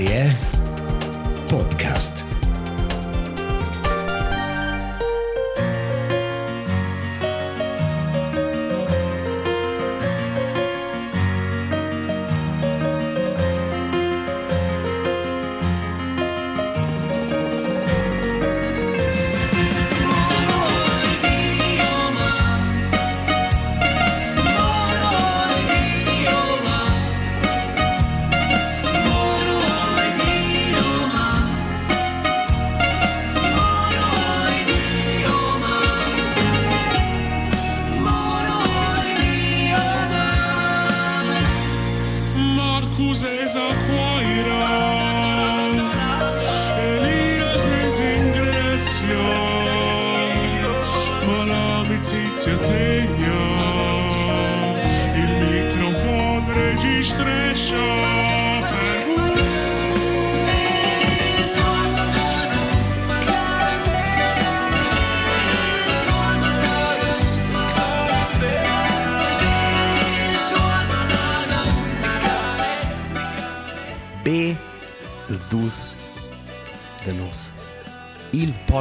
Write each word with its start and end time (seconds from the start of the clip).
RTR 0.00 0.59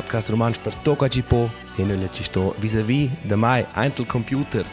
podcast 0.10 0.30
romansch 0.30 0.60
per 0.64 0.74
Toca 0.74 1.08
Cipo 1.08 1.52
e 1.78 1.84
noi 1.84 2.10
ci 2.12 2.24
sto 2.24 2.56
vis-a-vis 2.58 3.12
de 3.28 3.36
mai 3.36 3.64
eintel 3.76 4.08
computer 4.08 4.66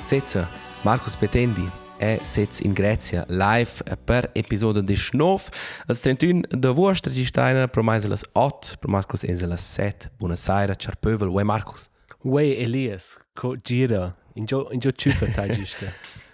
setza 0.00 0.48
Marcus 0.82 1.16
Petendi 1.16 1.68
e 1.98 2.20
setz 2.22 2.60
in 2.60 2.72
Grecia 2.72 3.24
live 3.26 3.82
per 4.04 4.30
episodio 4.32 4.82
19 4.82 5.42
als 5.86 6.00
31 6.00 6.42
de 6.50 6.68
vostra 6.68 7.10
registraina 7.10 7.66
pro 7.66 7.82
mai 7.82 8.00
las 8.06 8.24
8 8.32 8.76
pro 8.78 8.88
Marcus 8.88 9.24
e 9.24 9.34
las 9.46 9.60
7 9.74 10.12
Buenos 10.18 10.48
Aires 10.48 10.76
Charpövel 10.78 11.30
we 11.30 11.42
Marcus 11.42 11.90
Uè 12.22 12.44
Elias, 12.44 13.18
co 13.34 13.56
gira, 13.56 14.14
in 14.34 14.44
gio, 14.44 14.68
in 14.70 14.80
ciufa 14.80 15.26
tai 15.26 15.52
giusta. 15.52 15.86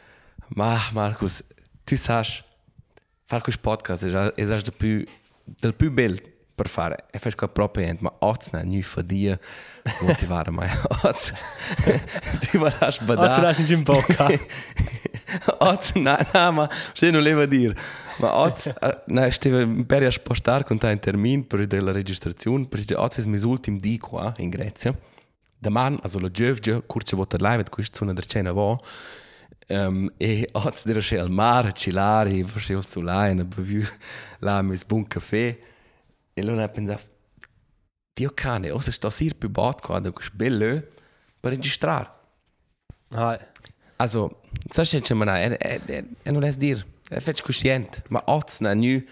Ma 0.56 0.78
Marcus 0.92 1.42
tu 1.84 1.97
sas 1.97 2.44
far 3.25 3.41
quest 3.41 3.61
podcast 3.61 4.05
è 4.05 4.34
è 4.34 4.44
del 4.44 4.72
più 4.77 5.05
del 5.44 5.75
più 5.75 5.91
bel 5.91 6.31
per 6.55 6.69
fare. 6.69 7.05
E 7.11 7.19
fai 7.19 7.34
qua 7.34 7.48
proprio 7.48 7.86
ent 7.86 8.00
ma 8.00 8.12
oz 8.19 8.50
na 8.53 8.62
nu 8.62 8.83
fadia 8.83 9.39
motivare 10.00 10.50
mai 10.50 10.70
oz 11.03 11.33
tu 12.41 12.59
varas 12.59 12.98
Oggi 13.00 13.05
badar 13.05 13.42
lasci 13.42 13.72
in 13.72 13.83
bocca. 13.83 14.28
oz 15.70 15.92
na 15.94 16.19
na 16.33 16.50
ma 16.50 16.69
se 16.94 17.11
non 17.11 17.22
leva 17.22 17.47
dir. 17.47 17.75
Ma 18.19 18.34
oz 18.34 18.70
na 19.06 19.31
steve 19.31 19.84
per 19.84 20.12
spostar 20.12 20.64
con 20.64 20.78
un 20.81 20.98
termin 20.98 21.47
per 21.47 21.67
la 21.83 21.92
registrazione 21.92 22.66
per 22.66 22.84
oz 22.97 23.19
è 23.19 23.27
mis 23.27 23.42
ultim 23.42 23.78
di 23.78 23.98
qua 23.98 24.34
in 24.38 24.50
Grecia. 24.50 24.94
Daman, 25.62 25.97
also 26.03 26.19
lo 26.19 26.28
giovge, 26.28 26.82
curce 26.87 27.15
voter 27.15 27.41
live, 27.41 27.62
quist 27.71 27.94
zona 27.94 28.12
der 28.12 28.27
cena 28.27 28.50
vo, 28.50 28.81
um, 29.69 30.10
e 30.16 30.48
dir 30.84 31.00
sche 31.00 31.19
al 31.21 31.31
mare, 31.31 31.72
cilari, 31.72 32.44
sche 32.56 32.75
al 32.75 32.84
sulain, 32.84 33.47
bevu 33.47 33.87
la 34.41 34.60
mis 34.62 34.84
bun 34.84 35.06
caffè, 35.06 35.56
e 36.34 36.43
luna 36.43 36.69
pensa, 36.69 36.98
Dio 38.15 38.31
cane, 38.34 38.70
osa 38.70 38.91
sto 38.91 39.10
sir 39.10 39.34
più 39.37 39.48
bot 39.48 39.81
qua, 39.81 39.98
da 39.98 40.10
quist 40.10 40.34
bello, 40.34 40.82
per 41.41 41.53
registrar. 41.53 42.20
Hai. 43.10 43.38
Also, 43.97 44.41
sai 44.71 44.87
che 44.87 45.00
c'è 45.00 45.15
mana, 45.15 45.41
e, 45.41 45.56
e, 45.59 45.81
e, 45.87 46.04
e 46.22 46.31
non 46.31 46.44
es 46.44 46.56
dir, 46.56 46.84
e 47.09 47.21
fec 47.21 47.42
coscient, 47.42 48.03
ma 48.09 48.22
oz 48.26 48.60
na 48.60 48.75
nu, 48.75 49.03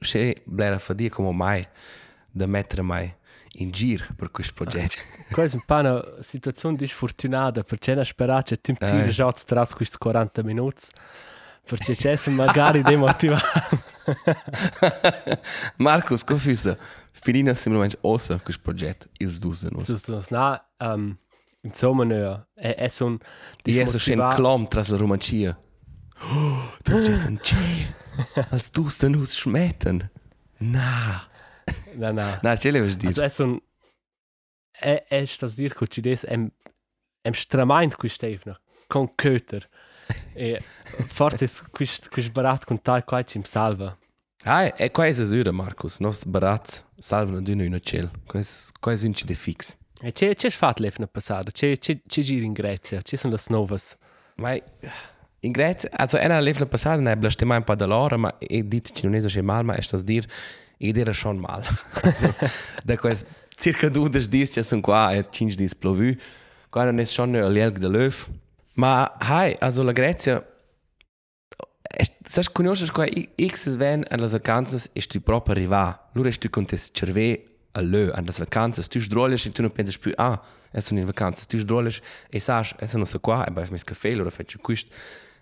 che 0.00 0.42
blera 0.44 0.78
fa 0.78 0.92
dir 0.92 1.10
come 1.10 1.32
mai, 1.32 1.66
da 2.30 2.46
mettere 2.46 2.82
mai 2.82 3.14
in 3.56 3.70
gir 3.70 4.14
per 4.16 4.30
questo 4.30 4.54
progetto. 4.54 4.96
Questa 5.30 5.56
è 5.56 5.60
un 5.60 5.64
po' 5.66 5.74
una 5.74 6.22
situazione 6.22 6.76
disfortunata, 6.76 7.62
perché 7.62 7.94
non 7.94 8.04
speravo 8.04 8.42
che 8.42 8.60
tu 8.60 8.72
mi 8.72 8.88
tiri 8.88 9.10
già 9.10 9.32
tras 9.32 9.72
questi 9.72 9.98
40 9.98 10.42
minuti, 10.42 10.84
perché 11.64 11.94
c'è 11.94 12.16
se 12.16 12.30
magari 12.30 12.82
demotivato. 12.82 13.90
Marcus, 15.76 16.24
confissa, 16.24 16.76
finina 17.12 17.54
simulamente 17.54 17.98
ossa 18.02 18.38
questo 18.40 18.62
progetto, 18.62 19.08
ils 19.18 19.40
dus 19.40 19.62
nos. 19.64 19.86
So, 19.86 19.96
so, 19.96 20.22
no, 20.30 20.60
um, 20.80 21.16
insomma, 21.62 22.04
no, 22.04 22.46
è, 22.54 22.74
è 22.74 22.88
son 22.88 23.18
Die 23.64 23.80
es 23.80 23.96
schon 23.96 24.28
klom 24.34 24.68
tras 24.68 24.88
la 24.88 24.96
romancia. 24.96 25.58
Oh, 26.24 26.62
das 26.84 27.08
ist 27.08 27.26
ein 27.26 27.40
Che. 27.42 27.56
Als 28.52 28.70
dus 28.70 28.98
de 28.98 29.08
nos 29.08 29.36
schmetten. 29.36 30.08
Na. 30.60 31.28
No, 31.96 32.12
no. 32.12 32.38
Na, 32.42 32.56
ce 32.56 32.70
le 32.70 32.80
vas 32.80 32.96
dir. 32.96 33.08
Also 33.08 33.22
è 33.22 33.28
son... 33.28 33.60
È, 34.70 35.04
è 35.08 35.24
stas 35.26 35.54
dir 35.56 35.74
che 35.74 35.86
ci 35.88 36.00
des 36.00 36.24
em, 36.24 36.50
em 37.24 37.34
stramaint 37.34 37.96
qui 37.96 38.08
Stefano, 38.08 38.56
con 38.88 39.08
Köter. 39.16 39.68
E 40.34 40.60
forse 41.06 41.48
quist, 41.70 42.08
quist 42.08 42.32
barat 42.32 42.64
con 42.64 42.80
tal 42.80 43.04
qua 43.04 43.22
ci 43.22 43.40
salva. 43.44 43.96
Ai, 44.44 44.72
e 44.76 44.90
qua 44.90 45.06
è 45.06 45.08
esura, 45.08 45.52
Marcus. 45.52 45.98
Nos 45.98 46.24
barat 46.24 46.84
salvano 46.96 47.40
di 47.40 47.54
noi 47.54 47.66
una 47.66 47.78
cel. 47.78 48.10
Qua 48.26 48.40
è 48.92 49.04
un 49.04 49.14
ci 49.14 49.24
de 49.24 49.34
fix. 49.34 49.76
E 50.00 50.10
c'è 50.10 50.34
c'è 50.34 50.50
fatto 50.50 50.82
l'efna 50.82 51.06
passata, 51.06 51.52
c'è 51.52 51.78
c'è 51.78 52.00
c'è 52.04 52.22
giri 52.22 52.44
in 52.44 52.52
Grecia, 52.52 53.00
ci 53.02 53.16
sono 53.16 53.34
le 53.34 53.42
novas. 53.50 53.96
Ma 54.36 54.58
in 55.44 55.52
Grecia, 55.52 55.88
also 55.92 56.18
ena 56.18 56.40
levna 56.40 56.66
passata, 56.66 57.00
ne 57.00 57.16
blaste 57.16 57.44
mai 57.44 57.58
un 57.58 57.64
po' 57.64 57.76
d'allora, 57.76 58.16
ma 58.16 58.36
e 58.38 58.66
dit 58.66 58.90
ci 58.92 59.04
non 59.06 59.14
è 59.14 59.20
so 59.20 59.42
mal, 59.44 59.64
ma 59.64 59.74
è 59.74 59.80
stas 59.80 60.02
dir, 60.02 60.26
ed 60.76 60.96
era 60.96 61.12
schon 61.12 61.38
mal. 61.38 61.62
also, 62.02 62.34
da 62.82 62.96
quais 62.96 63.24
circa 63.56 63.88
du 63.88 64.08
des 64.08 64.28
dis, 64.28 64.50
ci 64.50 64.62
sono 64.64 64.80
qua, 64.80 65.12
e 65.12 65.24
cinque 65.30 65.54
dis 65.54 65.74
plovu, 65.74 66.16
qua 66.68 66.84
non 66.84 66.98
è 66.98 67.04
schon 67.04 67.36
il 67.36 67.54
jelg 67.54 67.78
de 67.78 67.88
löv. 67.88 68.28
Ma, 68.74 69.16
hai, 69.18 69.54
also 69.58 69.82
la 69.82 69.92
Grecia, 69.92 70.46
Sai, 72.24 72.44
conosci 72.52 72.90
qua 72.90 73.06
X 73.36 73.76
ven 73.76 74.04
an 74.08 74.20
las 74.20 74.32
vacanzas 74.32 74.88
e 74.94 75.00
tu 75.02 75.20
proprio 75.20 75.54
arriva. 75.54 76.08
Lura 76.14 76.30
tu 76.30 76.48
contes 76.48 76.90
cerve 76.92 77.44
a 77.72 77.82
lö 77.82 78.10
an 78.14 78.24
las 78.24 78.38
vacanzas. 78.38 78.88
Tu 78.88 79.00
sdrolles 79.00 79.44
e 79.44 79.52
tu 79.52 79.60
non 79.60 79.70
pensi 79.70 79.98
più, 79.98 80.12
ah, 80.16 80.40
e 80.70 80.80
sono 80.80 81.00
in 81.00 81.06
vacanzas. 81.06 81.46
Tu 81.46 81.58
sdrolles 81.58 82.00
e 82.30 82.38
sai, 82.38 82.64
e 82.78 82.86
sono 82.86 83.04
so 83.04 83.20
qua, 83.20 83.44
e 83.44 83.50
vai 83.50 83.68
mis 83.70 83.84
caffè, 83.84 84.12
lura 84.12 84.30
faccio 84.30 84.58
quist. 84.62 84.88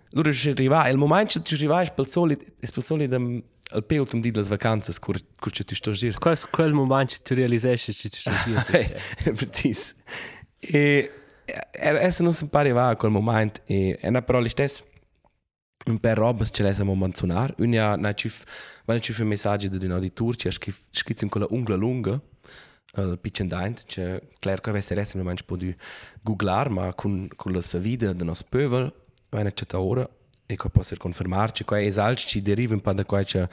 Lura 0.09 0.33
ci 0.33 0.49
arriva, 0.49 0.89
il 0.89 0.97
momento 0.97 1.41
tu 1.41 1.53
arriva 1.53 1.81
è 1.81 1.93
per 1.93 2.09
soli, 2.09 2.37
è 2.59 2.67
per 2.69 2.83
soli 2.83 3.07
dem 3.07 3.41
al 3.73 3.85
pe 3.85 3.97
ultim 3.97 4.19
di 4.19 4.33
las 4.33 4.49
vacanzas, 4.49 4.99
cur 4.99 5.17
cur 5.39 5.51
tu 5.53 5.75
sto 5.75 5.91
gir. 5.91 6.17
Qual 6.17 6.35
è 6.35 6.49
quel 6.49 6.73
momento 6.73 7.15
tu 7.23 7.33
realizesci 7.35 7.93
ci 7.93 8.09
sono 8.11 8.35
È 8.67 9.31
precis. 9.31 9.95
E 10.59 11.20
adesso 11.79 12.23
non 12.23 12.33
si 12.33 12.47
può 12.47 12.59
arrivare 12.59 12.93
a 12.93 12.95
quel 12.95 13.11
momento 13.11 13.61
e 13.65 13.97
è 13.99 14.07
una 14.07 14.21
parola 14.21 14.47
stessa. 14.49 14.83
Un 15.85 15.99
per 15.99 16.17
robes 16.17 16.49
ce 16.51 16.63
l'esiamo 16.63 16.95
menzionar. 16.95 17.55
Un 17.57 17.71
ja, 17.71 17.95
na 17.95 18.13
cif, 18.13 18.43
vanno 18.85 18.99
cif 18.99 19.19
messaggi 19.21 19.67
di 19.67 19.85
un 19.85 19.91
auditor, 19.91 20.35
ci 20.35 20.47
ha 20.47 20.51
scritto 20.51 21.23
in 21.23 21.29
quella 21.29 21.47
ungla 21.49 21.75
lunga, 21.75 22.21
il 22.97 23.17
piccendaint, 23.19 23.85
che 23.85 24.29
claro 24.39 24.61
che 24.61 24.69
avesse 24.69 24.93
adesso 24.93 25.17
non 25.17 25.25
mangi 25.25 25.43
può 25.43 25.55
di 25.55 25.75
googlar, 26.21 26.69
ma 26.69 26.93
con, 26.93 27.27
con 27.35 27.51
la 27.51 27.61
vida 27.79 28.13
del 28.13 28.25
nostro 28.25 28.47
pövel, 28.49 28.93
vanno 29.29 29.51
c'è 29.51 29.65
ora, 29.75 30.07
e 30.45 30.55
qua 30.55 30.69
posso 30.69 30.95
confermarci, 30.97 31.63
qua 31.63 31.81
esalci 31.81 32.27
ci 32.27 32.41
deriva 32.41 32.73
un 32.73 32.81
po' 32.81 32.93
da 32.93 33.05
qua, 33.05 33.23
che 33.23 33.47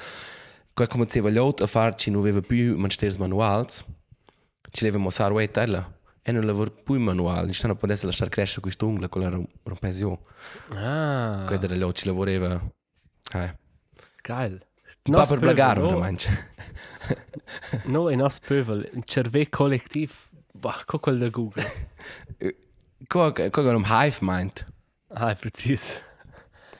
qua 0.74 0.86
come 0.86 1.06
se 1.08 1.20
voglio 1.20 1.54
a 1.56 1.66
farci 1.66 2.10
non 2.10 2.20
aveva 2.20 2.40
più 2.40 2.76
mansters 2.76 3.16
manuals, 3.16 3.84
ci 4.70 4.84
leva 4.84 4.98
mossare 4.98 5.32
uè 5.32 5.50
tella, 5.50 5.97
e 6.28 6.32
non 6.32 6.44
lavoro 6.44 6.70
più 6.70 6.98
manuale, 7.00 7.52
non 7.62 7.76
potesse 7.76 8.04
lasciare 8.04 8.28
crescere 8.28 8.60
quest'ungla 8.60 9.08
con 9.08 9.22
la 9.22 9.40
rompesio. 9.62 10.24
Ah, 10.74 11.44
Quello 11.46 11.66
della 11.66 11.92
ci 11.92 12.04
lavorava. 12.06 12.60
Eh. 13.32 13.56
geil. 14.22 14.62
Po' 15.02 15.24
per 15.26 15.38
blagare, 15.38 15.80
no, 15.80 15.88
una 15.88 15.96
mancia. 16.04 16.30
no, 17.86 18.10
in 18.10 18.18
nos 18.18 18.40
pövel, 18.40 18.90
un 18.92 19.02
cerve 19.06 19.48
collettiv, 19.48 20.12
bah, 20.52 20.82
co 20.84 20.98
quel 20.98 21.16
da 21.18 21.28
Google. 21.30 21.64
Qua 23.06 23.32
qua 23.32 23.74
un 23.74 23.84
hive 23.86 24.18
meint. 24.20 24.66
Ah, 25.08 25.34
precis. 25.34 26.02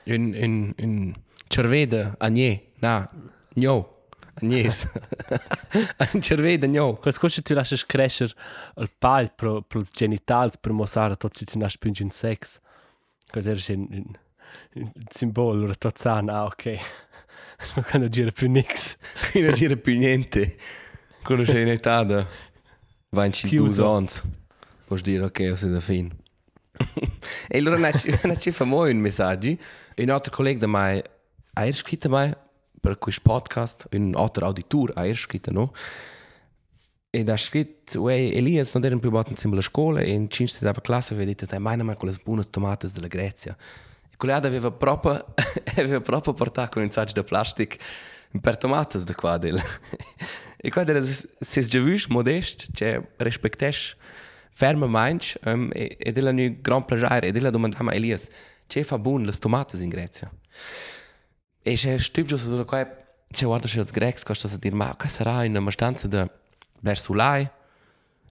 Un 0.05 0.33
un 0.35 0.73
un 0.77 1.15
cervede 1.47 2.13
agne, 2.19 2.61
na. 2.81 3.09
No. 3.55 3.98
Nies. 4.41 4.87
De 6.11 6.67
no. 6.67 6.95
Quando 6.95 7.19
cosa 7.19 7.41
tu 7.41 7.53
lasci 7.53 7.83
crescere 7.85 8.33
il 8.77 8.91
pal 8.97 9.33
pro, 9.33 9.61
pro 9.61 9.79
i 9.79 9.85
genitali 9.91 10.51
per 10.59 10.71
mostrare 10.71 11.15
tutto 11.15 11.35
ciò 11.35 11.45
che 11.45 11.57
nasce 11.57 11.77
più 11.79 11.91
in 11.95 12.09
sex. 12.09 12.59
Cosa 13.31 13.51
era 13.51 13.59
un, 13.69 13.87
un, 13.91 14.13
un 14.73 14.91
simbolo, 15.09 15.51
allora 15.51 15.73
tutto 15.75 15.93
sanno, 15.95 16.31
ah 16.33 16.45
ok. 16.45 16.79
Non 17.75 17.83
canno 17.83 18.07
girare 18.07 18.31
più 18.31 18.49
nix. 18.49 18.95
Non 19.33 19.53
gira 19.53 19.75
più 19.75 19.97
niente. 19.97 20.55
Quello 21.23 21.43
c'è 21.43 21.59
in 21.59 21.67
età 21.67 22.03
da 22.03 22.25
22 23.09 23.49
Chiuso. 23.49 23.91
anni. 23.91 24.07
Puoi 24.85 25.01
dire 25.01 25.25
ok, 25.25 25.39
io 25.39 25.55
sono 25.55 25.73
da 25.73 25.79
fin. 25.81 26.09
e 27.49 27.57
allora 27.57 27.77
non 27.77 28.39
ci 28.39 28.51
fa 28.51 28.63
mai 28.63 28.91
un 28.91 28.99
messaggio. 28.99 29.57
Un 29.97 30.09
altro 30.09 30.33
collega 30.33 30.59
da 30.59 30.67
me 30.67 31.03
ha 31.53 31.71
scritto 31.73 32.07
a 32.07 32.11
me 32.11 32.37
per 32.79 32.97
questo 32.97 33.21
podcast, 33.23 33.87
un 33.91 34.13
altro 34.15 34.45
auditor 34.45 34.91
ha 34.95 35.13
scritto, 35.13 35.51
no? 35.51 35.73
E 37.11 37.23
da 37.23 37.35
scritto, 37.37 38.01
uè, 38.01 38.13
Elias 38.13 38.73
non 38.75 38.85
erano 38.85 38.99
più 38.99 39.09
batten 39.09 39.35
in 39.41 39.55
la 39.55 39.61
scuola 39.61 39.99
e 40.01 40.11
in 40.11 40.29
5 40.29 40.53
stava 40.53 40.79
classe 40.79 41.13
aveva 41.13 41.29
detto, 41.29 41.45
dai, 41.45 41.59
mai 41.59 41.77
con 41.95 42.07
le 42.07 42.15
buone 42.23 42.43
tomate 42.43 42.87
della 42.91 43.07
Grecia. 43.07 43.57
E 44.11 44.15
quello 44.15 44.35
aveva 44.35 44.71
proprio, 44.71 45.33
aveva 45.75 46.01
proprio 46.01 46.33
portato 46.33 46.73
con 46.73 46.83
un 46.83 46.91
saggio 46.91 47.19
di 47.19 47.27
plastica 47.27 47.77
per 48.39 48.57
tomate 48.57 49.03
da 49.03 49.15
qua. 49.15 49.37
Del. 49.37 49.59
e 50.57 50.69
qua 50.69 50.85
era, 50.85 51.01
se 51.03 51.61
già 51.63 51.79
visto, 51.79 52.13
modest, 52.13 52.67
cioè, 52.73 53.01
rispettesh 53.17 53.97
ferma 54.51 54.87
mainz, 54.87 55.37
um, 55.45 55.69
e, 55.71 55.95
e 55.97 56.11
della 56.11 56.31
un 56.31 56.57
gran 56.59 56.83
piacere, 56.83 57.27
e 57.27 57.31
della 57.31 57.49
domandava 57.49 57.91
a 57.91 57.95
Elias, 57.95 58.27
c'è 58.67 58.83
fa 58.83 58.99
buon 58.99 59.23
le 59.23 59.31
tomate 59.31 59.81
in 59.81 59.89
Grecia? 59.89 60.29
E 61.71 61.75
c'è 61.75 61.99
stupido 61.99 62.35
su 62.35 62.47
quello 62.47 62.65
qua, 62.65 62.83
c'è 63.29 63.45
guarda 63.45 63.67
se 63.67 63.79
els 63.79 63.91
grecs 63.91 64.23
costa 64.23 64.47
a 64.47 64.57
dire, 64.57 64.75
ma 64.75 64.95
che 64.97 65.07
sarà 65.07 65.45
una 65.45 65.59
mastanza 65.59 66.07
da 66.07 66.27
versulai? 66.81 67.47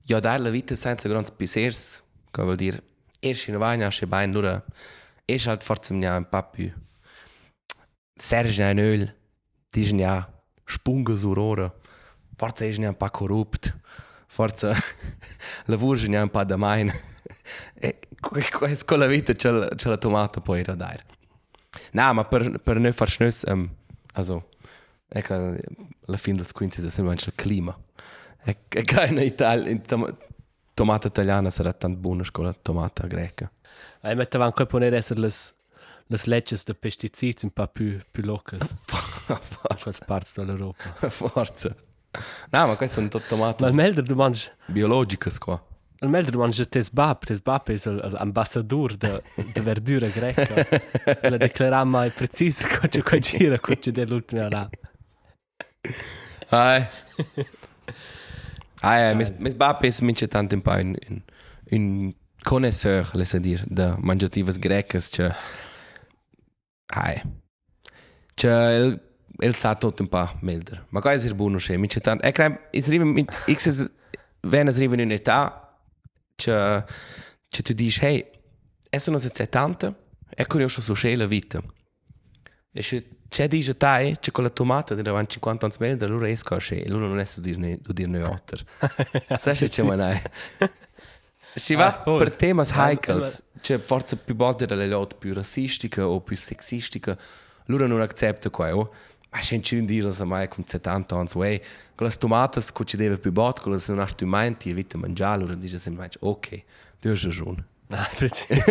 Ja, 0.05 0.19
dare 0.19 0.43
la 0.43 0.51
vita 0.51 0.75
senza 0.75 1.09
grandi 1.09 1.31
pisers, 1.37 2.03
che 2.33 2.43
vuol 2.43 2.57
dire, 2.57 2.83
esci 3.21 3.51
in 3.51 3.59
vagna, 3.59 3.87
esce 3.87 4.09
bene, 4.09 4.33
allora, 4.33 4.65
esce 5.25 5.51
halt 5.51 5.63
forse 5.63 5.93
un 5.93 6.27
po' 6.29 6.51
più. 6.51 6.73
Serge 8.17 8.71
in 8.71 8.79
öl, 8.79 9.15
dice 9.71 9.95
ja, 9.95 10.29
spunga 10.65 11.15
surora, 11.15 11.73
forse 12.35 12.67
esce 12.67 12.85
un 12.85 12.97
po' 12.97 13.11
corrupt, 13.11 13.73
forse 14.27 14.75
lavora 15.67 16.23
un 16.23 16.31
po' 16.31 16.45
da 16.45 16.57
mine. 16.59 17.17
E 17.75 18.01
questa 18.21 18.85
con 18.85 18.99
la 18.99 19.07
vita 19.07 19.33
la, 19.53 19.69
c'è 19.69 19.89
la 19.89 19.97
tomata 19.97 20.41
No, 21.93 22.13
ma 22.15 22.25
per, 22.25 22.59
per 22.61 22.79
noi 22.79 22.93
far 22.93 23.09
schnös, 23.09 23.45
um, 23.47 23.69
also, 24.15 24.49
ecco, 25.09 25.57
la 26.07 26.17
fin 26.17 26.37
del 26.37 26.51
quinti 26.53 26.85
è 26.85 26.91
sempre 26.91 27.15
il 27.15 27.33
clima. 27.35 27.77
E, 28.45 28.57
e 28.69 28.83
che 28.83 29.05
in 29.05 29.19
Italia, 29.19 29.71
in 29.71 29.83
tom, 29.83 30.17
tomata 30.75 31.09
italiana 31.09 31.51
sarà 31.51 31.73
tanto 31.73 31.99
buona 31.99 32.25
con 32.31 32.45
la 32.45 32.53
tomata 32.55 33.07
greca. 33.07 33.51
E 34.01 34.15
metteva 34.15 34.45
anche 34.45 34.67
ponere 34.67 34.97
essere 34.97 35.21
le 35.21 35.31
le 36.11 36.19
leggi 36.25 36.57
di 36.65 36.75
pesticidi 36.75 37.37
un 37.43 37.51
po' 37.51 37.67
più, 37.69 37.99
più 38.11 38.23
locas. 38.25 38.75
Quelle 39.27 39.99
parti 40.07 40.31
dell'Europa. 40.37 40.83
Forza. 41.09 41.75
No, 42.51 42.67
ma 42.67 42.77
queste 42.77 42.97
sono 42.97 43.09
tutte 43.09 43.27
tomate 43.29 43.63
Ma 43.63 43.69
il 43.69 43.75
Melder 43.75 44.03
domanda, 44.03 44.39
biologiche 44.67 45.31
qua. 45.39 45.63
Il 46.01 46.09
Melder 46.09 46.31
domanda 46.31 46.65
tes 46.65 46.91
bab, 46.91 47.25
tes 47.25 47.41
bab 47.41 47.69
è 47.69 47.77
l'ambassador 47.85 48.97
de, 48.97 49.23
de 49.53 49.61
verdura 49.61 50.07
greca. 50.09 50.67
La 51.23 51.37
declara 51.37 51.85
mai 51.85 52.11
preciso 52.11 52.69
cosa 52.69 53.03
qua 53.03 53.19
gira, 53.19 53.59
cosa 53.59 53.91
dell'ultima 53.91 54.49
là. 54.49 54.71
Ai. 56.51 56.87
Ai, 58.81 59.15
mis, 59.17 59.31
mis 59.39 59.55
papis 59.55 60.01
mince 60.01 60.29
tanto 60.29 60.55
un 60.55 60.63
po' 60.63 60.71
un, 60.71 60.95
un, 61.09 61.23
un 61.73 62.15
connoisseur, 62.45 63.11
le 63.15 63.25
sa 63.25 63.39
dir, 63.39 63.65
de 63.67 63.97
mangiativas 63.99 64.59
grecas, 64.59 65.11
ce... 65.11 65.35
Ai. 66.95 67.21
Ce 68.37 68.49
el, 68.49 69.01
el 69.41 69.55
sa 69.57 69.75
tot 69.75 69.99
un 69.99 70.07
po' 70.07 70.31
melder. 70.43 70.87
Ma 70.91 71.01
qua 71.01 71.13
è 71.13 71.19
ser 71.19 71.35
buono, 71.35 71.59
ce, 71.59 71.77
mince 71.77 72.01
tanto... 72.01 72.25
E 72.25 72.31
crem, 72.31 72.57
is 72.71 72.87
riva, 72.89 73.05
min, 73.05 73.27
x 73.51 73.67
is, 73.67 73.91
venas 74.43 74.79
riva 74.79 74.95
in 74.95 75.01
un'età, 75.01 75.68
ce, 76.39 76.85
ce 77.49 77.63
tu 77.63 77.73
dici, 77.73 78.05
hey, 78.05 78.25
sono 78.99 79.19
70, 79.19 79.95
e 80.31 80.47
conosco 80.47 80.81
su 80.81 80.95
la 81.17 81.27
vita. 81.27 81.61
E 82.73 82.83
se 82.83 83.09
c'è 83.29 83.49
dice 83.49 83.77
tai, 83.77 84.17
c'è 84.21 84.31
con 84.31 84.45
la 84.45 84.51
tomata 84.51 84.95
di 84.95 85.03
davanti 85.03 85.33
50 85.33 85.67
anni 85.67 85.75
meglio, 85.81 86.05
allora 86.07 86.29
esco 86.29 86.55
a 86.55 86.59
e 86.71 86.85
allora 86.87 87.07
non 87.07 87.19
è 87.19 87.25
su 87.25 87.41
dirne, 87.41 87.81
su 87.85 87.93
dirne 87.93 88.23
otter. 88.23 88.65
Sai 89.39 89.55
se 89.57 89.69
c'è 89.69 89.83
manai. 89.83 90.21
Si 91.55 91.75
va 91.75 92.03
Ah, 92.05 92.17
per 92.17 92.31
temas 92.37 92.71
Ah, 92.71 92.89
heichels, 92.91 93.43
c'è 93.61 93.79
forse 93.79 94.17
più 94.17 94.37
volte 94.37 94.67
delle 94.67 94.87
lotte 94.87 95.17
più 95.19 95.35
rassistiche 95.35 96.01
o 96.01 96.21
più 96.21 96.37
sexistiche, 96.37 97.19
allora 97.67 97.87
non 97.87 98.01
accetta 98.01 98.49
qua, 98.51 98.77
oh. 98.77 98.95
Ma 99.31 99.39
c'è 99.41 99.61
un 99.77 99.85
dire 99.85 100.11
se 100.11 100.25
mai 100.25 100.49
con 100.49 100.65
70 100.67 101.15
anni, 101.15 101.61
con 101.95 102.07
le 102.07 102.13
tomate 102.17 102.63
che 102.73 102.85
ci 102.85 102.97
deve 102.97 103.19
più 103.19 103.31
botte, 103.31 103.61
con 103.61 103.73
le 103.73 103.79
sono 103.79 104.05
strumenti 104.07 104.71
e 104.71 104.75
vite 104.75 104.97
mangiare, 104.97 105.35
allora 105.35 105.55
dice 105.55 105.79
sempre, 105.79 106.11
ok, 106.19 106.63
tu 106.99 107.09
hai 107.09 107.21
ragione. 107.21 107.67
Ah, 107.91 108.09
preciso. 108.17 108.63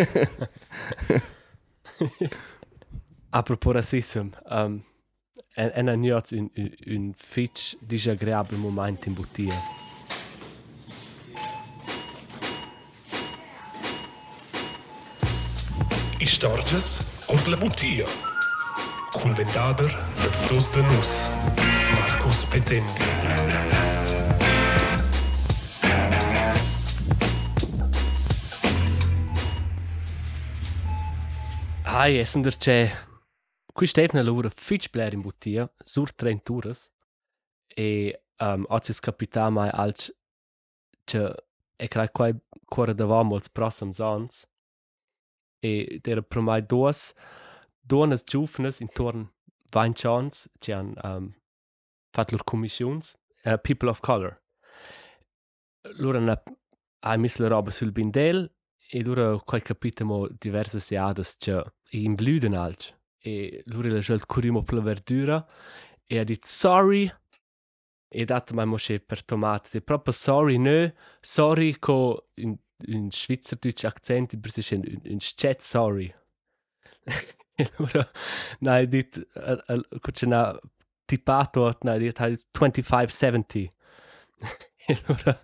Apropos 3.30 3.74
racism, 3.74 4.30
um, 4.50 4.84
en, 5.56 5.72
en 5.74 5.88
han 5.88 6.04
gjort 6.04 6.32
un, 6.32 6.50
un, 6.56 6.72
un 6.86 7.14
fitch 7.16 7.76
disagreeable 7.82 8.58
moment 8.58 9.06
in 9.06 9.14
bottiglia. 9.14 9.62
Istorges 16.20 16.98
und 17.28 17.48
la 17.48 17.58
Mutia. 17.58 18.06
Cul 19.12 19.34
vendader 19.34 19.96
als 20.22 20.48
dos 20.50 20.72
de 20.72 20.82
nus. 20.82 21.10
Marcus 21.94 22.46
Petendi. 22.46 23.02
Hai, 31.84 32.18
es 32.20 32.36
under 32.36 32.58
c'è... 32.58 32.92
Qui 33.74 33.88
Stefano 33.88 34.24
lavora 34.24 34.50
fitch 34.50 34.90
bler 34.90 35.14
in 35.14 35.22
bottiglia, 35.22 35.72
sur 35.84 36.12
30 36.12 36.52
uras, 36.52 36.92
e 37.68 38.24
um, 38.40 38.66
oggi 38.70 38.94
capita 39.00 39.50
mai 39.50 39.70
alc 39.72 40.16
c'è 41.06 41.32
e 41.76 41.88
crai 41.88 42.10
quai 42.12 42.36
cuore 42.66 42.96
davamo 42.96 43.36
als 43.36 43.50
prossimi 43.50 43.94
ans, 44.00 44.48
e 45.60 46.02
era 46.04 46.22
per 46.24 46.42
mai 46.42 46.66
duas, 46.66 47.14
duas 47.88 48.24
giuvenes 48.24 48.80
intorno 48.82 49.34
20 49.72 50.08
ans, 50.08 50.50
c'è 50.60 50.74
han 50.74 50.94
um, 51.04 51.34
fatto 52.12 52.32
loro 52.32 52.44
commissions, 52.44 53.18
uh, 53.44 53.58
People 53.62 53.90
of 53.90 54.00
Color. 54.00 54.42
Loro 55.98 56.18
hanno 56.18 56.42
hai 57.00 57.18
messo 57.18 57.42
la 57.42 57.48
roba 57.48 57.70
sul 57.72 57.92
bindel, 57.92 58.52
e 58.90 59.04
loro 59.04 59.42
quai 59.44 59.62
capitamo 59.62 60.28
diverse 60.38 60.80
siadas 60.80 61.38
c'è 61.38 61.62
in 61.92 62.16
blüden 62.16 62.54
alc. 62.54 62.96
E 63.20 63.64
loro 63.66 63.90
la 63.90 64.00
scelto 64.00 64.26
curimo 64.26 64.64
per 64.64 64.76
la 64.76 64.82
verdura, 64.82 65.46
e 66.06 66.20
ha 66.20 66.24
detto 66.24 66.48
sorry, 66.48 67.12
e 68.10 68.26
dato 68.26 68.54
mai 68.54 68.66
mosce 68.66 69.00
per 69.00 69.24
tomate, 69.24 69.78
e 69.78 69.82
proprio 69.82 70.14
sorry, 70.14 70.58
no, 70.58 70.94
sorry 71.20 71.78
co 71.78 72.30
in, 72.36 72.58
in 72.86 73.12
schweizerdeutsch 73.12 73.86
accent, 73.86 74.38
per 74.38 74.52
si 74.52 74.76
un, 74.76 75.02
un 75.06 75.20
schet 75.20 75.62
sorry. 75.62 76.14
e 77.94 78.08
no, 78.60 78.86
detto, 78.86 79.22
co 80.00 80.12
c'è 80.12 80.26
una 80.26 80.58
tipato, 81.06 81.76
no, 81.82 81.92
ha 81.92 81.98
detto 81.98 82.24
2570. 82.52 83.60
e 84.90 84.98
allora, 85.06 85.42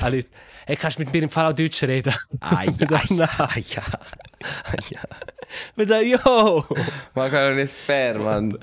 ha 0.00 0.10
detto, 0.10 0.36
e 0.66 0.76
kannst 0.76 0.98
mit 0.98 1.12
mir 1.12 1.22
im 1.22 1.28
Fall 1.28 1.46
auch 1.46 1.54
Deutsch 1.54 1.82
reden? 1.82 2.14
Ai, 2.40 2.70
Da, 2.74 2.96
ai, 2.96 3.16
no. 3.16 3.26
ai, 3.38 3.64
ai, 4.64 4.98
Ma 5.76 5.84
da, 5.84 6.00
yo! 6.00 6.66
Ma 7.14 7.28
che 7.28 7.38
non 7.40 7.58
è 7.58 7.66
sfer, 7.66 8.18
man. 8.18 8.56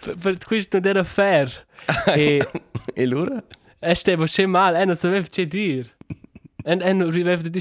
Per, 0.00 0.16
per 0.16 0.38
questo 0.38 0.78
non 0.78 0.88
era 0.88 1.04
fair. 1.04 1.66
e, 2.14 2.46
E 2.94 3.02
allora? 3.02 3.42
e 3.78 3.94
stava 3.94 4.26
c'è 4.26 4.46
mal, 4.46 4.74
e 4.76 4.84
non 4.84 4.96
sapeva 4.96 5.26
che 5.28 5.46
dire. 5.46 5.96
E, 6.64 6.72
e 6.80 6.92
non 6.92 7.10
riveva 7.10 7.42
di, 7.42 7.60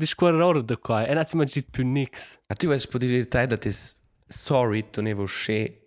di 0.00 0.06
scuola 0.06 0.46
ora 0.46 0.62
da 0.62 0.78
qua, 0.78 1.04
e 1.04 1.12
non 1.12 1.26
si 1.26 1.36
mangiato 1.36 1.66
più 1.70 1.86
nix. 1.86 2.38
A 2.46 2.54
tu 2.54 2.68
vas 2.68 2.86
poter 2.86 3.08
dire 3.08 3.28
te 3.28 3.46
dat 3.46 3.64
is 3.66 3.98
sorry 4.26 4.88
tonevo 4.90 5.26
sche 5.26 5.84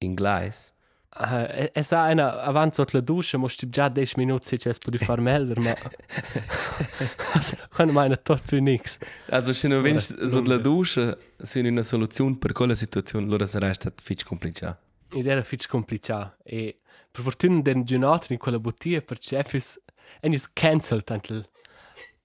in 0.00 0.14
gleis. 0.14 0.72
Uh, 1.16 1.46
e, 1.48 1.70
e 1.72 1.82
sa 1.82 2.10
una 2.10 2.70
sotto 2.72 2.96
la 2.96 3.02
duscia, 3.02 3.38
mo 3.38 3.48
sti 3.48 3.70
già 3.70 3.88
10 3.88 4.14
minuti 4.18 4.48
se 4.48 4.58
ci 4.58 4.70
puoi 4.80 4.98
far 4.98 5.20
meglio, 5.20 5.54
ma... 5.62 5.72
Quando 7.72 7.92
mai 7.92 8.08
non 8.08 8.18
tot 8.22 8.42
più 8.44 8.60
nix. 8.60 8.98
Also 9.30 9.52
se 9.52 9.68
non 9.68 9.80
vens 9.80 10.10
Ora, 10.10 10.28
so 10.28 10.40
la 10.40 10.56
ver- 10.56 10.60
duscia 10.60 11.16
sin 11.40 11.66
una 11.66 11.82
soluzione 11.82 12.36
per 12.36 12.52
quella 12.52 12.74
situazione, 12.74 13.24
allora 13.24 13.46
sarà 13.46 13.72
stat 13.72 14.02
fitch 14.02 14.24
complicato. 14.24 14.78
ed 15.10 15.26
era 15.26 15.42
fitch 15.42 15.68
complicato. 15.68 16.36
E 16.42 16.80
per 17.10 17.22
fortuna 17.22 17.62
den 17.62 17.84
giornato 17.84 18.32
in 18.32 18.38
quella 18.38 18.58
bottiglia 18.58 19.00
per 19.00 19.18
chefis 19.18 19.80
e 20.20 20.28
is 20.28 20.50
cancelled 20.52 21.08
anche 21.10 21.48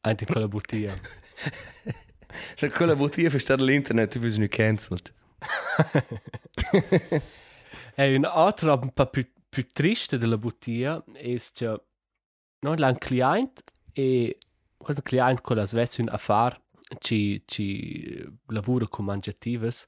anche 0.01 0.24
in 0.25 0.31
quella 0.31 0.48
bottiglia. 0.48 0.93
Schon 2.55 2.72
quella 2.72 2.96
bottiglia 2.96 3.29
für 3.29 3.39
statt 3.39 3.60
l'internet, 3.60 4.15
du 4.15 4.22
wirst 4.22 4.38
nicht 4.38 4.53
cancelled. 4.53 5.13
E 8.00 8.15
un 8.15 8.24
altro 8.24 8.79
un 8.81 8.93
po' 8.93 9.08
più, 9.08 9.29
più 9.50 9.67
triste 9.74 10.17
della 10.17 10.38
bottiglia 10.38 11.03
è 11.12 11.36
che 11.53 11.84
non 12.60 12.75
l'ha 12.77 12.88
un 12.88 12.98
client 12.98 13.62
e 13.91 14.38
questo 14.77 15.01
client 15.01 15.41
con 15.41 15.58
la 15.58 15.65
Svezia 15.65 16.05
un 16.05 16.10
affare 16.10 16.62
ci, 17.00 17.43
ci 17.46 18.25
lavora 18.48 18.88
con 18.88 19.03
mangiatives 19.03 19.86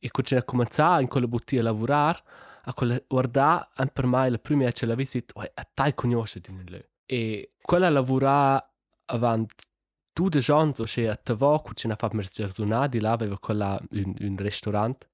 e 0.00 0.10
quando 0.10 0.34
c'è 0.34 0.44
cominciato 0.44 1.00
in 1.00 1.06
quella 1.06 1.28
bottiglia 1.28 1.60
a 1.60 1.64
lavorare 1.64 2.22
a 2.62 2.74
quella 2.74 3.00
guardare 3.06 3.68
un 3.76 3.88
per 3.92 4.06
mai 4.06 4.32
la 4.32 4.38
prima 4.38 4.68
che 4.72 4.84
la 4.86 4.96
visita 4.96 5.32
oh, 5.38 5.48
a 5.54 5.68
tai 5.72 5.94
conosce 5.94 6.40
di 6.40 6.64
lui 6.68 6.84
e 7.06 7.52
quella 7.62 7.88
lavora 7.88 8.60
avanti 9.04 9.64
tu 10.14 10.28
de 10.30 10.40
gens 10.40 10.78
o 10.78 10.84
che 10.84 11.08
a 11.08 11.16
tavo 11.16 11.58
cu 11.58 11.74
ce 11.74 11.88
n'ha 11.88 11.96
fatto 11.96 12.16
mer 12.16 12.28
gersonadi 12.30 13.00
là 13.00 13.12
aveva 13.12 13.38
quella 13.38 13.78
un, 13.90 14.14
un 14.18 14.36
ristorante 14.38 15.08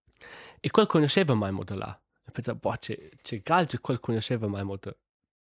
e 0.60 0.70
quel 0.70 0.86
conosceva 0.86 1.34
mai 1.34 1.50
modo 1.50 1.74
là 1.74 1.92
e 2.26 2.30
pensavo 2.30 2.58
boh 2.60 2.76
c'è 2.76 2.96
c'è 3.22 3.40
galge 3.42 3.80
quel 3.80 3.98
conosceva 3.98 4.46
mai 4.46 4.64
modo 4.64 4.96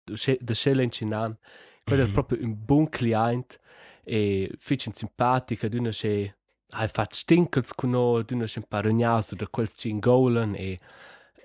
de 0.04 0.54
scella 0.54 0.82
in 0.82 0.90
cinan 0.90 1.36
quello 1.84 2.04
è 2.04 2.10
proprio 2.10 2.42
un 2.42 2.54
buon 2.56 2.88
client 2.88 3.58
e 4.04 4.50
fitchen 4.56 4.94
simpatica 4.94 5.68
d'una 5.68 5.90
che 5.90 6.36
hai 6.70 6.88
fatto 6.88 7.14
stinkels 7.14 7.74
con 7.74 7.90
noi 7.90 8.24
d'una 8.24 8.46
che 8.46 8.58
imparognato 8.58 9.34
da 9.34 9.46
quel 9.48 9.68
ci 9.68 9.90
in 9.90 9.98
golen 9.98 10.54
e 10.54 10.78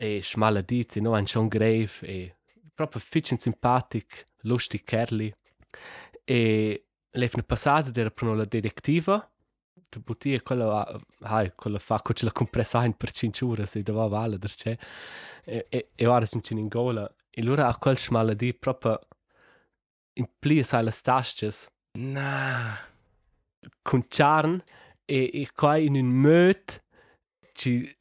e 0.04 0.22
schmaladizi 0.22 1.02
no? 1.02 1.16
Ein 1.16 1.28
schon 1.28 1.48
grave 1.48 1.92
e 2.02 2.36
proprio 2.76 3.00
fitchen 3.00 3.40
simpatic 3.40 4.28
lustig 4.42 4.84
kerli. 4.84 5.34
E 6.26 6.86
l'efne 7.14 7.44
passata 7.44 7.92
era 8.00 8.10
per 8.12 8.28
la 8.36 8.46
direttiva 8.46 9.28
de 9.90 10.00
bottiglia 10.00 10.42
quella 10.42 11.00
hai 11.22 11.52
quella 11.56 11.78
fa 11.80 12.02
co 12.02 12.14
ce 12.14 12.26
la 12.26 12.32
compressa 12.32 12.84
in 12.84 12.94
per 12.94 13.12
5 13.12 13.46
ore 13.48 13.66
se 13.66 13.84
dava 13.84 14.08
vale 14.08 14.38
der 14.40 14.54
c'è 14.54 14.76
e 15.46 15.66
e, 15.70 15.90
e 15.96 16.06
ora 16.08 16.26
sin 16.26 16.42
in 16.58 16.68
gola. 16.68 17.08
E 17.30 17.42
allora 17.42 17.68
a 17.68 17.78
quel 17.78 17.98
schmaladi 17.98 18.54
proprio 18.54 19.00
in 20.14 20.28
plie 20.40 20.64
sai 20.64 20.84
le 20.84 20.92
stasches 20.92 21.68
Na. 21.98 22.78
con 23.82 24.06
charn 24.08 24.62
e 25.06 25.30
e 25.34 25.48
qua 25.54 25.78
in 25.78 25.96
un 25.96 26.08
möt 26.08 26.82
ci 27.54 27.96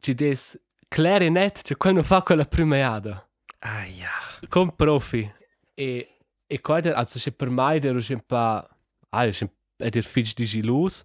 ci 0.00 0.14
des 0.14 0.58
clarinet 0.88 1.62
che 1.62 1.76
quando 1.76 2.02
fa 2.02 2.22
quella 2.22 2.44
primeada 2.44 3.26
Ah 3.60 3.86
ja. 3.86 4.10
con 4.48 4.74
profi. 4.76 5.30
E 5.74 6.13
e 6.54 6.60
qua 6.60 6.80
der 6.80 6.94
also 6.94 7.18
che 7.18 7.32
per 7.32 7.50
mai 7.50 7.80
der 7.80 7.96
un 7.96 8.20
pa 8.26 8.68
ah 9.10 9.26
è 9.26 9.32
è 9.76 9.88
der 9.90 10.04
fitch 10.04 10.34
di 10.34 10.46
gilus 10.46 11.02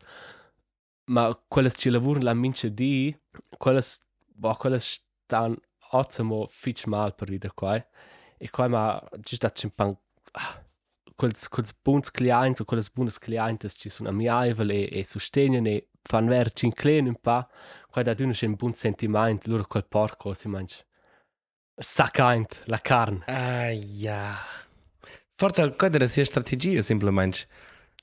ma 1.06 1.36
quelle 1.48 1.72
ci 1.72 1.90
lavorano 1.90 2.26
la 2.26 2.36
mince 2.36 2.72
di 2.72 3.16
quelle 3.58 3.82
boh 4.42 4.56
quelle 4.62 4.80
stan 4.80 5.56
ottimo 5.92 6.48
fitch 6.48 6.86
mal 6.86 7.16
per 7.16 7.30
ida 7.32 7.52
qua 7.52 7.84
e 8.38 8.50
qua 8.52 8.68
ma 8.68 9.04
giusto 9.26 9.48
da 9.48 9.54
cimpan 9.54 9.98
quels 11.16 11.48
quels 11.50 11.74
bons 11.84 12.12
clients 12.12 12.60
o 12.60 12.66
quelles 12.66 12.92
buones 12.92 13.18
clientes 13.18 13.74
ci 13.74 13.90
sono 13.90 14.10
amiabili 14.10 14.88
e, 14.88 15.00
e 15.00 15.04
sostengono 15.04 15.68
e 15.68 15.88
fanno 16.04 16.30
ver 16.30 16.54
cinclen 16.54 17.08
un 17.08 17.20
pa 17.20 17.50
qua 17.90 18.04
da 18.04 18.14
d'uno 18.14 18.34
c'è 18.34 18.46
un 18.46 18.56
buon 18.56 18.74
sentimento 18.74 19.50
loro 19.50 19.66
quel 19.66 19.88
porco 19.88 20.34
si 20.36 20.48
mangia 20.48 20.84
saccaint 21.76 22.62
la 22.66 22.78
carne 22.78 23.24
Ah 23.26 23.72
ja. 23.72 24.38
Forse 25.40 25.74
quella 25.78 25.96
era 25.96 26.04
la 26.04 26.10
sua 26.10 26.26
strategia, 26.26 26.82
semplicemente. 26.82 27.48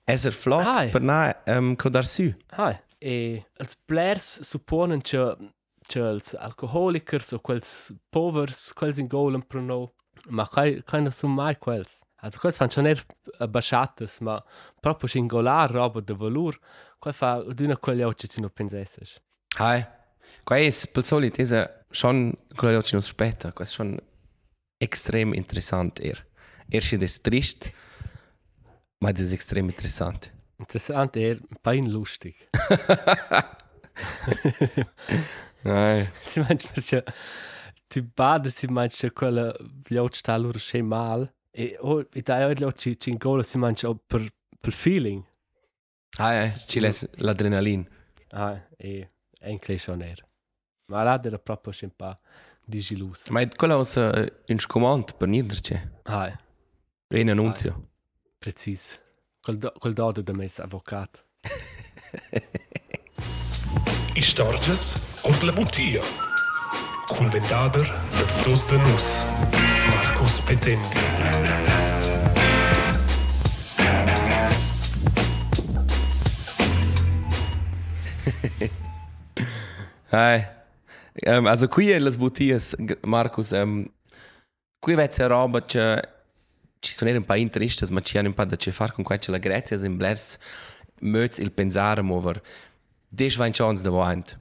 Essere 0.04 0.34
flott 0.34 0.64
Hai. 0.64 0.88
per 0.88 1.02
non 1.02 1.34
um, 1.44 1.76
crodar 1.76 2.06
su. 2.06 2.32
Hai. 2.56 2.78
E 2.98 3.44
els 3.60 3.76
blers 3.84 4.40
supponen 4.40 5.02
che 5.02 5.36
che 5.86 6.00
els 6.00 6.32
alcoholikers 6.34 7.34
o 7.36 7.38
quels 7.38 7.92
povers, 8.10 8.72
quels 8.72 8.98
in 8.98 9.06
golen 9.06 9.42
prono, 9.42 9.92
ma 10.28 10.46
kai 10.48 10.80
keine 10.82 11.12
sun 11.12 11.34
mai 11.34 11.58
quels. 11.58 12.00
Also 12.22 12.40
quels 12.40 12.56
fan 12.56 12.70
schon 12.70 12.86
er 12.86 13.04
baschates, 13.46 14.20
ma 14.20 14.42
proprio 14.80 15.08
singolar 15.08 15.70
roba 15.70 16.00
de 16.00 16.14
valur, 16.14 16.56
quel 16.98 17.14
fa 17.14 17.42
d'una 17.42 17.76
quelle 17.76 18.04
occhi 18.04 18.28
ci 18.28 18.40
no 18.40 18.48
pensesses. 18.48 19.20
Hai. 19.58 19.84
Qua 20.42 20.56
è 20.56 20.72
per 20.90 21.04
solito 21.04 21.42
è 21.42 21.84
schon 21.90 22.32
quello 22.54 22.80
che 22.80 22.86
ci 22.86 22.94
non 22.94 23.02
aspetta, 23.02 23.52
questo 23.52 23.82
è 23.82 23.84
schon 23.84 23.98
extrem 24.78 25.34
interessant 25.34 26.00
er. 26.00 26.24
Er 26.68 26.78
ist 26.78 27.00
das 27.00 27.22
trist, 27.22 27.70
ma 29.00 29.12
das 29.12 29.26
ist 29.26 29.32
extrem 29.32 29.68
interessant. 29.68 30.32
Interessant 30.58 31.16
er, 31.16 31.38
pein 31.62 31.86
lustig. 31.86 32.34
Nein. 35.62 36.08
si 36.22 36.40
mangia 36.40 36.68
perché 36.72 37.04
ti 37.88 38.02
bada 38.02 38.48
si 38.48 38.66
mangia 38.66 39.10
quella 39.10 39.54
glioc 39.82 40.14
sta 40.14 40.36
loro 40.36 40.58
che 40.58 40.82
mal 40.82 41.32
e 41.50 41.76
o 41.80 42.06
e 42.12 42.22
dai 42.22 42.44
o 42.44 42.52
glioc 42.52 42.76
ci 42.76 42.98
ci 42.98 43.16
gola 43.16 43.42
si 43.42 43.58
mangia 43.58 43.88
o 43.88 43.94
per 43.94 44.28
per 44.60 44.72
feeling. 44.72 45.24
Ah, 46.18 46.32
eh, 46.34 46.50
ci 46.50 46.80
lässt 46.80 47.08
l'adrenalin. 47.16 47.86
Ah, 48.30 48.60
e 48.76 49.10
è 49.38 49.48
in 49.48 49.58
crescioner. 49.58 50.24
Ma 50.86 51.02
là 51.02 51.20
era 51.22 51.38
proprio 51.38 51.72
un 51.82 51.90
po' 51.94 52.18
digilus. 52.64 53.28
Ma 53.28 53.40
è 53.40 53.48
quello 53.48 53.80
è 53.80 53.98
uh, 53.98 54.52
un 54.52 54.58
scomand 54.58 55.16
per 55.16 55.28
niederci. 55.28 55.78
Ah, 56.04 56.36
È 57.08 57.20
un 57.20 57.28
annunzio. 57.28 57.90
precis. 58.36 59.00
Quel 59.40 59.58
do, 59.58 59.72
quel 59.78 59.92
dodo 59.92 60.22
da 60.22 60.32
mes 60.32 60.58
avvocat. 60.58 61.24
Istorges 64.14 64.92
und 65.22 65.40
la 65.42 65.52
bottiglia. 65.52 66.02
Cul 67.06 67.28
vendader 67.28 67.86
dats 68.10 68.42
dos 68.42 68.66
de 68.66 68.76
nus. 68.78 69.04
Marcus 69.88 70.40
Petendi. 70.40 70.96
Hai. 80.10 80.44
Um, 81.24 81.46
also 81.46 81.68
qui 81.68 81.92
è 81.92 81.98
las 82.00 82.16
bottiglias, 82.16 82.74
Marcus, 83.02 83.52
um, 83.52 83.88
qui 84.80 84.94
vece 84.94 85.26
roba 85.28 85.62
che 85.62 86.15
ci 86.80 86.92
sono 86.92 87.10
un 87.10 87.24
po' 87.24 87.34
interessanti, 87.34 87.92
ma 87.92 88.00
ci 88.00 88.18
hanno 88.18 88.28
un 88.28 88.34
po' 88.34 88.44
da 88.44 88.56
che 88.56 88.70
fare 88.72 88.92
con 88.92 89.04
quella 89.04 89.22
la 89.26 89.38
Grecia 89.38 89.74
in 89.74 89.96
blers 89.96 90.38
möts 91.00 91.38
il 91.38 91.52
pensare 91.52 92.02
mover. 92.02 92.40
Des 93.08 93.36
vain 93.36 93.52
chance 93.52 93.82
da 93.82 93.90
vant. 93.90 94.38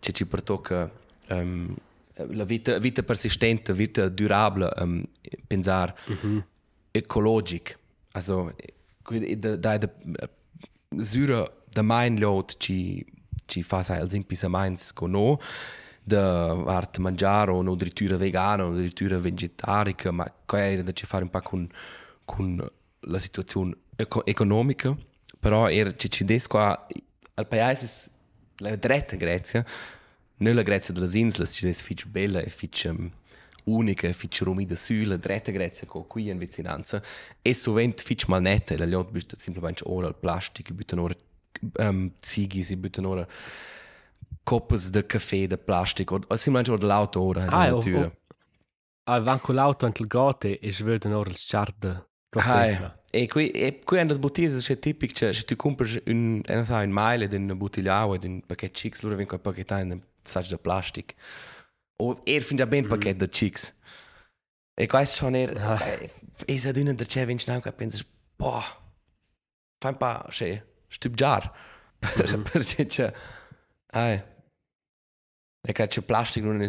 Che 0.00 0.12
ci 0.12 0.26
pertocca 0.26 0.90
um, 1.28 1.74
la 2.14 2.44
vita 2.44 2.78
vita 2.78 3.02
persistente, 3.02 3.72
vita 3.72 4.08
durabile, 4.08 4.70
um, 4.76 5.04
pensar 5.46 5.94
ecologic. 6.92 7.78
Also 8.12 8.52
da 9.38 9.56
da 9.56 9.78
da 9.78 9.88
Syre 11.02 11.50
da 11.72 11.82
mein 11.82 12.18
lot 12.18 12.56
ci 12.58 13.04
ci 13.46 13.62
fa 13.62 13.82
sai 13.82 13.98
als 13.98 14.14
impisaments 14.14 14.92
con 14.92 15.10
no 15.10 15.38
da 16.06 16.52
art 16.66 16.98
mangiare 16.98 17.50
o 17.50 17.62
nutrittura 17.62 18.16
vegana 18.16 18.64
o 18.64 18.68
nutrittura 18.68 19.18
vegetarica 19.18 20.10
ma 20.10 20.30
qua 20.44 20.82
da 20.82 20.92
ci 20.92 21.06
fare 21.06 21.24
un 21.24 21.30
po' 21.30 21.40
con 21.40 21.68
con 22.24 22.70
la 23.00 23.18
situazione 23.18 23.76
eco 23.96 24.24
economica. 24.26 24.96
Però 25.40 25.68
er 25.68 25.94
ci 25.96 26.10
ci 26.10 26.24
des 26.24 26.46
qua 26.46 26.86
al 27.34 27.46
paese 27.46 28.10
la 28.58 28.76
dretta 28.76 29.16
Grecia 29.16 29.64
non 30.36 30.54
la 30.54 30.62
Grecia 30.62 30.92
delle 30.92 31.18
insole 31.18 31.46
ci 31.46 31.66
des 31.66 31.82
fitch 31.82 32.06
bella 32.06 32.40
e 32.40 32.48
fitch 32.48 32.86
um, 32.88 33.10
unica 33.64 34.10
fitch 34.12 34.40
rumida 34.42 34.74
su 34.74 34.94
la 35.04 35.16
dretta 35.16 35.50
Grecia 35.52 35.86
co 35.86 36.04
qui 36.04 36.28
in 36.28 36.38
vicinanza. 36.38 37.02
E 37.42 37.52
sovent 37.52 38.00
fitch 38.02 38.26
mal 38.26 38.40
netta 38.40 38.76
la 38.76 38.86
lot 38.86 39.10
büstet 39.10 39.40
semplicemente 39.40 39.82
ora 39.86 40.06
al 40.06 40.16
plastic 40.16 40.72
büten 40.72 40.98
ora 40.98 41.14
um, 41.78 42.10
zigi 42.20 42.62
si 42.62 42.76
büten 42.76 43.04
ora 43.04 43.26
coppes 44.42 44.90
de 44.90 45.04
caffè 45.06 45.46
de 45.46 45.56
plastic 45.56 46.10
o 46.10 46.16
o 46.16 46.36
semplicemente 46.36 46.70
ora 46.70 46.86
l'auto 46.86 47.20
ora 47.22 47.42
in 47.42 47.48
Ah, 47.50 47.66
o- 47.72 47.74
natura 47.76 48.06
o- 48.06 48.16
Ah, 49.06 49.20
van 49.20 49.38
con 49.40 49.54
l'auto 49.54 49.84
ant 49.86 49.98
il 50.00 50.06
gote 50.06 50.58
e 50.58 50.72
svöden 50.72 51.12
ora 51.12 51.28
il 51.28 51.36
chard. 51.38 52.08
Hai. 52.36 52.92
E 53.10 53.28
qui, 53.28 53.50
e 53.50 53.80
qui 53.84 54.00
in 54.00 54.06
das 54.08 54.18
bottiglie 54.18 54.58
è 54.58 54.78
tipico, 54.78 55.12
cioè, 55.14 55.32
se 55.32 55.44
tu 55.44 55.54
compri 55.56 56.02
un, 56.06 56.40
eh, 56.44 56.54
non 56.54 56.64
so, 56.64 56.74
un 56.74 56.90
maile 56.90 57.28
di 57.28 57.36
una 57.36 57.54
bottigliao 57.54 58.14
ed 58.14 58.24
un 58.24 58.40
pacchetto 58.44 58.72
chicks, 58.72 59.02
loro 59.02 59.14
vengono 59.16 59.38
a 59.38 59.40
pacchettare 59.42 59.82
in 59.82 59.90
un 59.92 60.02
saggio 60.22 60.56
di 60.56 60.60
plastica. 60.62 61.14
O 62.02 62.22
er 62.24 62.42
finge 62.42 62.66
ben 62.66 62.88
pacchetto 62.88 63.24
di 63.26 63.30
chicks. 63.30 63.72
E 64.74 64.86
questo 64.86 65.16
schon 65.16 65.34
er, 65.36 65.54
Ah. 65.58 65.84
eh, 65.84 66.10
e 66.46 66.58
se 66.58 66.72
tu 66.72 66.82
non 66.82 66.96
te 66.96 67.04
c'è 67.04 67.24
vinci 67.26 67.44
neanche, 67.48 67.70
pensi, 67.72 68.04
boh, 68.34 68.62
fai 69.78 69.92
un 69.92 69.96
po', 69.98 70.24
cioè, 70.30 70.64
stupgiar. 70.88 71.52
Perché 72.00 72.36
c'è, 72.36 72.42
hai. 72.46 72.54
E 72.66 72.74
che 72.74 72.86
c'è 72.86 73.14
plastica 76.02 76.46
non 76.46 76.60
è 76.62 76.68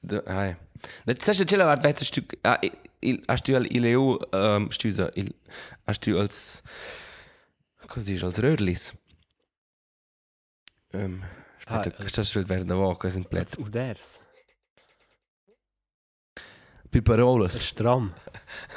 Da, 0.00 0.22
hai. 0.26 0.56
Da, 1.04 1.14
sai 1.18 1.34
se 1.34 1.44
cela 1.44 1.64
vart 1.64 1.82
vezza 1.82 2.04
stu 2.04 2.20
ah, 2.42 2.58
il 3.00 3.22
hast 3.28 3.46
du 3.46 3.54
al 3.54 3.66
il 3.70 3.84
EU 3.86 4.18
ähm 4.32 4.68
stusa 4.70 5.10
il 5.14 5.32
hast 5.86 6.04
du 6.06 6.18
als 6.18 6.62
dici 8.06 8.24
als 8.24 8.38
Röhrlis. 8.38 8.92
Ähm 10.92 11.22
Ah, 11.66 11.78
aspetta, 11.78 12.02
als- 12.02 12.04
verde 12.48 12.74
va, 12.74 12.96
questo 12.96 13.20
è 13.20 13.22
un 13.22 13.28
Als 13.30 13.54
plezzo. 13.54 13.60
Uders. 13.60 14.20
Piparolas. 16.92 17.56
Stram. 17.56 18.12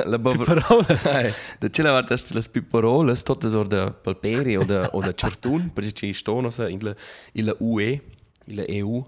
La 0.05 0.17
bava 0.17 0.45
Parolas. 0.45 1.03
Hai, 1.05 1.33
da 1.59 1.67
cela 1.69 1.91
vart 1.91 2.09
hast 2.11 2.29
du 2.29 2.35
las 2.35 2.47
piparolas 2.47 3.23
todas 3.23 3.53
or 3.53 3.67
da 3.67 3.91
palperi 3.91 4.55
o 4.55 4.63
da 4.63 4.89
o 4.93 5.01
da 5.01 5.11
certun, 5.13 5.69
perché 5.73 5.91
ci 5.91 6.13
stono 6.13 6.49
sa 6.49 6.69
in 6.69 6.79
la 6.81 6.95
la 7.43 7.55
UE, 7.59 8.01
in 8.45 8.55
la 8.55 8.63
EU, 8.67 9.05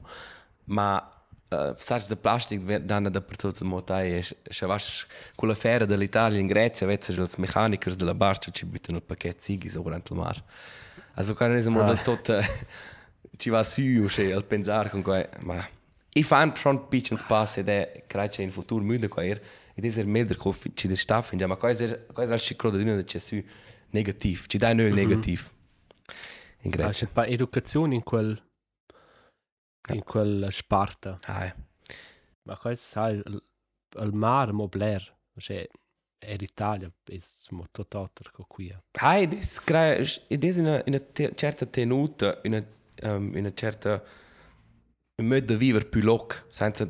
ma 0.66 1.00
uh, 1.50 1.74
sai 1.78 2.02
da 2.10 2.16
plastic 2.18 2.60
danno 2.80 3.10
da 3.10 3.22
per 3.22 3.38
tutto 3.38 3.64
il 3.64 3.70
motai 3.70 4.18
e 4.18 4.24
se 4.24 4.66
vas 4.66 5.06
con 5.36 5.48
la 5.48 5.56
ferra 5.56 5.86
dell'Italia 5.86 6.40
in 6.40 6.48
Grecia 6.48 6.86
vezza 6.86 7.14
els 7.14 7.36
mechanikers 7.38 7.96
della 7.96 8.14
barca 8.14 8.52
ci 8.52 8.66
buttano 8.66 8.98
il 8.98 9.04
pacchetto 9.04 9.42
sigis 9.42 9.76
durante 9.80 10.12
il 10.14 10.20
mar. 10.20 10.44
Also 11.16 11.34
kann 11.34 11.56
es 11.56 11.66
mal 11.68 11.90
Ah. 11.90 11.96
tot 11.96 12.28
uh, 12.28 12.44
ci 13.38 13.50
va 13.50 13.64
su 13.64 13.82
o 14.04 14.10
se 14.10 14.34
al 14.34 14.44
pensare 14.44 14.90
con 14.90 15.02
quei 15.02 15.26
ma 15.40 15.66
i 16.18 16.24
fan 16.24 16.56
schon 16.56 16.88
pitchens 16.90 17.24
passe 17.24 17.64
de 17.64 18.04
crece 18.08 18.42
in 18.44 18.52
futuro 18.52 18.84
müde 18.84 19.08
quaer 19.10 19.40
ed 19.76 19.86
es 19.86 19.98
er 19.98 20.06
meder 20.06 20.38
ko 20.38 20.54
ci 20.76 20.88
de 20.88 20.96
staff 20.96 21.32
in 21.34 21.44
ma 21.48 21.56
quasi 21.56 21.88
quasi 22.14 22.32
al 22.32 22.40
ciclo 22.42 22.72
de 22.72 22.84
de 22.84 23.04
ci 23.06 23.20
su 23.20 23.44
negativ 23.92 24.46
ci 24.48 24.58
dai 24.58 24.74
nul 24.76 24.94
negativ. 24.94 25.52
In 26.64 26.72
Ah, 26.74 26.76
Grecia. 26.76 27.06
c'è 27.06 27.12
pa 27.12 27.26
educazione 27.26 27.96
in 27.96 28.04
quel 28.04 28.42
in 29.94 30.04
quel 30.04 30.48
Sparta. 30.52 31.20
ah 31.28 31.54
Ma 32.44 32.58
questo 32.58 32.88
sai 32.88 33.16
il, 33.16 33.44
il 34.00 34.14
mare 34.14 34.52
mobler, 34.52 35.16
cioè 35.38 35.68
è 36.20 36.36
l'Italia, 36.38 36.92
è 37.06 37.18
molto 37.52 37.86
altro 37.92 38.32
che 38.36 38.44
qui. 38.48 38.76
ah 39.00 39.18
ed 39.18 39.34
es 39.34 39.60
crea 39.64 39.98
ed 40.30 40.44
es 40.44 40.58
in 40.58 40.66
una, 40.66 40.78
in 40.86 40.94
una 40.94 41.00
te, 41.14 41.32
certa 41.36 41.66
tenuta 41.66 42.40
in 42.44 42.54
una 42.54 42.66
um, 43.16 43.28
in 43.34 43.40
una 43.46 43.54
certa 43.54 44.04
un 45.20 45.28
modo 45.28 45.46
de 45.46 45.56
vivere 45.56 45.86
più 45.86 46.02
loc 46.02 46.46
senza 46.48 46.88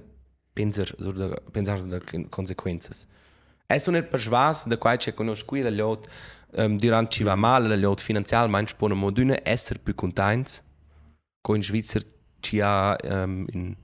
pensare 0.54 0.94
sur 1.00 1.14
de 1.14 1.42
pensare 1.52 1.82
de 1.84 2.28
consequences 2.30 3.08
Es 3.70 3.88
non 3.88 4.08
per 4.08 4.20
schwas 4.20 4.66
da 4.66 4.78
quai 4.78 4.98
che 4.98 5.14
conosco 5.14 5.56
la 5.56 5.70
lot 5.70 6.08
um, 6.58 6.78
durant 6.78 7.10
ci 7.10 7.24
va 7.24 7.36
male 7.36 7.68
la 7.68 7.76
lot 7.76 8.02
finanzialmente 8.02 8.72
spone 8.72 8.94
modune 8.96 9.42
esser 9.44 9.80
più 9.80 9.94
contents 9.96 10.62
co 11.42 11.56
in 11.56 11.64
Svizzera 11.64 12.06
ci 12.42 12.60
ha 12.60 12.96
um, 13.04 13.46
in 13.52 13.76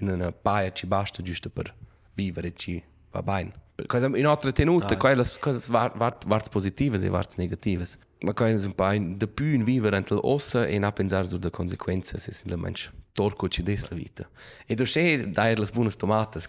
in 0.00 0.08
una 0.08 0.32
paia 0.32 0.72
ci 0.72 0.86
basta 0.86 1.22
giusto 1.22 1.50
per 1.50 1.72
vivere 2.14 2.52
ci 2.54 2.82
va 3.10 3.22
bene 3.22 3.62
Cosa 3.86 4.06
in 4.06 4.26
altre 4.26 4.52
tenute, 4.52 4.94
ah. 4.94 4.96
quelle 4.96 5.24
cose 5.40 5.66
vart 5.68 5.96
vart 5.96 6.24
vart 6.26 6.48
positive 6.48 6.96
e 7.04 7.08
vart 7.08 7.34
negative. 7.38 7.84
Ma 8.20 8.32
quelle 8.32 8.64
un 8.64 8.72
po' 8.72 8.96
de 8.96 9.26
più 9.26 9.46
in 9.46 9.64
vivere 9.64 9.96
entre 9.96 10.16
ossa 10.22 10.64
e 10.64 10.78
na 10.78 10.92
pensare 10.92 11.26
sulle 11.26 11.50
conseguenze 11.50 12.18
se 12.18 12.30
sin 12.32 12.50
la 12.50 12.56
mensch 12.56 12.92
torco 13.14 13.48
ci 13.48 13.62
des 13.62 13.88
la 13.90 13.96
vita. 13.96 14.28
E 14.66 14.74
do 14.74 14.82
che 14.84 15.30
dai 15.30 15.54
le 15.56 15.66
buone 15.72 15.90
tomate, 15.90 16.40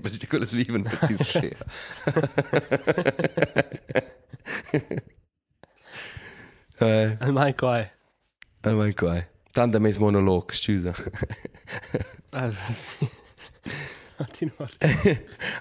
perché 0.00 0.26
quelle 0.26 0.46
viven 0.50 0.82
preciso 0.82 1.24
che. 1.38 1.56
Eh, 6.80 7.16
E 7.20 7.30
mai 7.30 7.54
qua. 7.54 7.86
oh 8.64 8.74
mein 8.76 8.92
Gott. 8.96 9.28
Tanto 9.52 9.78
mes 9.80 9.98
monolog, 9.98 10.52
scusa. 10.52 10.94
Ah, 12.30 12.50
Continua. 14.16 14.68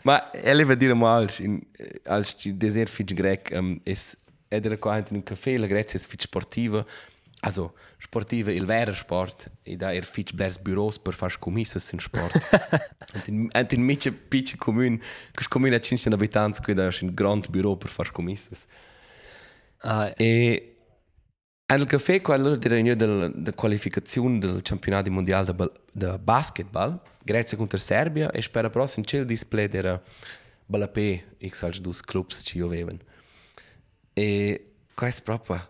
Ma 0.04 0.32
ela 0.32 0.64
vai 0.66 0.76
dire 0.78 0.94
mal, 0.94 1.28
in 1.40 1.62
als 2.06 2.36
ci 2.38 2.56
deser 2.58 2.88
fitch 2.88 3.14
grec, 3.14 3.50
um, 3.54 3.80
es 3.86 4.16
edera 4.50 4.78
qua 4.78 4.98
in 4.98 5.06
un 5.16 5.24
caffè, 5.24 5.58
la 5.58 5.66
Grecia 5.68 5.98
es 5.98 6.06
fitch 6.06 6.24
sportiva. 6.24 6.86
Also, 7.42 7.74
sportiva 7.98 8.52
il 8.52 8.66
vero 8.66 8.94
sport, 8.94 9.50
e 9.64 9.78
da 9.78 9.94
er 9.94 10.04
fitch 10.04 10.34
blers 10.34 10.58
bureaus 10.60 11.00
per 11.00 11.14
far 11.14 11.38
commisses 11.40 11.90
in 11.94 12.00
sport. 12.00 12.34
und 13.14 13.28
in, 13.28 13.50
in 13.70 13.82
mitje 13.82 14.12
pitche 14.12 14.58
comune, 14.58 15.00
kus 15.34 15.48
comune 15.48 15.76
a 15.76 15.80
500 15.80 16.16
abitanti, 16.16 16.62
qui 16.62 16.74
da 16.74 16.88
è 16.88 16.98
un 17.02 17.14
grand 17.14 17.50
bureau 17.50 17.78
per 17.78 17.90
far 17.90 18.12
commisses. 18.12 18.66
Ah, 19.78 20.12
E 20.18 21.78
nel 21.78 21.86
caffè 21.86 22.20
quello 22.20 22.56
di 22.56 22.68
riunione 22.68 22.96
del, 22.98 23.32
della 23.36 23.56
qualificazione 23.56 24.40
del 24.40 24.62
campionato 24.62 25.12
mondiale 25.12 25.54
de, 25.54 25.72
de 25.92 26.18
basketball, 26.18 27.00
Grecia 27.24 27.56
contro 27.56 27.78
Serbia, 27.78 28.32
e 28.32 28.42
spera 28.42 28.70
prossimo 28.70 29.06
c'è 29.06 29.20
il 29.20 29.26
display 29.26 29.68
della 29.68 30.02
Balapé, 30.66 31.38
x 31.48 31.64
als 31.64 31.80
dus 31.80 32.02
clubs 32.02 32.42
ci 32.44 32.60
avevano. 32.60 33.00
E 34.14 34.74
questo 34.94 35.22
proprio, 35.24 35.68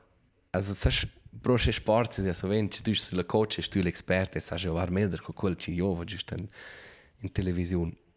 also 0.52 0.74
sai, 0.74 0.94
broche 1.30 1.72
sport, 1.72 2.14
se 2.14 2.34
so 2.34 2.48
ven, 2.48 2.70
ci 2.70 2.82
tu 2.82 2.94
sulla 2.94 3.24
coach, 3.24 3.60
e 3.60 3.62
tu 3.64 3.82
l'esperte, 3.82 4.38
e 4.38 4.42
sai 4.42 4.58
giocare 4.58 4.92
meglio 4.92 5.18
con 5.22 5.34
quel 5.34 5.56
ci 5.58 5.74
io, 5.74 6.04
giusto 6.04 6.36
in, 6.36 6.48
in 7.20 7.32
televisione. 7.32 7.94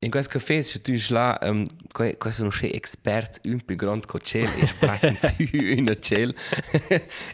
In 0.00 0.10
questo 0.10 0.38
caffè 0.38 0.62
se 0.62 0.80
tu 0.80 0.94
là, 1.08 1.36
um, 1.42 1.64
questo 1.90 2.30
sono 2.30 2.50
sei 2.50 2.72
esperti 2.72 3.48
un 3.48 3.64
più 3.64 3.74
grande 3.74 4.06
che 4.06 4.18
ciel 4.20 4.48
e 4.56 4.66
sprechen 4.68 5.18
su 5.18 5.34
una 5.52 5.98
ciel. 5.98 6.32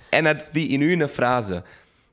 e 0.08 0.20
not 0.22 0.50
di 0.50 0.72
in 0.72 0.82
una 0.82 1.06
frase. 1.06 1.62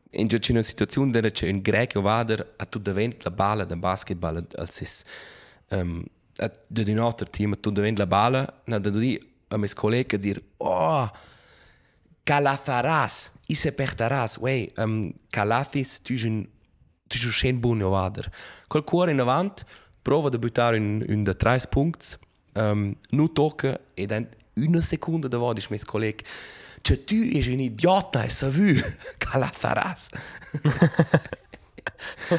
In 0.09 0.27
c'è 0.27 0.51
una 0.51 0.61
situazione 0.61 1.09
dove 1.09 1.31
c'è 1.31 1.49
un 1.49 1.61
greco 1.61 2.01
vader 2.01 2.55
a 2.57 2.65
tu 2.65 2.79
davent 2.79 3.23
la 3.23 3.31
balla 3.31 3.63
del 3.63 3.77
basketball 3.77 4.45
als 4.57 4.81
is 4.81 5.03
um, 5.69 6.03
a 6.35 6.51
de 6.67 6.91
un 6.91 6.99
altro 6.99 7.29
team 7.29 7.53
a 7.53 7.55
tu 7.55 7.71
davent 7.71 7.97
la 7.97 8.05
balla, 8.05 8.61
na 8.65 8.77
da 8.77 8.89
di 8.89 9.17
a 9.47 9.57
mes 9.57 9.73
collega 9.73 10.17
dir 10.17 10.43
oh 10.57 11.09
Calatharas, 12.31 13.29
ise 13.45 13.73
pertaras, 13.73 14.37
wey, 14.37 14.69
um, 14.77 15.11
Calathis, 15.29 15.99
tu 15.99 16.13
un 16.13 16.47
tu 17.09 17.17
un 17.25 17.31
schön 17.31 17.59
buono 17.59 17.89
vader. 17.89 18.31
Col 18.69 18.85
cuore 18.85 19.11
in 19.11 19.19
avant, 19.19 19.65
prova 20.01 20.29
de 20.29 20.39
buttare 20.39 20.77
in 20.77 21.03
un 21.09 21.23
de 21.23 21.35
tre 21.35 21.59
punti, 21.69 22.15
um, 22.53 22.95
nu 23.09 23.27
tocca 23.33 23.77
e 23.95 24.05
dan 24.05 24.29
una 24.53 24.79
seconda 24.79 25.27
da 25.27 25.37
vodi 25.37 25.61
mes 25.69 25.83
collega. 25.83 26.23
Cioè 26.81 27.03
tu 27.03 27.15
es 27.15 27.47
un 27.47 27.59
idiota, 27.59 28.23
e 28.23 28.29
sa 28.29 28.49
vu, 28.49 28.79
Calatharas. 29.17 30.09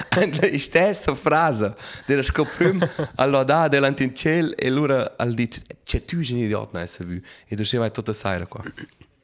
E 0.08 0.50
la 0.50 0.58
stessa 0.58 1.14
frase 1.14 1.76
della 2.06 2.22
scoprim 2.22 2.80
allora 3.16 3.68
davanti 3.68 4.04
in 4.04 4.14
cielo 4.14 4.56
e 4.56 4.68
allora 4.68 5.16
al 5.18 5.34
dit 5.34 5.62
c'è 5.84 6.04
tu 6.04 6.22
sei 6.22 6.36
un 6.36 6.42
idiota 6.44 6.78
non 6.78 6.86
sa 6.86 7.04
vu 7.04 7.20
e 7.46 7.56
tu 7.56 7.78
vai 7.78 7.90
tutta 7.90 8.12
sera 8.12 8.46
qua 8.46 8.62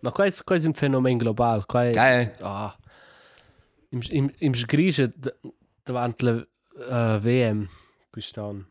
ma 0.01 0.11
questo, 0.13 0.43
questo 0.45 0.67
è 0.67 0.69
un 0.69 0.75
fenomeno 0.75 1.17
globale. 1.17 1.63
Qua 1.67 1.85
è, 1.85 1.91
eh 1.97 2.35
ah, 2.41 2.77
im, 3.91 4.01
im, 4.11 4.31
im 4.39 4.53
sgrige 4.55 5.13
davanti 5.83 6.27
alla 6.27 6.47
uh, 7.15 7.19
VM 7.19 7.67
quest'anno. 8.11 8.67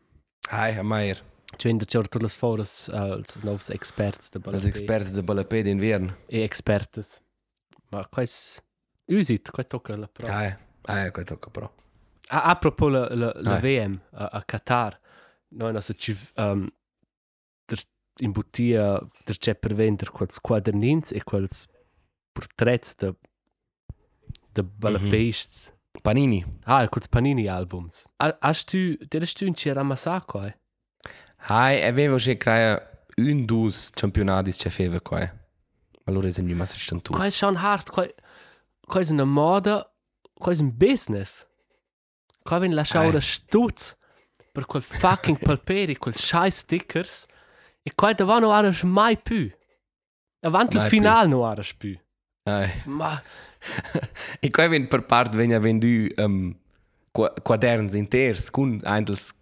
hai 0.50 0.76
a 0.76 0.82
Meier 0.82 1.22
Cioè, 1.56 1.70
in 1.72 1.78
der 1.78 1.86
Giorno 1.86 2.20
les 2.20 2.36
foras 2.36 2.88
als 2.90 3.36
novs 3.42 3.70
experts 3.70 4.30
da 4.30 4.38
als 4.38 4.44
Balapé. 4.44 4.68
expert 4.68 5.10
de 5.10 5.22
Balapé 5.22 5.62
d'invern 5.62 6.14
E 6.28 6.42
expertes. 6.42 7.22
Ma 7.90 8.06
questo... 8.06 8.62
Usit, 9.06 9.50
questo 9.50 9.76
tocca 9.78 9.96
la 9.96 10.06
prova. 10.08 10.34
hai 10.36 10.54
hai 10.82 11.10
questo 11.10 11.34
tocca 11.34 11.50
però 11.50 11.72
A, 12.28 12.42
a 12.50 12.56
propos 12.56 12.90
la, 12.92 13.08
la, 13.14 13.32
la 13.40 13.54
Ah. 13.54 13.58
VM 13.60 13.98
a, 14.12 14.26
a 14.26 14.42
Qatar, 14.42 15.00
noi 15.48 15.74
also 15.74 15.94
ci 15.94 16.14
um, 16.36 16.60
der, 16.60 16.70
in 18.20 18.32
bottia 18.32 18.98
der 19.26 19.36
c'è 19.38 19.54
per 19.54 19.74
vendere 19.74 20.10
quels 20.10 20.40
quadernins 20.40 21.12
e 21.12 21.22
quels 21.22 21.66
portrets 22.32 22.94
de 22.96 23.14
de 24.52 24.62
balapeists. 24.62 25.72
Panini 26.02 26.44
Ah, 26.64 26.82
e 26.84 26.88
quels 26.88 27.08
panini 27.08 27.48
albums. 27.48 28.04
Ha, 28.18 28.36
hast 28.40 28.68
tu, 28.70 28.96
der 29.10 29.22
hast 29.22 29.38
du 29.40 29.46
in 29.46 29.54
c'era 29.54 29.82
massaco, 29.82 30.44
eh? 30.44 30.54
hai 31.48 31.82
avevo 31.84 32.16
che 32.16 32.36
crea 32.36 32.80
un 33.16 33.44
dus 33.44 33.90
campionati 33.90 34.50
che 34.52 34.70
feva 34.70 35.00
qua 35.00 35.20
allora 36.04 36.30
se 36.30 36.42
non 36.42 36.56
ma 36.56 36.66
se 36.66 36.76
stanno 36.78 37.00
tu 37.00 37.12
Qua 37.12 37.26
è 37.26 37.30
schon 37.30 37.56
hart, 37.56 37.90
qua, 37.90 38.06
qua 38.80 39.00
è 39.00 39.10
una 39.10 39.24
moda, 39.24 39.88
qua 40.34 40.52
è 40.52 40.56
un 40.58 40.72
business. 40.76 41.46
Qua 42.42 42.58
viene 42.58 42.74
lasciare 42.74 43.06
Eh. 43.06 43.08
ora 43.08 43.20
stutz 43.20 43.96
per 44.52 44.64
quel 44.66 44.82
fucking 44.82 45.38
palperi, 45.38 45.96
quel 45.96 46.14
scheiß 46.14 46.56
stickers 46.56 47.26
e 47.88 47.94
qua 47.94 48.12
davanti 48.12 48.44
non 48.44 48.54
aras 48.54 48.82
mai 48.82 49.16
più. 49.16 49.50
Avanti 50.40 50.76
il 50.76 50.82
Mai 50.82 50.90
finale 50.90 51.28
non 51.28 51.44
aras 51.44 51.72
più. 51.74 51.98
hai 52.44 52.70
Ma 52.84 53.20
e 54.40 54.50
qua 54.50 54.68
ven 54.68 54.86
per 54.88 55.04
part 55.04 55.34
venia 55.34 55.58
vendu 55.58 56.06
um, 56.16 56.54
qua- 57.10 57.32
quaderns 57.42 57.94
inters 57.94 58.50
con 58.50 58.80
eindels 58.84 59.34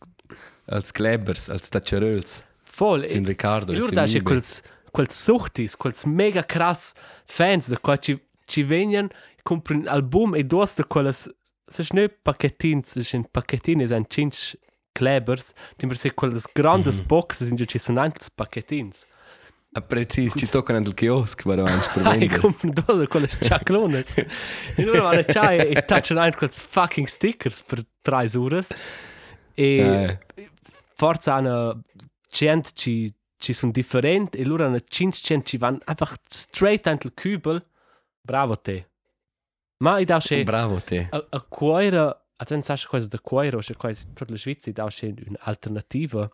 als 0.66 0.92
Klebers 0.92 1.48
als 1.48 1.68
Tacheröls 1.68 2.44
voll. 2.76 3.06
Sin 3.06 3.24
Riccardo 3.24 3.72
E 3.72 3.80
sin 3.80 3.94
da 3.94 4.06
c'è 4.06 4.22
quels, 4.22 4.62
quels 4.92 5.24
suchtis, 5.24 5.76
quels 5.76 6.04
mega 6.04 6.44
krass 6.44 6.94
fans 7.24 7.68
da 7.68 7.78
qua 7.78 7.96
ci, 7.98 8.18
ci 8.46 8.62
vengono, 8.62 9.09
comprano 9.42 9.88
album 9.90 10.35
e 10.35 10.44
dos 10.44 10.74
da 10.74 10.85
quelles 10.85 11.28
so 11.68 11.82
schnell 11.82 12.11
Paketins, 12.22 12.92
so 12.92 13.02
sind 13.02 13.26
Paketins 13.30 13.90
ein 13.90 14.06
Cinch 14.09 14.56
Klebers, 14.96 15.52
die 15.80 15.87
mir 15.87 15.94
sagen, 15.96 16.30
das 16.32 16.46
grandes 16.54 17.00
Mhm. 17.00 17.06
Boxen 17.06 17.46
sind 17.46 17.61
ja 17.61 17.78
so 17.78 17.92
ein 17.92 18.12
Paketins. 18.37 19.06
A 19.74 19.80
preciso, 19.82 20.38
ci 20.38 20.46
toccano 20.48 20.78
nel 20.80 20.94
kiosk, 20.94 21.44
ma 21.44 21.54
davanti 21.54 21.88
per 21.92 22.06
Ai, 22.06 22.18
vendere. 22.20 22.40
compro 22.40 22.70
dove 22.70 23.06
con 23.09 23.20
le 23.20 23.28
ciaclones. 23.28 24.16
E 24.16 24.85
loro 24.85 25.02
vanno 25.02 25.20
a 25.20 25.24
c'hai 25.24 25.59
e 25.68 25.85
touchano 25.85 26.20
anche 26.20 26.38
quei 26.38 26.50
fucking 26.50 27.06
stickers 27.06 27.62
per 27.62 27.85
3 28.00 28.37
ore. 28.38 28.64
E 29.54 29.76
Eh, 29.78 30.50
forza 30.94 31.35
hanno 31.35 31.82
gente 32.30 32.70
ci 32.74 33.12
ci 33.38 33.52
sono 33.52 33.70
differenti 33.70 34.38
e 34.38 34.46
loro 34.46 34.64
hanno 34.64 34.80
500 34.80 35.46
ci 35.46 35.59
vanno 35.59 35.78
einfach 35.85 36.16
straight 36.26 36.87
anche 36.87 37.09
il 37.09 37.12
Kübel. 37.14 37.62
Bravo 38.22 38.59
te. 38.59 38.88
Ma 39.85 39.98
i 39.98 40.06
da 40.06 40.18
che 40.20 40.42
bravo 40.42 40.80
te. 40.80 41.06
a, 41.11 41.22
a 41.28 41.40
cuore, 41.42 42.16
atten 42.37 42.62
sai 42.62 42.79
cosa 42.87 43.09
da 43.09 43.18
cuore, 43.20 43.57
o 43.57 43.61
se 43.61 43.75
quasi 43.75 44.07
tutta 44.07 44.27
la 44.29 44.37
Svizzera 44.38 44.85
da 44.85 44.88
c'è 44.88 45.12
un'alternativa. 45.27 46.29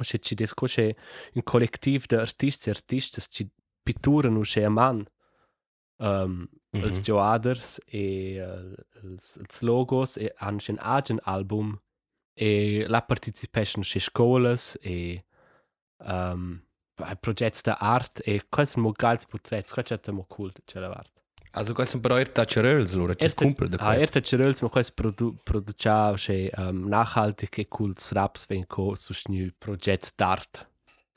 Se 0.00 0.18
ci 0.18 0.34
discute 0.34 0.96
un 1.34 1.42
collettivo 1.42 2.04
di 2.06 2.14
artisti 2.14 2.68
e 2.68 2.72
artistas 2.72 3.26
ci 3.28 3.48
pitturano 3.82 4.40
c'è 4.40 4.62
a 4.62 4.68
man. 4.68 5.04
Um, 5.96 6.48
Mhm. 6.70 6.84
Els 6.84 7.00
Joaders 7.00 7.80
e 7.86 8.40
uh, 8.44 8.74
els, 9.02 9.36
els 9.40 9.60
logos 9.62 10.16
e 10.16 10.32
hanno 10.36 10.60
un 10.68 10.78
agent 10.78 11.20
album 11.24 11.80
e 12.34 12.84
la 12.86 13.00
participation 13.00 13.82
c'è 13.82 13.98
scuolas 13.98 14.76
e 14.82 15.24
um, 16.04 16.62
progetti 17.20 17.60
di 17.64 17.72
arte 17.74 18.22
e 18.22 18.44
questi 18.48 18.74
sono 18.74 18.84
molti 18.84 19.26
portretti, 19.28 19.72
questo 19.72 19.94
è 19.94 20.10
molto 20.12 20.34
cool, 20.34 20.52
c'è 20.64 20.78
la 20.78 20.90
arte. 20.90 21.22
Also, 21.58 21.72
questo 21.74 21.98
però 21.98 22.16
er 22.16 22.30
taccerels, 22.30 22.92
allora, 22.94 23.14
ci 23.14 23.34
compra 23.34 23.66
da 23.66 23.76
Ah, 23.80 23.86
questo. 23.94 24.02
erta 24.02 24.20
Ceröls, 24.20 24.60
ma 24.62 24.68
quasi 24.68 24.92
produ 24.92 25.36
produciamo 25.42 26.14
che 26.14 26.52
um, 26.56 26.86
nachhaltig 26.86 27.58
e 27.58 27.66
cool 27.68 27.94
raps 28.12 28.46
vengo 28.46 28.94
su 28.94 29.12
new 29.26 29.48
progetti 29.58 30.10
d'art. 30.14 30.68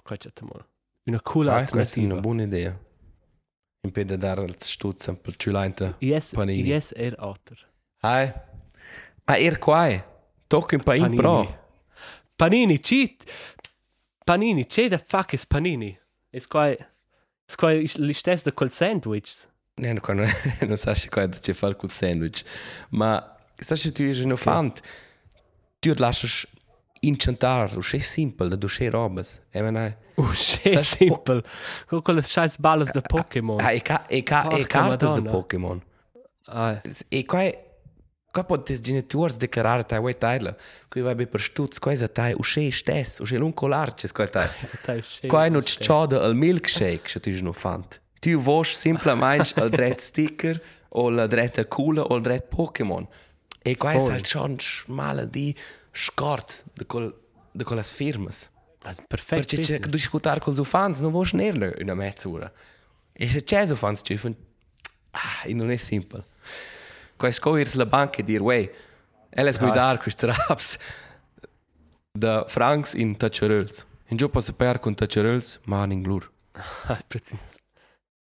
Questo 0.02 0.30
è 0.30 0.32
molto. 0.42 0.68
Una 1.04 1.22
cool 1.22 1.48
Ah, 1.48 1.64
questa 1.66 2.00
è 2.00 2.04
una 2.04 2.16
alternativa. 2.16 2.20
buona 2.22 2.44
idea. 2.44 2.80
In 3.84 3.92
piedi 3.92 4.18
dare 4.18 4.44
il 4.44 4.56
stuzzo 4.58 5.16
per 5.16 5.36
ciulente. 5.36 5.96
Yes, 6.00 6.32
Panini. 6.34 6.68
yes, 6.68 6.92
er 6.96 7.16
otter. 7.20 7.58
Hai. 8.00 8.32
Ah, 9.26 9.38
er 9.38 9.60
qua. 9.60 9.86
Un 9.90 10.84
po' 10.84 10.94
in 10.94 11.16
pro. 11.16 11.60
Panini, 12.36 12.80
cheat. 12.80 13.24
Panini, 14.24 14.66
c'è 14.66 14.88
da 14.88 14.98
fuck 14.98 15.34
is 15.34 15.46
panini. 15.46 15.96
Es 16.32 16.48
qua 16.48 16.68
es 16.72 17.56
qua 17.56 17.72
li 17.74 18.14
stess 18.14 18.44
da 18.44 18.52
quel 18.54 18.72
sandwich. 18.72 19.48
Ne, 19.76 19.94
non, 19.94 20.02
non, 20.16 20.28
non 20.68 20.78
sai 20.78 21.08
cosa 21.10 21.28
c'è 21.30 21.54
fare 21.54 21.76
col 21.76 21.92
sandwich. 21.92 22.44
Ma, 22.90 23.38
sai 23.56 23.78
se 23.78 23.92
tu 23.92 24.14
sei 24.14 24.24
un 24.26 24.38
fan, 24.38 24.72
tu 25.80 25.94
lasci 25.96 26.48
incantare, 27.02 27.76
o 27.76 27.82
sei 27.82 28.00
simple, 28.00 28.48
da 28.48 28.56
due 28.56 28.90
robes. 28.90 29.42
E 29.52 29.62
me 29.62 29.72
ne... 29.72 29.98
Oh, 30.16 30.34
shit, 30.34 30.80
Sai- 30.80 30.84
simple. 30.84 31.42
Con 31.88 32.02
quelle 32.02 32.22
scheiß 32.22 32.58
balles 32.60 32.92
da 32.92 33.02
Pokémon. 33.02 33.60
Ah, 33.60 33.72
e, 33.72 33.82
ca 33.82 34.06
e, 34.08 34.22
ca 34.24 34.44
e 34.46 34.50
Porca 34.50 34.68
cartas 34.68 35.14
de 35.14 35.22
Madonna. 35.22 35.32
Pokémon. 35.32 35.84
Ah, 36.46 36.82
E 37.10 37.26
qua 37.26 37.50
qua 38.32 38.44
pot 38.46 38.66
des 38.68 38.80
genitors 38.80 39.36
declarare 39.38 39.84
tai 39.84 40.00
wei 40.00 40.14
taila. 40.18 40.56
Qui 40.90 41.02
vai 41.02 41.16
be 41.16 41.28
per 41.28 41.42
stutz, 41.42 41.80
qua 41.80 41.92
è 41.94 42.12
tai 42.12 42.34
o 42.34 42.44
sei 42.44 42.72
stes, 42.72 43.20
o 43.20 43.26
sei 43.26 43.40
un 43.40 43.54
colarce, 43.54 44.12
qua 44.12 44.28
tai. 44.28 44.48
es 44.62 44.74
ist 44.74 44.90
ein 44.90 45.02
shit. 45.02 45.28
Qua 45.28 45.48
non 45.50 45.62
c'è 45.64 45.84
al 45.88 46.36
milkshake, 46.36 47.10
se 47.10 47.20
tu 47.20 47.32
no 47.42 47.52
fant. 47.52 48.00
Tu 48.22 48.38
vosch 48.38 48.74
semplicemente 48.74 49.60
al 49.60 49.70
dret 49.70 50.00
sticker 50.00 50.62
la 50.90 51.28
dretta 51.28 51.66
coola 51.66 52.04
o 52.04 52.16
il 52.16 52.22
dret 52.22 52.48
Pokémon. 52.48 53.08
E 53.64 53.76
qua 53.78 53.92
è 53.92 54.00
halt 54.00 54.28
schon 54.28 54.60
schmale 54.60 55.30
di 55.30 55.56
scort 55.92 56.64
de 56.74 56.86
de 57.52 57.64
colas 57.64 57.94
firmas. 57.94 58.50
Es 58.84 58.98
ist 58.98 59.08
perfekt. 59.08 59.48
Perché 59.48 59.58
c'è 59.58 59.80
business. 59.80 59.92
discutar 59.92 60.40
con 60.40 60.54
i 60.58 60.66
fans, 60.66 61.00
non 61.00 61.12
vosch 61.12 61.34
nerle 61.34 61.76
una 61.80 61.94
mezz'ora. 61.94 62.52
E 63.14 63.30
se 63.30 63.44
c'è 63.44 63.66
so 63.66 63.76
fans 63.76 64.02
ci 64.04 64.18
fan 64.18 64.36
ah, 65.12 65.48
non 65.48 65.72
è 65.72 65.78
simple. 65.78 66.24
Qua 67.18 67.32
scoirs 67.32 67.76
la 67.76 67.86
banca 67.86 68.20
e 68.20 68.24
dir, 68.24 68.42
wey, 68.42 68.72
elles 69.30 69.58
ah. 69.58 69.70
dar 69.72 69.98
questi 70.00 70.26
raps 70.26 70.78
da 72.12 72.46
francs 72.48 72.94
in 72.94 73.18
tacceröls. 73.18 73.86
In 74.08 74.18
giù 74.18 74.30
posso 74.30 74.54
per 74.54 74.80
con 74.80 74.96
tacceröls, 74.96 75.60
ma 75.66 75.84
in 75.86 76.02
glur. 76.02 76.30
Ah, 76.88 77.02
precis. 77.08 77.40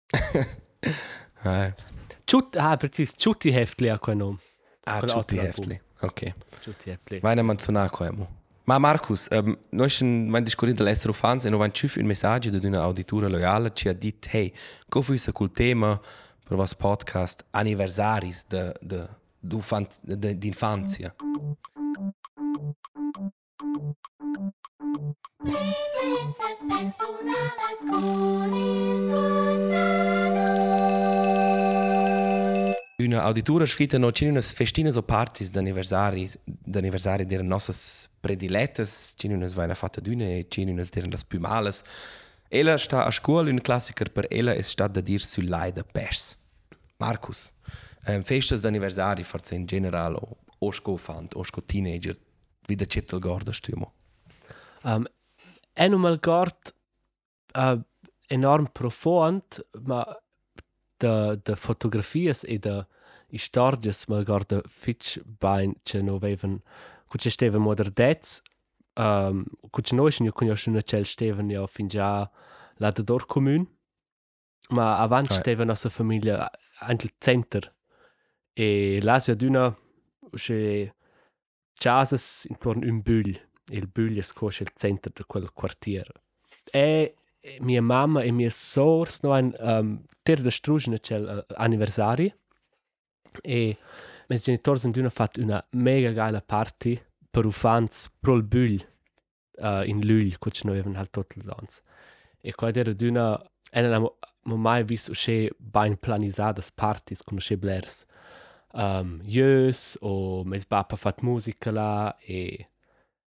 Ciut, 2.26 2.56
ah, 2.58 2.78
precis. 2.78 3.14
Ciutti 3.16 3.50
Heftli 3.52 3.90
a 3.90 3.98
quel 3.98 4.18
nome. 4.18 4.38
Ah, 4.84 5.00
Quella 5.00 5.14
tutti 5.14 5.38
altra 5.38 5.48
heftli. 5.48 5.82
Ok. 6.02 6.34
Ciutti 6.62 6.90
Heftli. 6.90 7.20
Vai 7.20 7.36
na 7.36 7.42
manzona 7.42 7.90
coemo. 7.90 8.38
Ma 8.70 8.78
Marcus, 8.78 9.28
um, 9.32 9.58
noi 9.70 9.90
schon 9.90 10.28
mein 10.30 10.44
discorrent 10.44 10.78
dell'essere 10.78 11.12
fans 11.14 11.46
e 11.46 11.50
non 11.50 11.58
van 11.58 11.74
ciuf 11.74 11.96
un 11.96 12.06
messaggio 12.06 12.52
da 12.52 12.60
una 12.68 12.82
auditura 12.84 13.28
loyale 13.28 13.72
ci 13.74 13.88
ha 13.88 13.94
dit 13.94 14.28
hey, 14.30 14.54
co 14.88 15.02
fuisa 15.02 15.32
col 15.32 15.50
tema 15.50 16.00
per 16.48 16.56
vas 16.56 16.76
podcast 16.76 17.46
anniversaris 17.50 18.46
de 18.48 18.72
de 18.80 19.10
du 19.40 19.60
fan 19.60 19.88
de 20.02 20.38
d'infanzia. 20.38 21.16
Preferences 24.90 26.66
personales 26.68 27.80
con 27.90 28.54
il 28.56 29.10
Una 32.98 33.24
auditura 33.24 33.66
scritta 33.66 33.98
no 33.98 34.12
ci 34.12 34.26
unas 34.26 34.52
festinas 34.52 34.96
o 34.96 35.04
partis 35.04 35.52
d'anniversari 35.52 36.28
d'anniversari 36.44 37.26
deren 37.26 37.48
nossas 37.48 38.10
prediletas, 38.20 39.14
ci 39.16 39.28
unas 39.28 39.54
vaina 39.54 39.76
fatta 39.76 40.02
d'una 40.02 40.26
e 40.26 40.48
ci 40.50 40.64
unas 40.64 40.90
deren 40.90 41.12
las 41.12 41.24
più 41.24 41.40
males. 41.40 41.84
Ella 42.50 42.78
sta 42.78 43.06
a 43.06 43.12
scuola 43.12 43.50
un 43.50 43.62
classiker 43.62 44.12
per 44.12 44.26
ella 44.30 44.54
es 44.54 44.70
sta 44.70 44.88
da 44.88 45.02
dir 45.02 45.22
sul 45.22 45.46
leida 45.46 45.84
pers. 45.84 46.38
Marcus, 46.98 47.54
um, 48.08 48.24
festas 48.24 48.62
d'anniversari 48.62 49.24
forse 49.24 49.56
in 49.56 49.66
general 49.66 50.16
o 50.16 50.38
o 50.62 50.72
sco 50.72 50.98
fant, 50.98 51.36
o 51.36 51.44
sco 51.44 51.64
teenager, 51.64 52.18
vida 52.68 52.86
cettel 52.86 53.20
gorda 53.20 53.54
stumo. 53.54 53.94
Um, 54.84 55.06
è 55.74 55.88
non 55.88 56.02
mal 56.02 56.20
gort 56.20 56.74
uh, 57.56 57.80
enorm 58.28 58.68
profond, 58.72 59.66
ma 59.86 60.06
de, 61.00 61.40
de 61.44 61.56
fotografies 61.56 62.44
e 62.44 62.58
de 62.60 62.86
istorges 63.30 64.06
mal 64.08 64.24
gort 64.24 64.50
de 64.50 64.62
fitch 64.68 65.20
bain 65.40 65.76
ce 65.84 66.02
no 66.02 66.18
veven 66.20 66.62
cuce 67.08 67.30
steven 67.30 67.62
moderdets 67.62 68.42
um, 68.96 69.46
cuce 69.72 69.96
noi 69.96 70.12
schon 70.12 70.28
jo 70.28 70.56
schon 70.56 70.82
cel 70.86 71.06
steven 71.06 71.50
jo 71.50 71.68
fin 71.68 71.88
già 71.88 72.30
la 72.78 72.92
de 72.92 73.04
dor 73.04 73.26
commun 73.26 73.68
ma 74.70 74.98
avant 74.98 75.32
Ah. 75.32 75.34
steven 75.36 75.68
nostra 75.68 75.90
famiglia 75.90 76.52
anche 76.80 77.06
il 77.06 77.14
center 77.20 77.74
e 78.54 79.00
l'asia 79.02 79.36
d'una 79.36 79.76
che 80.32 80.94
chasas 81.74 82.46
intorno 82.50 82.86
un 82.86 83.02
bull 83.02 83.49
il 83.70 83.88
bull 83.88 84.18
è 84.18 84.22
scosce 84.22 84.64
il 84.64 84.72
centro 84.76 85.12
di 85.14 85.24
quel 85.26 85.52
quartiere. 85.54 86.14
E 86.72 87.16
e 87.42 87.58
mia 87.62 87.82
mamma 87.82 88.22
e 88.22 88.32
mia 88.32 88.50
sors 88.50 89.22
no 89.24 89.34
ein 89.34 89.54
um, 89.60 90.04
ter 90.24 90.42
de 90.42 90.52
strugine 90.52 91.00
c'è 91.00 91.18
anniversari 91.56 92.34
e 93.42 93.78
mes 94.28 94.44
genitori 94.44 94.80
sind 94.80 94.94
d'una 94.94 95.10
fatto 95.10 95.42
una 95.42 95.66
mega 95.72 96.12
geile 96.12 96.42
party 96.42 97.02
per 97.30 97.46
ufans 97.46 98.10
pro 98.20 98.36
il 98.36 98.44
bull 98.44 98.78
uh, 99.58 99.84
in 99.86 100.06
lul 100.06 100.38
cuc 100.38 100.64
noi 100.64 100.74
avevano 100.80 100.98
halt 100.98 101.12
tot 101.12 101.36
il 101.36 101.44
dans 101.44 101.82
e 102.42 102.54
qua 102.54 102.72
era 102.74 102.94
d'una 102.94 103.42
e 103.72 103.82
non 103.82 103.94
abbiamo 103.94 104.18
mai 104.44 104.84
visto 104.84 105.14
che 105.14 105.52
ben 105.58 105.98
planisadas 105.98 106.72
parties 106.72 107.24
con 107.24 107.38
che 107.38 107.58
blers 107.58 108.06
um, 108.74 109.22
jös 109.24 109.98
o 110.02 110.44
mes 110.44 110.66
papa 110.66 110.98
fat 110.98 111.22
musica 111.22 111.72
là 111.72 112.18
e 112.20 112.68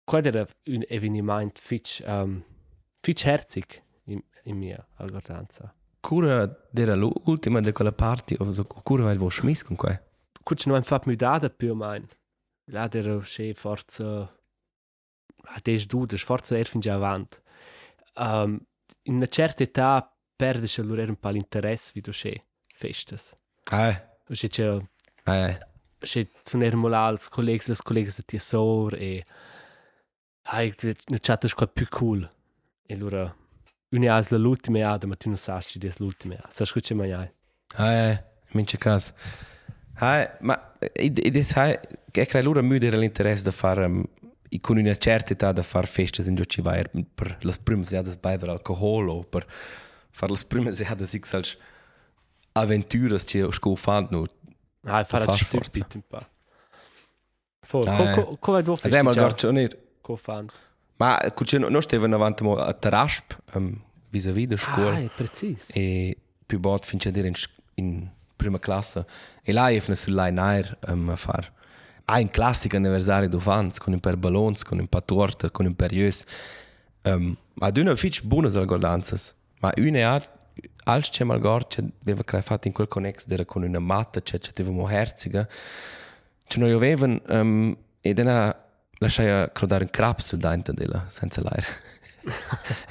qua 0.04 0.20
era 0.22 0.46
un 0.66 0.84
eveniment 0.88 1.58
fitch 1.58 2.02
um, 2.06 2.44
fitch 3.00 3.24
herzig 3.24 3.82
in, 4.04 4.22
in 4.44 4.56
mia 4.56 4.86
algordanza 4.96 5.74
Cura 6.04 6.46
dera 6.70 6.94
l'ultima 6.94 7.60
de 7.60 7.72
quella 7.72 7.90
party, 7.90 8.36
o 8.38 8.52
so, 8.52 8.64
cura 8.64 9.04
vai 9.04 9.16
vo 9.16 9.30
schmiss 9.30 9.62
con 9.62 9.74
qua. 9.74 9.98
Kuč 10.44 10.66
no 10.66 10.76
en 10.76 10.84
fat 10.84 11.06
mudada 11.06 11.48
più 11.48 11.74
mein. 11.74 12.04
La 12.66 12.88
der 12.88 13.22
che 13.24 13.54
forza 13.54 14.28
a 15.54 15.60
des 15.62 15.86
dudes 15.86 16.22
forza 16.22 16.58
er 16.58 16.66
fin 16.66 16.80
già 16.80 16.92
avant. 16.92 17.40
Um, 18.16 18.60
in 19.04 19.14
una 19.14 19.26
certa 19.28 19.62
età 19.62 20.14
perde 20.36 20.66
se 20.66 20.82
lor 20.82 21.08
un 21.08 21.16
po' 21.16 21.30
l'interesse 21.30 21.92
video 21.94 22.12
che 22.12 22.44
festas. 22.66 23.34
Eh, 23.70 24.12
O 24.28 24.34
che 24.34 24.48
che 24.48 24.88
eh. 25.24 25.58
che 25.98 26.28
sono 26.42 26.64
er 26.64 26.76
mal 26.76 26.92
als 26.92 27.28
collegs 27.28 27.68
les 27.68 27.80
collegs 27.80 28.16
de 28.16 28.24
tiesor 28.24 28.94
e 28.94 29.24
hai 30.52 30.72
ne 31.08 31.18
chatta 31.20 31.48
sco 31.48 31.66
più 31.66 31.86
cool. 31.88 32.28
E 32.86 32.96
lura 32.96 33.34
una 33.90 34.16
as 34.16 34.30
l'ultima 34.30 34.90
ada 34.90 35.06
ma 35.06 35.16
tu 35.16 35.28
non 35.28 35.36
sai 35.38 35.62
ci 35.62 35.78
des 35.78 35.96
l'ultima. 35.98 36.36
Sa 36.50 36.64
scuche 36.64 36.94
mai 36.94 37.12
ai. 37.12 37.30
Eh, 37.78 38.22
mince 38.52 38.76
cas. 38.78 39.12
Hai, 39.96 40.28
ma 40.40 40.72
ed 40.92 41.36
es 41.36 41.52
hai 41.56 41.78
che 42.10 42.26
crea 42.26 42.42
loro 42.42 42.62
müde 42.62 42.90
l'interesse 42.90 43.44
da 43.44 43.50
fare 43.52 43.84
um, 43.86 44.04
con 44.60 44.76
una 44.76 44.96
certa 44.96 45.32
età 45.32 45.52
da 45.52 45.62
fare 45.62 45.86
feste 45.86 46.22
in 46.28 46.34
giochi 46.34 46.60
vai 46.60 46.84
per 47.14 47.38
le 47.40 47.54
prime 47.62 47.84
seade 47.84 48.16
bever 48.20 48.48
alcohol 48.50 49.08
o 49.08 49.22
per 49.24 49.46
fare 50.10 50.32
le 50.32 50.38
prime 50.46 50.74
seade 50.74 51.06
sich 51.06 51.32
als 51.34 51.56
avventuras 52.52 53.24
che 53.24 53.46
sco 53.52 53.74
fan 53.76 54.06
no 54.10 54.26
Ah, 54.86 55.02
fare 55.04 55.24
far 55.24 55.36
stupid 55.38 55.86
un 55.94 56.02
po'. 56.06 56.26
For, 57.62 57.88
Ah, 57.88 57.96
co, 57.96 58.02
eh. 58.04 58.12
co, 58.14 58.36
come 58.38 58.62
devo 58.62 58.76
Also 58.80 58.94
einmal 58.94 59.14
fare? 59.14 59.26
gar 59.28 59.38
schon 59.38 59.56
nicht. 60.04 60.08
Co 60.08 60.16
fan? 60.16 60.50
Ma 60.96 61.18
cucce 61.34 61.58
no 61.58 61.80
steva 61.80 62.06
avanti 62.06 62.44
mo 62.44 62.56
a 62.56 62.72
Tarasp 62.72 63.32
um, 63.54 63.82
vis-à-vis 64.10 64.46
da 64.46 64.56
scuola 64.56 64.98
è 64.98 65.08
preciso. 65.08 65.72
e 65.72 66.16
più 66.46 66.60
bot 66.60 66.84
finché 66.84 67.10
dire 67.10 67.26
in, 67.26 67.34
in 67.74 68.08
prima 68.36 68.58
classe 68.58 69.04
e 69.42 69.52
là 69.52 69.70
è 69.70 69.82
una 69.86 69.96
sulla 69.96 70.30
nair 70.30 70.78
um, 70.86 71.08
a 71.08 71.16
far 71.16 71.52
ha 72.04 72.18
un 72.18 72.28
classico 72.28 72.76
anniversario 72.76 73.28
do 73.28 73.40
fans 73.40 73.78
con 73.78 73.92
un 73.92 73.98
per 73.98 74.16
ballons 74.16 74.62
con 74.62 74.78
un 74.78 74.86
pa 74.86 75.00
torta 75.00 75.50
con 75.50 75.66
un 75.66 75.74
per 75.74 75.92
jös 75.92 76.24
um, 77.02 77.36
ma 77.54 77.70
d'una 77.70 77.96
fitch 77.96 78.22
buonas 78.22 78.54
algordanzas 78.54 79.34
ma 79.60 79.72
una 79.76 80.14
ha 80.14 80.22
als 80.84 81.08
c'è 81.08 81.24
mal 81.24 81.40
gor 81.40 81.66
c'è 81.66 81.82
aveva 82.02 82.22
crea 82.22 82.42
fatto 82.42 82.68
in 82.68 82.74
quel 82.74 82.86
connex 82.86 83.26
dera 83.26 83.44
con 83.44 83.62
una 83.64 83.80
matta 83.80 84.20
c'è 84.20 84.38
c'è 84.38 84.52
aveva 84.60 84.92
herziga 84.92 85.48
c'è 86.46 86.60
noi 86.60 86.70
avevano 86.70 87.20
um, 87.26 87.76
e 88.00 88.12
dena 88.12 88.63
lasciai 88.98 89.50
crodare 89.52 89.84
un 89.84 89.90
crap 89.90 90.20
sul 90.20 90.38
dente 90.38 90.72
della 90.72 91.06
senza 91.08 91.40
l'aria 91.42 91.66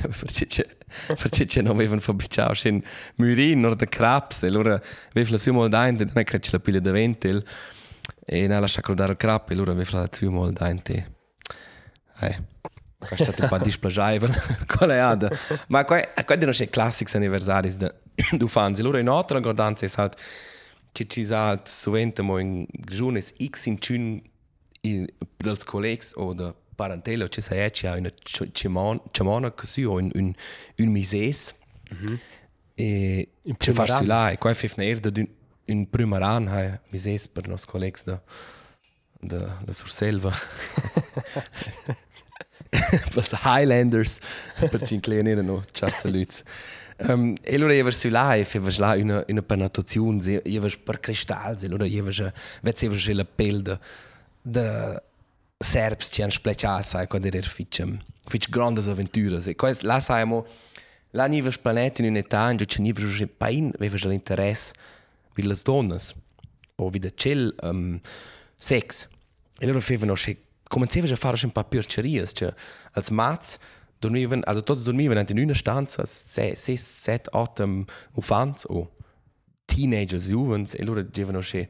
perché 0.01 0.45
c'è 0.45 0.65
perché 1.07 1.45
c'è 1.45 1.61
non 1.61 1.73
avevano 1.73 1.99
fabbricato 1.99 2.67
in 2.67 2.81
murin 3.15 3.65
o 3.65 3.73
da 3.73 3.85
craps 3.85 4.43
e 4.43 4.47
allora 4.47 4.79
aveva 5.09 5.31
la 5.31 5.37
sua 5.37 5.67
dente 5.67 6.05
non 6.05 6.17
è 6.17 6.23
che 6.23 6.39
c'è 6.39 6.51
la 6.51 6.59
pila 6.59 6.79
da 6.79 6.91
ventil 6.91 7.43
e 8.25 8.47
non 8.47 8.61
lascia 8.61 8.81
crodare 8.81 9.13
il 9.13 9.17
crap 9.17 9.49
e 9.49 9.53
allora 9.53 9.71
aveva 9.71 9.99
la 9.99 10.09
sua 10.11 10.29
mal 10.29 10.53
dente 10.53 11.11
eh 12.19 12.51
è 13.09 13.15
stato 13.15 13.41
un 13.43 13.49
po' 13.49 13.57
displagiato 13.57 14.27
qual 14.67 14.91
è 14.91 14.97
ada 14.97 15.29
ma 15.67 15.83
qua 15.83 15.99
non 16.39 16.51
c'è 16.51 16.69
classics 16.69 17.15
anniversari 17.15 17.73
du 18.31 18.47
fans 18.47 18.79
allora 18.79 18.99
in 18.99 19.09
altra 19.09 19.39
guardanza 19.39 19.85
è 19.85 19.89
stato 19.89 20.17
che 20.91 21.07
ci 21.07 21.25
sa 21.25 21.59
sovente 21.65 22.21
in 22.21 22.65
giorni 22.69 23.19
x 23.19 23.65
in 23.65 23.79
cun 23.79 24.21
dels 25.37 25.63
collegs 25.63 26.13
o 26.15 26.33
da 26.33 26.53
parentela 26.75 27.27
ci 27.27 27.41
sa 27.41 27.69
ci 27.69 27.87
ha 27.87 27.95
una 27.95 28.11
chamona 29.11 29.51
così 29.51 29.83
o 29.83 29.97
un 29.97 30.09
un 30.13 30.33
un 30.77 30.89
mises 30.89 31.55
e 32.75 33.29
In 33.43 33.55
ci 33.57 33.71
fa 33.71 33.85
su 33.85 34.03
là 34.03 34.31
e 34.31 34.37
qua 34.37 34.53
fif 34.53 34.75
na 34.75 34.83
erda 34.83 35.09
d'un 35.09 35.27
un 35.67 35.89
primaran 35.89 36.47
ha 36.47 36.81
mises 36.89 37.27
per 37.27 37.47
nos 37.47 37.65
collegs 37.65 38.03
da 38.03 38.21
da 39.21 39.61
la 39.65 39.73
surselva 39.73 40.31
per 42.69 43.15
els 43.15 43.33
Highlanders 43.45 44.19
per 44.69 44.81
cinclene 44.81 45.41
no 45.41 45.63
ciao 45.71 45.89
saluts 45.89 46.43
Um, 46.95 47.33
e 47.41 47.55
allora 47.55 47.73
io 47.73 47.89
su 47.91 48.07
là 48.09 48.35
e 48.35 48.43
facevo 48.43 48.69
là 48.77 48.93
una, 48.95 49.25
una 49.27 49.41
prenotazione, 49.41 50.41
io 50.45 50.59
avevo 50.59 50.75
per 50.83 50.99
cristalli, 50.99 51.65
allora 51.65 51.85
io 51.87 52.01
avevo, 52.01 52.31
vedevo 52.61 52.95
la 53.13 53.25
pelle 53.25 53.61
de, 53.63 53.71
de 53.71 53.79
serbs 55.57 56.09
che 56.09 56.21
hanno 56.21 56.31
splecciato, 56.31 56.83
sai, 56.83 57.07
quando 57.07 57.27
era 57.27 57.41
fitch, 57.41 57.83
fitch 58.27 58.49
grandes 58.49 58.87
avventuras. 58.87 59.47
E 59.47 59.55
questo, 59.55 59.87
là 59.87 59.99
sai, 59.99 60.27
là 61.11 61.25
niva 61.27 61.49
planeta 61.61 62.01
in 62.01 62.09
un'età 62.09 62.51
in 62.51 62.57
cui 62.57 62.83
niva 62.83 63.01
un 63.01 63.29
pain, 63.37 63.71
aveva 63.75 63.97
l'interesse 64.07 64.73
per 65.33 65.45
le 65.45 65.55
donne, 65.63 65.97
o 66.75 66.89
per 66.89 67.11
il 67.25 67.55
um, 67.61 67.99
sex. 68.55 69.07
E 69.59 69.65
allora 69.65 69.79
facevano, 69.79 70.15
cominciavano 70.67 71.13
a 71.13 71.17
fare 71.17 71.39
un 71.43 71.51
po' 71.51 71.63
pircerie, 71.63 72.27
cioè, 72.27 72.53
als 72.91 73.09
mats, 73.09 73.57
dormivan, 73.99 74.41
also 74.45 74.63
tots 74.63 74.83
dormivan 74.83 75.25
in 75.29 75.39
una 75.39 75.53
stanza, 75.53 76.05
se, 76.05 76.55
se, 76.55 76.75
set, 76.77 77.27
otto 77.31 77.85
ufans 78.13 78.65
o 78.67 78.91
teenagers, 79.65 80.27
juvens, 80.27 80.73
e 80.73 80.83
loro 80.83 81.01
dicevano 81.01 81.39
che 81.39 81.67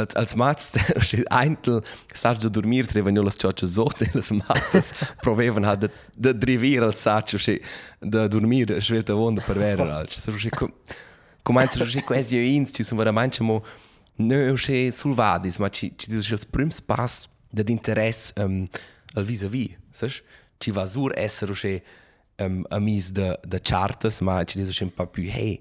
als, 0.00 0.14
als 0.14 0.34
mats, 0.34 0.70
eintel, 1.30 1.82
saggi 2.12 2.46
a 2.46 2.48
dormir, 2.50 2.86
trevano 2.86 3.22
le 3.22 3.30
ciocce 3.30 3.66
sotto 3.66 4.04
e 4.04 4.10
le 4.12 4.22
mattes, 4.46 4.92
provevano 5.20 5.66
halt 5.66 5.80
de, 5.80 5.90
de 6.16 6.34
drivir 6.34 6.82
al 6.82 6.96
saccio, 6.96 7.38
che 7.38 7.60
de 8.00 8.28
dormir, 8.28 8.80
svelta 8.80 9.14
vonda 9.14 9.42
per 9.42 9.56
vero, 9.56 9.84
alc. 9.92 10.12
So, 10.12 10.32
che, 10.32 10.50
come 11.42 11.62
anzi, 11.62 11.84
che 11.84 12.02
questi 12.02 12.54
ins, 12.54 12.70
ci 12.74 12.82
sono 12.82 13.00
veramente 13.00 13.42
mo, 13.42 13.64
no, 14.16 14.54
che 14.54 14.90
sulvadis, 14.92 15.58
ma 15.58 15.68
ci, 15.68 15.92
ci 15.96 16.10
dice 16.10 16.34
il 16.34 16.46
primo 16.48 16.70
pass 16.84 17.28
d'interesse 17.50 18.32
um, 18.36 18.68
al 19.14 19.24
vis-à-vis, 19.24 19.76
sai? 19.90 20.10
ci 20.58 20.70
va 20.70 20.86
sur 20.86 21.12
essere 21.16 21.54
che 21.54 21.82
um, 22.38 22.64
amis 22.68 23.10
de, 23.12 23.38
de 23.42 23.60
chartes, 23.62 24.20
ma 24.20 24.44
ci 24.44 24.62
dice 24.62 24.84
un 24.84 24.92
po' 24.92 25.06
più, 25.06 25.24
hey, 25.24 25.60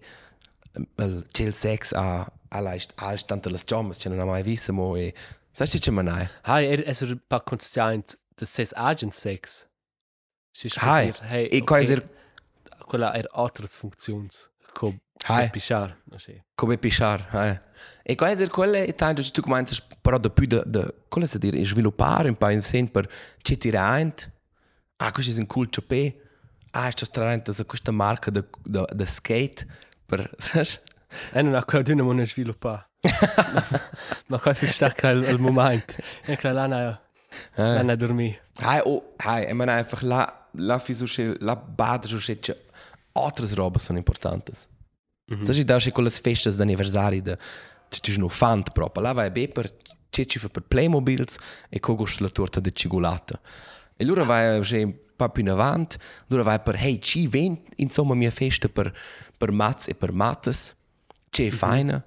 il 0.97 1.54
sex 1.54 1.93
a, 1.93 2.32
a 2.49 2.59
leicht, 2.59 2.93
a 2.95 3.15
tante 3.15 3.49
le 3.49 3.59
giommes, 3.65 3.97
ce 3.97 4.09
non 4.09 4.19
ha 4.19 4.25
mai 4.25 4.43
visto, 4.43 4.73
mo, 4.73 4.95
e 4.95 5.13
sai 5.51 5.67
che 5.67 5.79
c'è 5.79 5.91
manai? 5.91 6.27
Hai, 6.43 6.65
er, 6.65 6.83
es 6.88 7.01
er 7.01 7.15
pa 7.27 7.39
conscient 7.39 8.17
de 8.35 8.45
ses 8.45 8.73
agent 8.75 9.13
sex. 9.13 9.67
Si 10.51 10.67
Hai, 10.75 11.13
hey, 11.29 11.47
e 11.51 11.62
quasi 11.63 11.93
er, 11.93 12.03
quella 12.88 13.13
er 13.15 13.27
altres 13.31 13.77
funktions. 13.77 14.49
Co 14.73 14.93
Hai. 15.25 15.49
pichar, 15.49 15.97
sé. 16.17 16.43
come 16.55 16.77
pisciar, 16.77 17.27
eh. 17.33 17.59
E 18.03 18.15
quasi 18.15 18.43
er 18.43 18.49
quelle, 18.49 18.85
e 18.85 18.95
tanto 18.95 19.21
tu 19.31 19.41
cominci 19.41 19.81
però 20.01 20.17
da 20.17 20.29
più 20.29 20.47
de, 20.47 20.63
de, 20.65 20.93
come 21.09 21.27
si 21.27 21.38
dire, 21.38 21.63
sviluppare 21.65 22.29
un 22.29 22.38
po' 22.38 22.49
in 22.49 22.62
sen 22.62 22.89
per 22.89 23.07
ci 23.41 23.57
tirare, 23.57 24.13
ah, 24.97 25.12
questo 25.12 25.35
è 25.35 25.39
un 25.39 25.47
cool 25.47 25.69
ciopè, 25.69 26.15
ah, 26.71 26.89
sto 26.91 27.05
strarente, 27.05 27.51
questa 27.65 27.91
marca 27.91 28.31
de, 28.31 28.45
de, 28.63 28.85
de 28.93 29.05
skate, 29.05 29.67
per, 30.05 30.29
sai? 30.38 30.65
E 31.31 31.41
non 31.41 31.55
ha 31.55 31.63
quella 31.63 31.83
d'una 31.83 32.03
mo 32.03 32.11
ne 32.11 32.25
sviluppa. 32.25 32.87
Ma 34.27 34.39
qua 34.39 34.53
fi 34.53 34.67
sta 34.67 34.93
il, 35.09 35.23
il 35.23 35.39
moment. 35.39 35.95
Quella 36.25 36.51
lana, 36.51 37.01
lana 37.55 37.95
dormi. 37.95 38.37
Hai, 38.61 38.81
oh, 38.83 39.13
hai, 39.17 39.47
ich 39.47 39.53
meine 39.53 39.71
einfach, 39.71 40.01
la, 40.01 40.47
la 40.53 40.79
fisuche, 40.79 41.35
la 41.39 41.55
bada 41.55 42.07
suche, 42.07 42.39
outras 43.13 43.53
robas 43.53 43.83
são 43.83 43.97
importantes. 43.97 44.67
Mm 45.31 45.41
-hmm. 45.41 45.45
Sai, 45.45 45.63
da 45.63 45.77
che 45.77 45.91
quelle 45.91 46.09
festas 46.09 46.55
d'anniversari 46.55 47.21
de, 47.21 47.37
tu 47.89 47.99
tu 47.99 48.19
no 48.19 48.29
fant 48.29 48.71
proprio, 48.71 49.03
la 49.03 49.13
vai 49.13 49.31
be 49.31 49.47
per, 49.47 49.71
c'è 50.09 50.25
ci 50.25 50.39
fa 50.39 50.49
per 50.49 50.63
Playmobils 50.63 51.37
e 51.69 51.79
cogos 51.79 52.19
la 52.19 52.29
torta 52.29 52.59
de 52.59 52.71
cigolata. 52.71 53.39
E 53.97 54.03
allora 54.03 54.23
vai 54.23 54.61
che 54.61 54.83
un 54.83 54.95
po' 55.15 55.29
più 55.29 55.43
in 55.43 55.49
avanti, 55.49 55.97
allora 56.29 56.43
vai 56.43 56.59
per, 56.59 56.75
hey, 56.75 56.99
ci 56.99 57.27
ven, 57.27 57.61
insomma, 57.77 58.15
mia 58.15 58.31
festa 58.31 58.69
per, 58.69 58.91
per 59.37 59.51
mats 59.51 59.87
e 59.87 59.93
per 59.93 60.11
mattes, 60.11 60.75
c'è 61.29 61.43
mm 61.43 61.47
-hmm. 61.47 61.51
feina, 61.51 62.05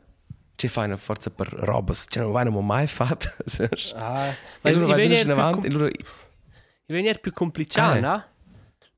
c'è 0.56 0.68
feina 0.68 0.96
forza 0.96 1.30
per 1.30 1.48
robas, 1.48 2.06
c'è 2.06 2.20
non 2.20 2.32
vai 2.32 2.44
non 2.44 2.64
mai 2.66 2.86
fatto, 2.86 3.28
sai? 3.46 3.68
Ah, 3.94 4.32
E 4.62 4.72
venire 4.74 5.20
in 5.20 5.24
più 5.24 5.32
avanti, 5.32 5.60
com- 5.60 5.64
e 5.64 5.68
allora... 5.68 5.88
I 5.88 6.92
venir 6.92 7.20
più 7.20 7.32
complicato, 7.32 7.92
Ah, 7.92 7.96
eh. 7.96 8.00
no? 8.00 8.24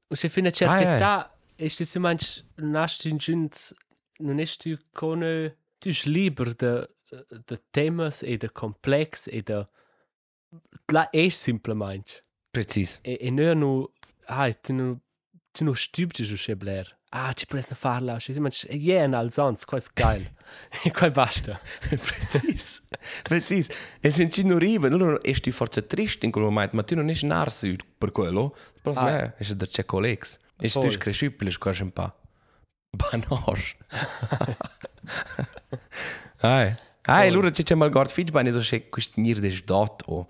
O 0.09 0.15
se 0.15 0.29
fino 0.29 0.49
a 0.49 0.51
certa 0.51 0.75
Ah, 0.75 0.81
eh. 0.93 0.97
età, 0.97 1.37
e 1.57 1.69
se 1.69 1.85
si 1.85 1.99
mangi 1.99 2.45
nasci 2.57 3.09
in 3.11 3.17
giunz, 3.19 3.75
non 4.19 4.39
è 4.39 4.47
tu 4.57 4.77
con 4.93 5.21
tu 5.79 5.89
es 5.89 6.05
liber 6.07 6.55
de 6.55 6.89
de 7.47 7.61
temas 7.71 8.23
e 8.23 8.37
de 8.37 8.49
complex 8.51 9.29
e 9.31 9.43
de 9.43 9.69
la 10.93 11.11
è 11.11 11.29
simplemente. 11.29 12.25
Precis. 12.51 12.99
E, 13.03 13.19
e 13.21 13.31
non 13.31 13.59
nu, 13.59 13.93
ai, 14.27 14.55
tu 14.61 14.73
nu, 14.73 15.01
tu 15.53 15.65
nu 15.65 15.75
stupid 15.75 16.25
su 16.25 16.37
se 16.37 16.55
bler. 16.57 16.99
Ah, 17.17 17.33
ci 17.33 17.47
presta 17.47 17.77
farla, 17.77 18.19
ci 18.19 18.33
si 18.33 18.41
mangi, 18.41 18.67
e 18.67 18.75
yeah, 18.75 19.05
in 19.05 19.15
alzons, 19.15 19.65
qua 19.65 19.79
è 19.79 19.83
geil. 19.95 20.29
e 20.83 20.91
qua 20.91 21.09
basta. 21.11 21.61
Precis. 21.79 22.83
Precis. 23.23 23.69
E 24.01 24.11
se 24.11 24.29
ci 24.29 24.43
non 24.43 24.57
arriva, 24.57 24.89
allora 24.89 25.19
esti 25.23 25.53
forse 25.53 25.87
triste 25.87 26.27
in 26.27 26.33
quel 26.33 26.43
momento, 26.45 26.75
ma 26.75 26.83
tu 26.83 26.97
non 26.97 27.09
esi 27.09 27.25
narso 27.27 27.69
per 27.97 28.11
quello. 28.11 28.53
Però 28.83 28.99
Ah. 29.01 29.05
me, 29.05 29.35
esi 29.39 29.55
da 29.55 29.65
c'è 29.65 29.85
collegs. 29.85 30.39
E 30.59 30.69
se 30.69 30.81
tu 30.81 30.87
esi 30.87 30.99
cresciuto, 30.99 31.45
esi 31.45 31.57
quasi 31.59 31.83
un 31.83 31.93
po' 31.93 32.13
banos. 32.91 33.77
Ai. 36.41 36.75
Ai, 37.07 37.29
allora 37.29 37.51
c'è 37.51 37.63
c'è 37.63 37.75
mal 37.77 37.91
guard 37.91 38.11
fitch 38.11 38.31
bene, 38.33 38.51
so 38.51 38.59
che 38.61 38.89
questo 38.89 39.21
nir 39.21 39.39
des 39.39 39.63
dot 39.63 40.03
o 40.07 40.27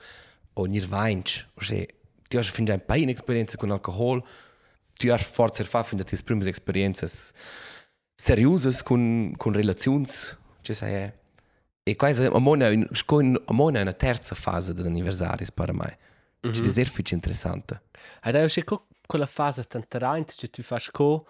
o 0.55 0.65
nir 0.67 0.87
vainch. 0.87 1.47
O 1.55 1.63
se 1.63 1.95
tu 2.29 2.37
hai 2.37 2.43
fin 2.43 2.65
già 2.67 2.75
un 2.75 2.85
po' 2.85 2.95
in 2.95 3.09
esperienza 3.09 3.57
con 3.57 3.71
alcohol, 3.71 4.23
tu 4.97 5.11
hai 5.11 5.19
forse 5.19 5.65
fatto 5.65 5.89
fin 5.89 5.99
da 5.99 6.05
tis 6.05 6.23
primas 6.23 6.47
esperienze 6.47 7.07
seriosas 8.15 8.83
con 8.83 9.35
con 9.37 9.53
relazioni, 9.53 10.07
ci 10.63 10.75
sai. 10.75 11.13
E 11.87 11.97
quasi 11.97 12.25
a 12.25 12.39
mona 12.39 12.69
a 12.69 13.53
mona 13.53 13.81
una 13.81 13.93
terza 13.93 14.35
fase 14.35 14.73
dell'anniversario 14.73 15.47
per 15.53 15.73
me. 15.73 15.99
Mm 16.47 16.51
-hmm. 16.51 16.81
è 16.81 16.85
molto 16.95 17.15
interessante. 17.15 17.83
Ed 18.23 18.35
è 18.35 18.41
anche 18.41 18.65
quella 19.07 19.27
fase 19.27 19.65
tantarante 19.65 20.35
che 20.37 20.49
tu 20.49 20.63
fai 20.63 20.81
co 20.91 21.27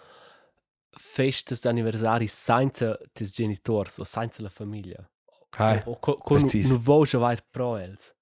festas 0.91 1.61
d'anniversari 1.61 2.27
senza 2.27 2.97
tis 3.13 3.35
genitori 3.35 3.91
o 3.99 4.05
senza 4.05 4.43
la 4.43 4.49
famiglia. 4.49 5.09
Hai. 5.57 5.83
O 5.87 5.99
co 5.99 6.17
con 6.17 6.43
nu 6.43 6.79
voce 6.79 7.19
vai 7.19 7.37
pro 7.51 7.77
els. 7.77 8.15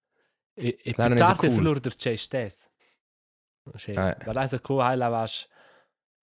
E 0.55 0.79
e 0.83 0.93
più 0.93 1.05
è 1.05 1.15
tardi 1.15 1.49
cool. 1.49 1.63
lur 1.63 1.81
der 1.81 1.95
c'è 1.95 2.17
stes. 2.17 2.71
Ma 3.65 4.49
co 4.61 4.81
hai 4.81 4.97
la 4.97 5.09
vas 5.09 5.47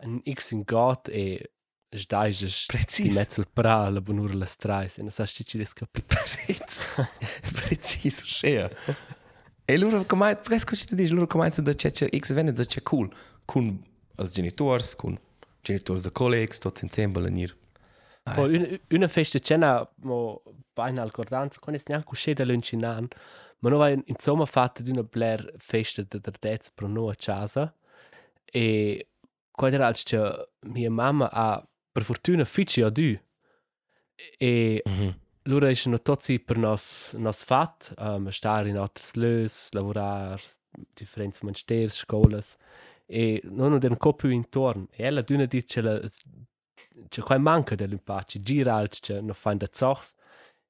un 0.03 0.21
x 0.23 0.51
un 0.51 0.63
got 0.63 1.07
e 1.09 1.51
sdai 1.91 2.29
es 2.29 2.65
Precis. 2.67 3.07
di 3.07 3.11
mezzo 3.11 3.43
pra 3.53 3.89
la 3.89 4.01
bonur 4.01 4.35
la 4.35 4.45
strais 4.45 4.97
e 4.97 5.01
non 5.01 5.11
sa 5.11 5.25
ci 5.25 5.43
ci 5.43 5.57
des 5.57 5.73
capit. 5.73 6.05
Preciso. 6.05 7.07
Preciso, 7.53 8.25
schön. 8.25 8.69
E 9.65 9.77
loro 9.77 10.03
come 10.05 10.37
fresco 10.41 10.75
ci 10.75 10.95
dici 10.95 11.13
loro 11.13 11.27
come 11.27 11.49
da 11.49 11.73
c'è 11.73 11.91
c'è 11.91 12.09
X 12.15 12.33
venne 12.33 12.51
da 12.53 12.65
c'è 12.65 12.81
cool 12.81 13.11
con 13.45 13.83
als 14.15 14.33
genitors 14.33 14.95
con 14.95 15.19
genitors 15.61 16.03
da 16.03 16.11
colleagues 16.11 16.59
tutti 16.59 16.83
insieme 16.83 17.21
venir. 17.21 17.55
Poi 18.23 18.55
una, 18.55 18.79
una 18.89 19.07
festa 19.07 19.39
cena 19.39 19.87
mo 20.03 20.41
beina 20.73 21.01
al 21.01 21.11
cordanza 21.11 21.59
con 21.59 21.73
es 21.73 21.87
neanche 21.87 22.09
uscita 22.11 22.43
l'uncinan. 22.43 23.07
Ma 23.59 23.69
noi 23.69 23.81
abbiamo 23.83 24.03
insomma 24.05 24.45
fatto 24.45 24.81
di 24.81 24.91
una 24.91 25.03
blair 25.03 25.53
festa 25.57 26.01
da 26.07 26.17
derdez 26.17 26.71
pro 26.71 26.87
no 26.87 27.09
a 27.09 27.15
casa 27.15 27.73
e 28.45 29.07
quando 29.51 29.75
era 29.75 29.87
als 29.87 30.03
che 30.03 30.45
mia 30.67 30.89
mamma 30.89 31.29
ha 31.31 31.67
per 31.91 32.03
fortuna 32.03 32.45
fici 32.45 32.81
a 32.81 32.89
du 32.89 33.17
e 34.37 34.81
Mhm. 34.85 35.19
loro 35.43 35.73
sono 35.75 36.01
tutti 36.01 36.39
per 36.39 36.57
nos 36.57 37.13
nos 37.17 37.43
fat 37.43 37.93
um, 37.97 38.29
stare 38.29 38.69
in 38.69 38.77
altres 38.77 39.13
lös 39.15 39.69
lavorar 39.71 40.39
differenze 40.93 41.39
mansters 41.43 41.95
scolas. 41.95 42.55
E 43.05 43.41
non 43.43 43.79
den 43.79 43.97
coppio 43.97 44.29
intorno. 44.29 44.87
E 44.91 45.03
ella 45.03 45.21
d'una 45.21 45.45
dice 45.45 45.81
la 45.81 45.99
c'è 47.09 47.21
qua 47.21 47.37
manca 47.37 47.75
dell'impace 47.75 48.41
gira 48.41 48.75
alt 48.75 48.99
c'è 48.99 49.21
no 49.21 49.33
fa 49.33 49.53
da 49.55 49.67
zochs 49.71 50.15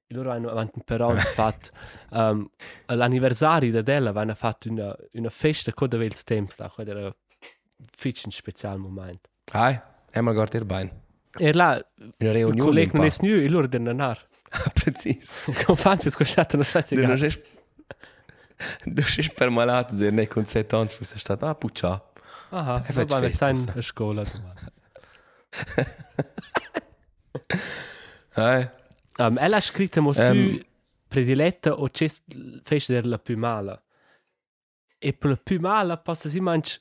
loro 0.09 0.31
hanno 0.31 0.49
avanti 0.49 0.81
però 0.83 1.15
fatto 1.15 1.69
um, 2.11 2.49
l'anniversario 2.87 3.71
da 3.71 3.81
della 3.81 4.11
hanno 4.15 4.35
fatto 4.35 4.69
una, 4.69 4.95
una 5.13 5.29
festa 5.29 5.71
con 5.73 5.89
il 6.01 6.23
temps 6.23 6.55
da 6.55 6.69
quello 6.69 6.91
era 6.91 7.15
fitch 7.95 8.23
un 8.25 8.31
special 8.31 8.77
moment 8.79 9.27
Hai, 9.51 9.79
einmal 10.11 10.33
gart 10.35 10.53
ihr 10.55 10.65
Bein. 10.65 10.89
e 11.37 11.53
là 11.53 11.83
Una 11.97 12.11
il 12.17 12.33
reunione. 12.33 12.61
collega 12.61 12.91
non 12.97 13.05
è 13.05 13.09
nu 13.21 13.29
e 13.29 13.49
loro 13.49 13.67
devono 13.67 13.89
andare 13.91 14.27
Preciso. 14.73 15.35
come 15.63 15.77
fanno 15.77 15.97
per 16.01 16.11
scusate 16.11 16.55
non 16.57 16.65
so 16.65 16.81
se 16.81 17.43
Du 18.83 19.01
non 19.01 19.05
bist 19.15 19.33
per 19.35 19.49
malato, 19.49 19.95
der 19.95 20.11
ne 20.11 20.27
con 20.27 20.45
7 20.45 20.75
anni 20.75 20.89
fu 20.89 21.05
stato 21.05 21.45
ah 21.45 21.55
puccia. 21.55 22.03
Aha, 22.49 22.81
wir 22.87 22.95
wird 22.97 23.09
waren 23.09 23.23
jetzt 23.23 23.37
fest, 23.37 23.67
in 23.69 23.73
der 23.73 23.81
Schule. 23.83 24.25
Hai. 28.35 28.69
Um, 29.19 29.37
ella 29.37 29.57
ha 29.57 29.61
scritto 29.61 30.01
mo 30.01 30.13
su 30.13 30.21
Ehm. 30.21 30.65
prediletta 31.07 31.73
o 31.73 31.89
c'è 31.89 32.07
fece 32.63 32.93
der 32.93 33.05
la 33.05 33.19
più 33.19 33.37
mala. 33.37 33.81
E 34.97 35.13
per 35.13 35.29
la 35.31 35.35
più 35.35 35.59
mala 35.59 35.97
passa 35.97 36.29
si 36.29 36.39
manch 36.39 36.79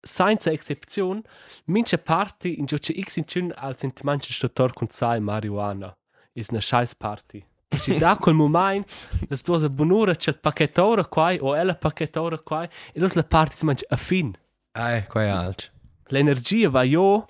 senza 0.00 0.50
eccezione, 0.50 1.22
mince 1.66 1.98
parti 1.98 2.58
in 2.58 2.66
gioce 2.66 2.94
x 3.00 3.16
in 3.16 3.24
cun 3.24 3.52
als 3.56 3.82
in 3.82 3.92
manche 4.02 4.32
stottor 4.32 4.72
con 4.72 4.88
sai 4.88 5.20
marijuana. 5.20 5.96
Is 6.34 6.48
una 6.48 6.60
scheiß 6.60 6.94
party. 6.94 7.44
E 7.68 7.78
ci 7.78 7.96
da 7.96 8.16
quel 8.16 8.34
moment, 8.34 8.86
das 9.28 9.42
dose 9.42 9.68
bonura 9.68 10.14
c'è 10.14 10.30
il 10.30 10.38
pacchettora 10.38 11.04
qua 11.06 11.34
o 11.40 11.56
ella 11.56 11.74
pacchettora 11.74 12.38
qua 12.38 12.62
e 12.92 13.00
la 13.00 13.24
party 13.24 13.56
si 13.56 13.64
manch 13.64 13.84
a 13.88 13.96
fin. 13.96 14.32
Hai, 14.72 15.04
qua 15.06 15.22
è 15.22 15.28
alto. 15.28 15.64
l'energia 16.08 16.68
va 16.70 16.82
io 16.82 17.26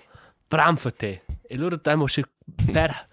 bramfate 0.47 1.23
e 1.47 1.57
loro 1.57 1.77
dai 1.77 1.95
mo 1.95 2.05
per 2.71 3.07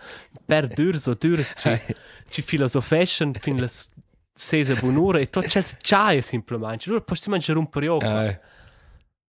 per 0.44 0.66
dur 0.68 0.98
so 0.98 1.14
dur 1.14 1.42
ci 1.56 1.80
ci 2.28 2.42
filosofation 2.42 3.32
fin 3.34 3.60
la 3.60 3.68
sesa 4.32 4.74
bonura 4.74 5.18
e 5.20 5.28
tot 5.30 5.46
c'è 5.46 5.62
c'è 5.62 6.20
semplicemente 6.20 6.88
loro 6.90 7.02
possiamo 7.02 7.36
mangiare 7.36 7.58
un 7.58 7.68
po' 7.68 7.98
Hai. 7.98 8.38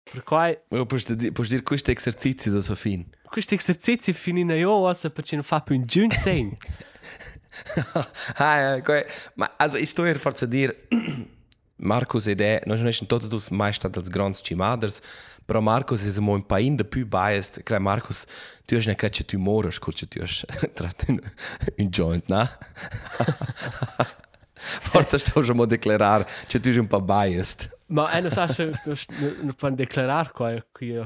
per 0.03 0.23
cui 0.23 0.59
Oh, 0.71 0.87
posso 0.87 1.15
dir, 1.15 1.33
posso 1.33 1.51
dir 1.51 1.63
questo 1.63 1.91
esercizio 1.91 2.53
da 2.53 2.63
so 2.63 2.75
fin. 2.75 3.05
questi 3.29 3.55
esercizi 3.55 4.13
finino 4.13 4.55
io 4.55 4.87
asa 4.89 5.11
perché 5.11 5.35
non 5.35 5.45
fa 5.45 5.61
più 5.61 5.75
un 5.77 5.85
giun 5.85 6.11
sen 6.11 6.57
Hai, 8.37 8.83
qua. 8.85 9.05
Ma 9.35 9.51
also 9.57 9.77
ich 9.77 9.89
sto 9.89 10.05
hier 10.05 10.19
forza 10.19 10.47
dir 10.47 10.75
Marcus 11.79 12.27
ed 12.27 12.41
è, 12.41 12.63
non 12.67 12.79
sono 12.79 12.91
todos 13.07 13.29
dos 13.29 13.51
mais 13.51 13.77
stat 13.77 13.97
als 13.97 14.09
grands 14.09 14.41
chimaders, 15.47 15.49
però 15.49 15.61
Marcus 15.61 16.05
è 16.17 16.21
mo 16.21 16.33
un 16.33 16.45
pain 16.47 16.77
de 16.77 16.85
più 16.85 17.07
biased. 17.07 17.63
Cre 17.63 17.79
Marcus, 17.79 18.27
tu 18.67 18.75
hast 18.77 18.87
ne 18.87 18.95
crecce 18.95 19.25
tu 19.25 19.39
moras, 19.39 19.79
curce 19.79 20.07
tu 20.09 20.21
hast 20.21 20.45
trat 20.75 21.05
un, 21.09 21.21
un 21.79 21.89
joint, 21.91 22.29
na? 22.29 22.49
Forza 24.59 25.19
sto 25.19 25.43
schon 25.43 25.57
mo 25.57 25.67
declarar, 25.67 26.25
che 26.49 26.59
tu 26.61 26.71
sei 26.71 26.79
un 26.81 26.87
po' 26.89 27.01
biased. 27.01 27.71
ma 27.89 28.11
è 28.11 28.21
non 28.21 28.33
sa 28.33 28.49
se 28.49 28.73
non 29.43 29.55
può 29.55 29.71
declarare 29.71 30.31
qua 30.33 30.65
qui 30.73 30.97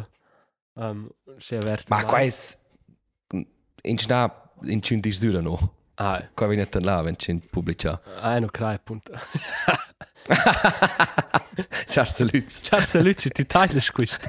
um 0.75 1.11
se 1.39 1.57
avverto 1.57 1.95
Ma 1.95 2.05
qua 2.07 2.21
è 2.21 2.33
in 3.83 3.99
schna 3.99 4.33
in 4.63 4.81
chin 4.81 5.01
dis 5.01 5.21
dura 5.21 5.41
no. 5.43 5.75
ah 5.97 6.23
Qua 6.35 6.47
viene 6.47 6.67
tan 6.69 6.83
là, 6.85 7.03
wenn 7.03 7.17
chin 7.17 7.39
pubblica. 7.51 8.01
ah 8.23 8.39
no 8.39 8.49
crai 10.25 11.43
punto 11.55 11.69
Ciao 11.89 12.05
saluts. 12.05 12.61
ciao 12.63 12.81
saluti 12.85 13.31
ti 13.31 13.47
tagli 13.47 13.81
questo 13.93 14.29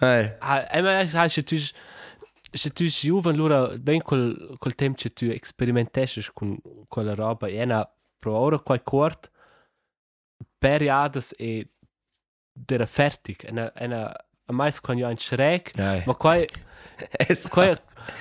Hey. 0.00 0.36
Ah, 0.40 0.66
e 0.70 0.82
ma 0.82 1.06
sai 1.06 1.28
se 1.28 1.42
tu 1.42 1.56
se 1.56 2.70
tu 2.70 2.84
giuven 2.86 3.36
lura 3.36 3.68
ben 3.78 4.02
col 4.02 4.56
col 4.58 4.74
tempo 4.74 4.98
che 5.00 5.12
tu 5.12 5.24
experimentesci 5.26 6.30
con 6.32 6.56
quella 6.88 7.14
roba 7.14 7.46
e 7.48 7.62
una 7.62 7.88
pro 8.18 8.36
ora 8.36 8.58
qual 8.58 8.82
quart 8.82 9.30
periadas 10.58 11.32
e 11.38 11.68
der 12.52 12.86
fertig 12.86 13.46
una 13.50 13.72
una 13.80 14.12
a 14.46 14.52
mais 14.52 14.80
quan 14.80 14.98
io 14.98 15.06
ein 15.08 15.16
schräg 15.18 15.70
Hey. 15.76 16.02
ma 16.06 16.14
quai 16.14 16.46
Es 17.28 17.48
quai 17.48 17.76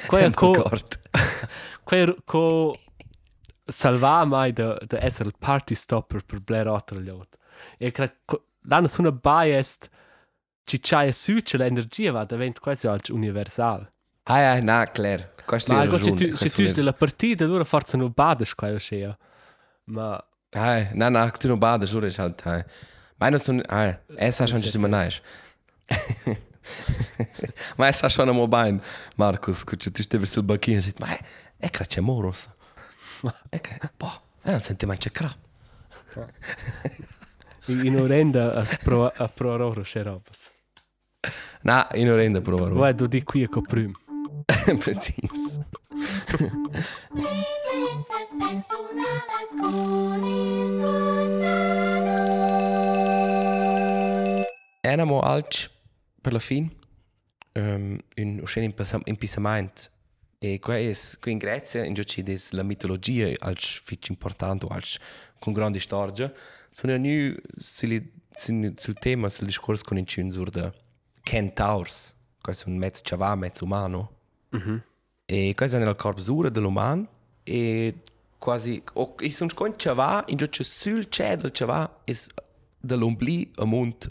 quai 0.08 0.32
co 0.34 0.52
Gott. 0.52 1.00
quai 1.84 2.16
co 2.26 2.76
salva 3.68 4.26
mai 4.26 4.52
da 4.54 4.78
da 4.88 4.98
essere 5.04 5.30
il 5.30 5.36
party 5.38 5.76
stopper 5.76 6.24
per 6.26 6.40
Blair 6.42 6.68
Otterljot 6.68 7.38
e 7.78 7.92
cre 7.92 8.18
l'anno 8.68 8.88
su 8.88 9.02
una 9.02 9.12
biased 9.12 9.90
ci 10.66 10.80
c'hai 10.80 11.12
su 11.14 11.36
c'è 11.42 11.58
l'energia 11.58 12.12
va 12.12 12.26
diventa 12.26 12.60
quasi 12.60 12.88
alc 12.88 13.10
universal 13.12 13.92
Ah, 14.26 14.40
ja, 14.40 14.62
na, 14.62 14.86
klar. 14.86 15.34
Questo 15.46 15.74
ma 15.74 15.80
è 15.80 15.82
algo 15.82 15.98
se 15.98 16.10
ragione. 16.12 16.32
tu 16.32 16.36
se 16.38 16.50
tu 16.50 16.72
della 16.72 16.94
partita 16.94 17.44
allora 17.44 17.66
forse 17.66 17.98
non 17.98 18.12
bades 18.16 18.56
qua 18.56 18.80
sia 18.80 19.18
ma 19.86 20.18
Hey, 20.56 20.90
na, 20.94 21.10
na, 21.10 21.30
tu 21.32 21.48
non 21.48 21.58
badas, 21.58 21.92
lura 21.92 22.06
ist 22.08 22.20
halt, 22.20 22.42
hey. 22.46 22.64
Meine 23.18 23.40
sind, 23.40 23.66
hey, 23.70 23.98
es 24.18 24.40
hast 24.40 24.52
schon 24.52 24.62
ist 24.62 24.76
immer 24.76 24.88
nice. 24.88 25.20
Ma 27.78 27.88
hast 27.88 28.10
schon 28.12 28.30
einmal 28.30 28.48
bein, 28.48 28.82
Markus, 29.16 29.64
kutsche, 29.64 29.92
tu 29.92 30.02
stevi 30.04 30.26
sul 30.26 30.44
banchino 30.44 30.80
e 30.80 30.82
dici, 30.82 30.96
ma 31.00 31.08
è 31.58 31.70
crecce 31.70 32.02
moros. 32.02 32.48
E 33.50 33.62
che, 33.62 33.80
boh, 33.98 34.22
eh, 34.44 34.52
non 34.52 34.62
senti 34.62 34.86
mai 34.86 34.98
c'è 34.98 35.12
crap. 35.12 35.38
in 37.66 37.98
orenda 37.98 38.54
a 38.54 38.66
pro 38.84 39.08
a 39.08 39.28
pro 39.30 39.56
roro 39.56 39.82
c'è 39.84 40.04
robas 40.04 40.52
Na, 41.62 41.88
io 41.94 42.06
non 42.06 42.18
rendo 42.18 42.42
prova. 42.42 42.70
vai 42.70 42.94
do 42.94 43.08
di 43.08 43.24
qui 43.24 43.44
a 43.44 43.48
coprim 43.48 43.94
Precis. 44.80 45.60
Preferences 47.14 48.30
personales 48.38 49.52
con 49.62 50.24
els 50.24 50.78
dos 50.78 51.32
Enamo 54.84 55.22
la 55.22 55.42
fin, 56.40 56.72
um, 57.56 58.00
un 58.18 58.40
uscen 58.42 58.74
impisament. 59.06 59.92
E 60.40 60.60
qua 60.60 60.78
è, 60.78 60.94
qui 61.22 61.32
in 61.32 61.38
Grecia, 61.38 61.86
in 61.86 61.94
gioci 61.94 62.22
des 62.22 62.52
la 62.52 62.64
mitologia 62.64 63.34
alc 63.40 63.82
fitch 63.84 64.10
importante, 64.10 64.66
alc 64.70 64.98
con 65.40 65.54
grande 65.54 65.80
storia, 65.80 66.32
sono 66.70 66.98
nu 66.98 67.34
sul, 67.56 68.12
sul, 68.36 68.74
sul 68.76 68.94
tema, 68.96 69.30
sul 69.30 69.46
discorso 69.46 69.86
con 69.86 69.98
incun 69.98 70.32
sur 70.32 70.50
de 70.50 70.74
centaurs, 71.22 72.14
questo 72.42 72.66
è 72.66 72.70
un 72.70 72.78
mezzo 72.78 73.02
chavà, 73.06 73.36
mezzo 73.36 73.64
umano. 73.64 74.12
E 75.26 75.54
questo 75.56 75.78
è 75.78 75.80
nel 75.80 75.96
corpsura 75.96 76.50
dell'umano 76.50 77.08
e 77.44 78.02
quasi, 78.38 78.84
o, 78.94 79.16
e 79.20 79.32
sono 79.32 79.50
con 79.56 79.74
chavà, 79.78 80.26
in 80.28 80.36
gioci 80.36 80.66
sul 80.66 81.08
cielo 81.10 81.50
chavà, 81.54 82.02
è 82.04 82.12
dall'ombli 82.78 83.50
a 83.56 83.64
mont 83.64 84.08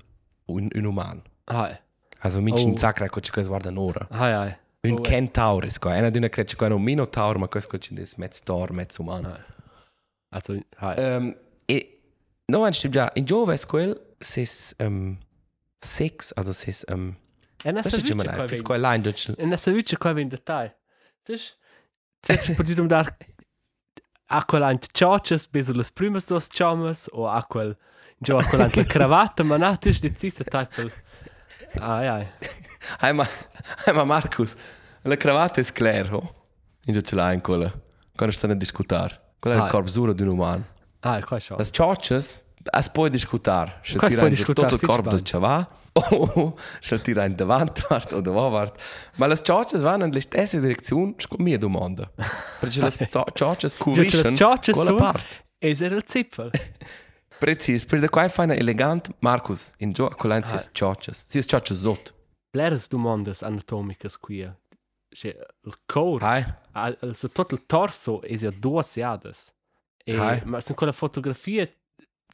un, 0.46 0.68
un 0.72 0.84
umano. 0.84 1.22
hai 1.44 1.78
Also 2.24 2.40
min 2.40 2.54
Oh. 2.54 2.72
oh. 2.72 2.76
sacra 2.76 3.08
co 3.08 3.20
che 3.20 3.42
guarda 3.42 3.70
nora. 3.70 4.06
hai 4.10 4.32
hai 4.32 4.56
Un 4.84 4.92
Oh, 4.94 4.98
oh, 4.98 5.02
centaur 5.02 5.64
is 5.64 5.78
qua. 5.78 5.96
Ena 5.96 6.10
d'una 6.10 6.28
creche 6.28 6.56
qua 6.56 6.74
un 6.74 6.82
minotaur, 6.82 7.38
ma 7.38 7.46
questo 7.46 7.78
c'è 7.78 7.94
des 7.94 8.16
mezz 8.16 8.40
tor, 8.42 8.72
mezz 8.72 8.98
umano. 8.98 9.38
also 10.30 10.58
hai 10.78 10.96
Um, 10.98 11.36
e 11.66 12.00
no, 12.46 12.64
anche 12.64 12.88
già 12.88 13.10
in 13.14 13.24
giove 13.24 13.54
es 13.54 13.64
quel 13.64 13.96
ses 14.18 14.74
um, 14.78 15.18
sex, 15.78 16.32
also 16.34 16.52
ses 16.52 16.84
um, 16.88 17.16
E 17.64 17.70
na 17.70 17.80
Das 17.80 17.92
ist 17.92 18.10
immer 18.10 18.24
einfach. 18.28 18.48
Das 18.48 18.58
ist 18.58 18.70
allein 18.70 19.02
durch. 19.02 19.28
E 19.38 19.46
na 19.46 19.56
savice 19.56 19.96
qua 19.96 20.10
in 20.18 20.28
detai. 20.28 20.72
Tis, 21.24 21.56
tis 22.20 22.44
per 22.56 22.64
dir 22.64 22.88
dar 22.88 23.06
a 24.26 24.42
quel 24.42 24.64
ant 24.64 24.88
chachas, 24.92 25.46
beso 25.46 25.72
las 25.72 25.90
primas 25.98 26.26
dos 26.26 26.48
chamas, 26.48 27.08
o 27.12 27.26
a 27.26 27.42
quel, 27.42 27.76
jo 28.20 28.36
a 28.38 28.42
quel 28.42 28.62
ant 28.62 28.76
la 28.76 28.84
cravata, 28.84 29.44
ma 29.44 29.58
na, 29.58 29.76
tis 29.76 30.00
de 30.00 30.10
zista 30.10 30.42
type. 30.44 30.90
Ai. 31.78 32.26
Einmal, 33.00 33.28
einmal 33.86 34.06
Markus. 34.06 34.54
La 35.02 35.16
cravatta 35.16 35.60
è 35.60 35.64
sclero. 35.64 36.34
In 36.86 36.94
giù 36.94 37.00
ce 37.00 37.14
in 37.32 37.40
quella. 37.40 37.72
Quando 38.14 38.34
stanno 38.34 38.52
a 38.52 38.56
discutere. 38.56 39.20
Quella 39.38 39.56
è 39.56 39.58
Ah. 39.60 39.62
la 39.64 39.68
corbsura 39.70 40.12
di 40.12 40.22
un 40.22 40.28
umano. 40.28 40.64
Ai, 41.00 41.22
qua 41.22 41.38
schon. 41.38 41.58
Las 41.58 41.70
ciocces, 41.72 42.44
es 42.70 42.88
puoi 42.90 43.10
discutere. 43.10 43.80
Se 43.82 43.98
ti 43.98 44.14
rendi 44.14 44.42
tutto 44.42 44.66
il 44.66 44.80
corpo 44.80 45.10
del 45.10 45.22
chavà. 45.22 45.66
O 45.94 46.56
se 46.80 46.98
ti 47.02 47.12
rendi 47.12 47.34
davanti 47.34 47.82
o 48.14 48.20
davanti. 48.22 48.80
Ma 49.16 49.26
le 49.26 49.36
ciocces 49.42 49.82
vanno 49.82 50.06
nella 50.06 50.20
stessa 50.20 50.58
direzione, 50.58 51.14
è 51.18 51.42
mia 51.42 51.58
domanda. 51.58 52.10
Perché 52.60 52.78
le 52.80 52.84
las 52.86 52.96
chachas 54.38 54.74
quella 54.74 54.94
parte. 54.94 55.44
es 55.58 55.82
era 55.82 55.96
il 55.96 56.04
zippel. 56.06 56.50
Precis, 57.42 57.84
per 57.84 57.98
da 57.98 58.08
qua 58.08 58.28
fai 58.28 58.44
una 58.44 58.54
elegant 58.54 59.10
Markus 59.18 59.72
in 59.78 59.92
a 59.98 60.14
quella 60.14 60.40
si 60.44 60.56
ciocces. 60.70 61.24
Si 61.26 61.38
è 61.40 61.42
ciocces 61.42 61.80
sotto. 61.80 62.12
Bleres 62.52 62.86
domandas 62.86 63.42
anatomicas 63.42 64.16
qui. 64.16 64.48
Cioè, 65.08 65.36
il 65.64 65.74
core, 65.84 66.24
Hai? 66.24 66.44
al- 66.72 66.96
also 67.00 67.28
tutto 67.30 67.56
il 67.56 67.66
torso 67.66 68.22
è 68.22 68.36
ja 68.36 68.50
due 68.50 68.84
siades. 68.84 69.52
E, 70.04 70.16
Hai. 70.16 70.40
ma 70.44 70.60
sono 70.60 70.76
quella 70.76 70.92
fotografia 70.92 71.68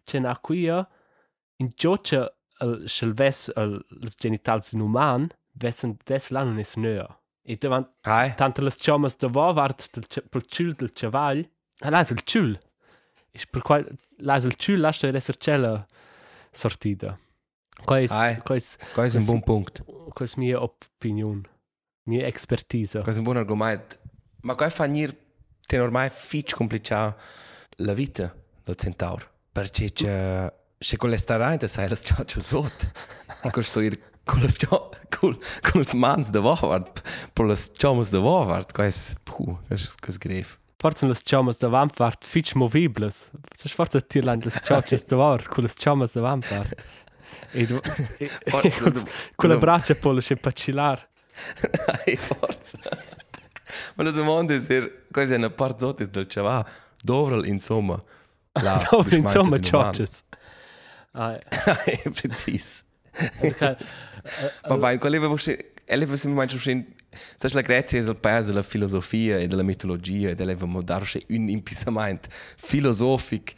c'è 0.04 0.18
una 0.18 0.38
qui 0.38 0.66
in 0.66 1.70
giocia 1.74 2.30
il 2.60 2.82
schelves 2.86 3.50
il 3.56 4.12
genitals 4.14 4.72
in 4.72 4.80
uman, 4.80 5.26
vessen 5.52 5.96
des 6.04 6.28
là 6.28 6.44
non 6.44 6.58
es 6.58 6.74
nöa. 6.76 7.08
E 7.42 7.56
davanti 7.56 7.90
Hai? 8.02 8.34
tanto 8.34 8.60
le 8.62 8.70
chamas 8.76 9.16
da 9.16 9.28
vart 9.28 9.88
del 9.90 10.04
pel 10.28 10.44
ciul 10.46 10.74
del 10.74 10.92
cevagl, 10.92 11.48
ah 11.80 11.88
là 11.88 12.00
il 12.00 12.20
ciul. 12.24 12.58
E 13.30 13.40
per 13.50 13.62
qual 13.62 13.86
là 14.18 14.36
è 14.36 14.44
il 14.44 14.54
ciul 14.56 14.80
lascia 14.80 15.08
essere 15.08 15.38
cella 15.38 15.86
sortida. 16.50 17.18
Qua 17.84 17.98
è 18.00 18.06
Hai. 18.08 18.38
qua 18.38 18.54
è 18.56 18.60
Questo 18.92 19.18
è 19.18 19.20
un 19.20 19.24
buon 19.26 19.42
punto. 19.42 19.84
qua 20.12 20.26
è 20.26 20.28
mia 20.36 20.60
opinion, 20.62 21.46
mia 22.04 22.26
expertise. 22.26 23.00
È 23.00 23.16
un 23.16 23.22
buon 23.22 23.36
argomento. 23.36 23.98
Ma 24.42 24.54
qua 24.54 24.68
fa 24.70 24.86
venire 24.86 25.16
ten 25.66 25.80
ormai 25.80 26.08
fitch 26.10 26.54
complicato 26.54 27.20
la 27.76 27.92
vita 27.92 28.34
del 28.64 28.74
centauro. 28.76 29.26
Perché 29.52 29.92
c'è 29.92 30.52
se 30.78 30.96
con 30.96 31.10
le 31.10 31.16
starante 31.16 31.68
sai 31.68 31.88
le 31.88 31.96
ciocce 31.96 32.40
sotto. 32.40 32.90
E 33.42 33.50
con 33.50 33.62
sto 33.62 33.80
ir 33.80 33.98
con 34.24 34.40
le 34.40 34.48
cio 34.52 34.90
con 35.08 35.38
con 35.62 35.80
le 35.80 35.94
mans 35.94 36.30
de 36.30 36.38
Wort, 36.38 37.02
per 37.32 37.46
le 37.46 37.56
chamas 37.72 38.10
de 38.10 38.18
Wort, 38.18 38.72
questo 38.72 39.18
puh, 39.24 39.58
das 39.68 39.82
ist 39.82 40.18
gref. 40.18 40.58
Forse 40.78 41.06
le 41.10 41.14
chamas 41.22 41.58
da 41.58 41.68
vampart 41.68 42.24
fitch 42.24 42.54
movibles. 42.54 43.30
Se 43.54 43.68
forse 43.68 44.00
tirland 44.06 44.44
le 44.44 44.50
chamas 44.50 45.04
da 45.04 45.16
vart 45.16 45.48
con 45.48 45.64
le 45.64 45.70
chamas 45.74 46.12
da 46.12 46.20
vampart. 46.20 46.74
E 47.52 47.66
e- 48.18 48.30
e 48.62 48.72
con 49.34 49.50
le 49.50 49.58
braccia 49.58 49.94
poi 49.94 50.14
le 50.14 50.36
pacillar. 50.36 51.08
Ai 52.04 52.16
forza. 52.16 52.78
Ma 53.94 54.04
la 54.04 54.10
domanda 54.10 54.54
è 54.54 54.60
se 54.60 55.04
questa 55.10 55.34
è 55.34 55.38
una 55.38 55.50
parte 55.50 55.80
sotto 55.80 56.04
del 56.04 56.26
chavà, 56.26 56.64
dove 57.02 57.46
insomma 57.48 58.00
la 58.52 58.84
Dove 58.90 59.16
insomma 59.16 59.58
chamas. 59.60 60.24
Ah, 61.12 61.38
umano. 61.38 62.12
Precis. 62.12 62.84
Ma 64.68 64.76
vai, 64.76 64.98
qual 64.98 65.12
è 65.12 65.18
vostre 65.18 65.72
Ele 65.90 66.04
va 66.04 66.16
sempre 66.16 66.36
mais 66.36 66.52
uscendo. 66.52 66.86
Sai 67.36 67.50
la 67.52 67.60
Grecia 67.60 67.96
è 67.96 68.00
il 68.00 68.16
paese 68.16 68.48
della 68.48 68.62
filosofia 68.62 69.38
e 69.38 69.46
della 69.46 69.62
mitologia 69.62 70.28
ed 70.30 70.40
eleva 70.40 70.66
darci 70.82 71.24
un 71.30 71.48
impisamento 71.48 72.28
filosofico, 72.56 73.52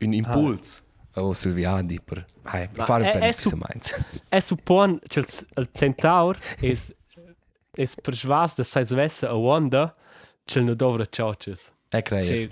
un 0.00 0.12
impuls 0.12 0.84
o 1.14 1.32
Silviadi 1.32 2.00
per, 2.00 2.24
eh, 2.52 2.68
per 2.72 2.84
fare 2.84 3.02
un 3.04 3.08
è- 3.08 3.18
è 3.28 3.32
su- 3.32 3.48
impisamento. 3.50 4.04
E 4.28 4.40
suppon 4.40 5.00
che 5.06 5.20
il, 5.20 5.68
centaur 5.72 6.36
es 6.60 6.94
es 7.76 7.94
persuas 7.94 8.54
de 8.56 8.64
sais 8.64 8.92
vessa 8.92 9.28
a 9.28 9.34
wanda 9.34 9.94
che 10.44 10.60
no 10.60 10.74
dovra 10.74 11.04
chaches. 11.08 11.70
E 11.90 12.02
creio. 12.02 12.50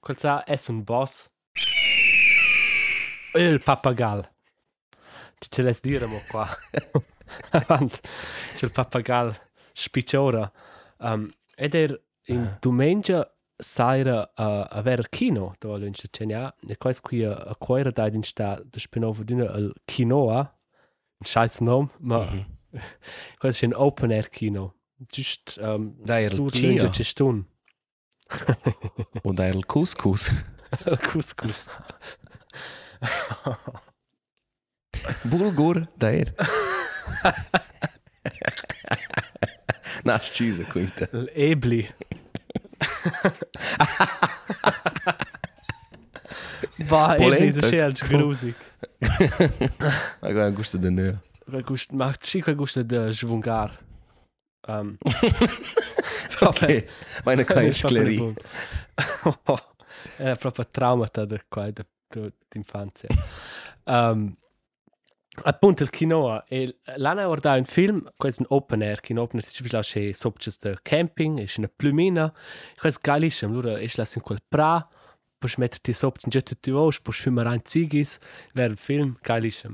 Quel 0.00 0.16
sa 0.16 0.44
es 0.46 0.68
un 0.68 0.82
boss. 0.84 1.28
Il 3.34 3.60
pappagal. 3.60 4.28
Ti 5.38 5.48
ce 5.50 5.62
les 5.62 5.80
dire 5.80 6.06
mo 6.06 6.20
qua. 6.30 6.48
Avant. 7.50 8.00
Che 8.56 8.64
il 8.64 8.70
pappagal 8.72 9.34
spicciora. 9.78 10.50
Um, 10.98 11.30
ed 11.56 11.74
er 11.74 11.98
in 12.26 12.48
domenica 12.60 13.26
saira 13.60 14.28
a 14.36 14.62
a 14.70 14.82
ver 14.82 15.02
kino 15.10 15.54
do 15.60 15.74
in 15.76 15.94
Cecenia 15.94 16.52
e 16.68 16.76
quais 16.76 17.00
qui 17.00 17.24
a 17.24 17.32
a 17.32 17.54
quaira 17.54 17.90
da 17.90 18.06
in 18.06 18.22
sta 18.22 18.60
de 18.64 18.80
spinova 18.80 19.24
dina 19.24 19.46
al 19.52 19.72
kinoa 19.86 20.40
un 21.20 21.26
scheiß 21.26 21.60
nom 21.60 21.88
ma 21.98 22.20
quais 23.40 23.62
ein 23.62 23.74
open 23.74 24.10
air 24.12 24.28
kino 24.30 24.74
just 25.12 25.58
um, 25.60 25.94
Da 26.04 26.20
il 26.20 26.30
sur 26.30 26.50
Cia. 26.52 26.68
l'unge 26.70 26.92
cestun 26.92 27.46
Und 29.22 29.40
er 29.46 29.54
couscous. 29.66 30.30
couscous 31.10 31.66
Bulgur, 35.24 35.86
da 35.98 36.10
er. 36.10 36.34
Na, 40.04 40.18
scusa, 40.20 40.64
quinta. 40.64 41.08
l'ebli 41.12 41.88
Va, 46.88 47.16
ebli 47.16 47.52
so 47.52 47.60
Polenta. 47.60 47.66
schön 47.66 47.82
als 47.82 48.00
grusig. 48.02 48.54
Agora 50.20 50.50
gusta 50.50 50.78
de 50.78 50.90
neu. 50.90 51.12
Weil 51.46 51.62
gust 51.62 51.92
macht 51.92 52.26
schick 52.26 52.56
gusta 52.56 52.82
de 52.82 53.12
schwungar. 53.12 53.70
Um, 54.68 54.98
okay. 56.40 56.86
Meine 57.24 57.44
keine 57.44 57.72
Sklerie. 57.72 58.34
Era 60.18 60.36
proprio 60.36 60.64
traumata 60.64 61.24
da 61.26 61.38
qua 61.48 61.70
da 61.72 61.84
d'infanzia. 62.52 63.08
Um, 63.84 64.36
appunto 65.44 65.82
il 65.82 65.90
quinoa 65.90 66.44
e 66.48 66.78
l'anno 66.96 67.24
guarda 67.26 67.54
un 67.54 67.64
film 67.64 68.04
questo 68.16 68.42
è 68.42 68.46
un 68.48 68.56
open 68.56 68.82
air 68.82 69.00
che 69.00 69.12
in 69.12 69.18
open 69.18 69.40
air 69.40 69.48
si 69.48 69.62
vede 69.62 69.80
che 69.82 70.14
sopra 70.14 70.50
da 70.60 70.78
camping 70.82 71.40
è 71.40 71.46
una 71.58 71.70
plumina 71.74 72.32
questo 72.78 73.00
galisch 73.02 73.42
allora 73.42 73.78
è 73.78 73.88
la 73.94 74.06
in 74.14 74.22
quel 74.22 74.38
pra 74.46 74.86
poi 75.38 75.50
metterti 75.56 75.92
sopra 75.92 76.20
in 76.24 76.30
getto 76.30 76.54
ti 76.58 76.70
voce 76.70 77.00
poi 77.02 77.14
fumare 77.14 77.48
un 77.48 77.60
zigis 77.64 78.18
ver 78.52 78.70
il 78.70 78.76
film 78.78 79.16
galisch 79.20 79.66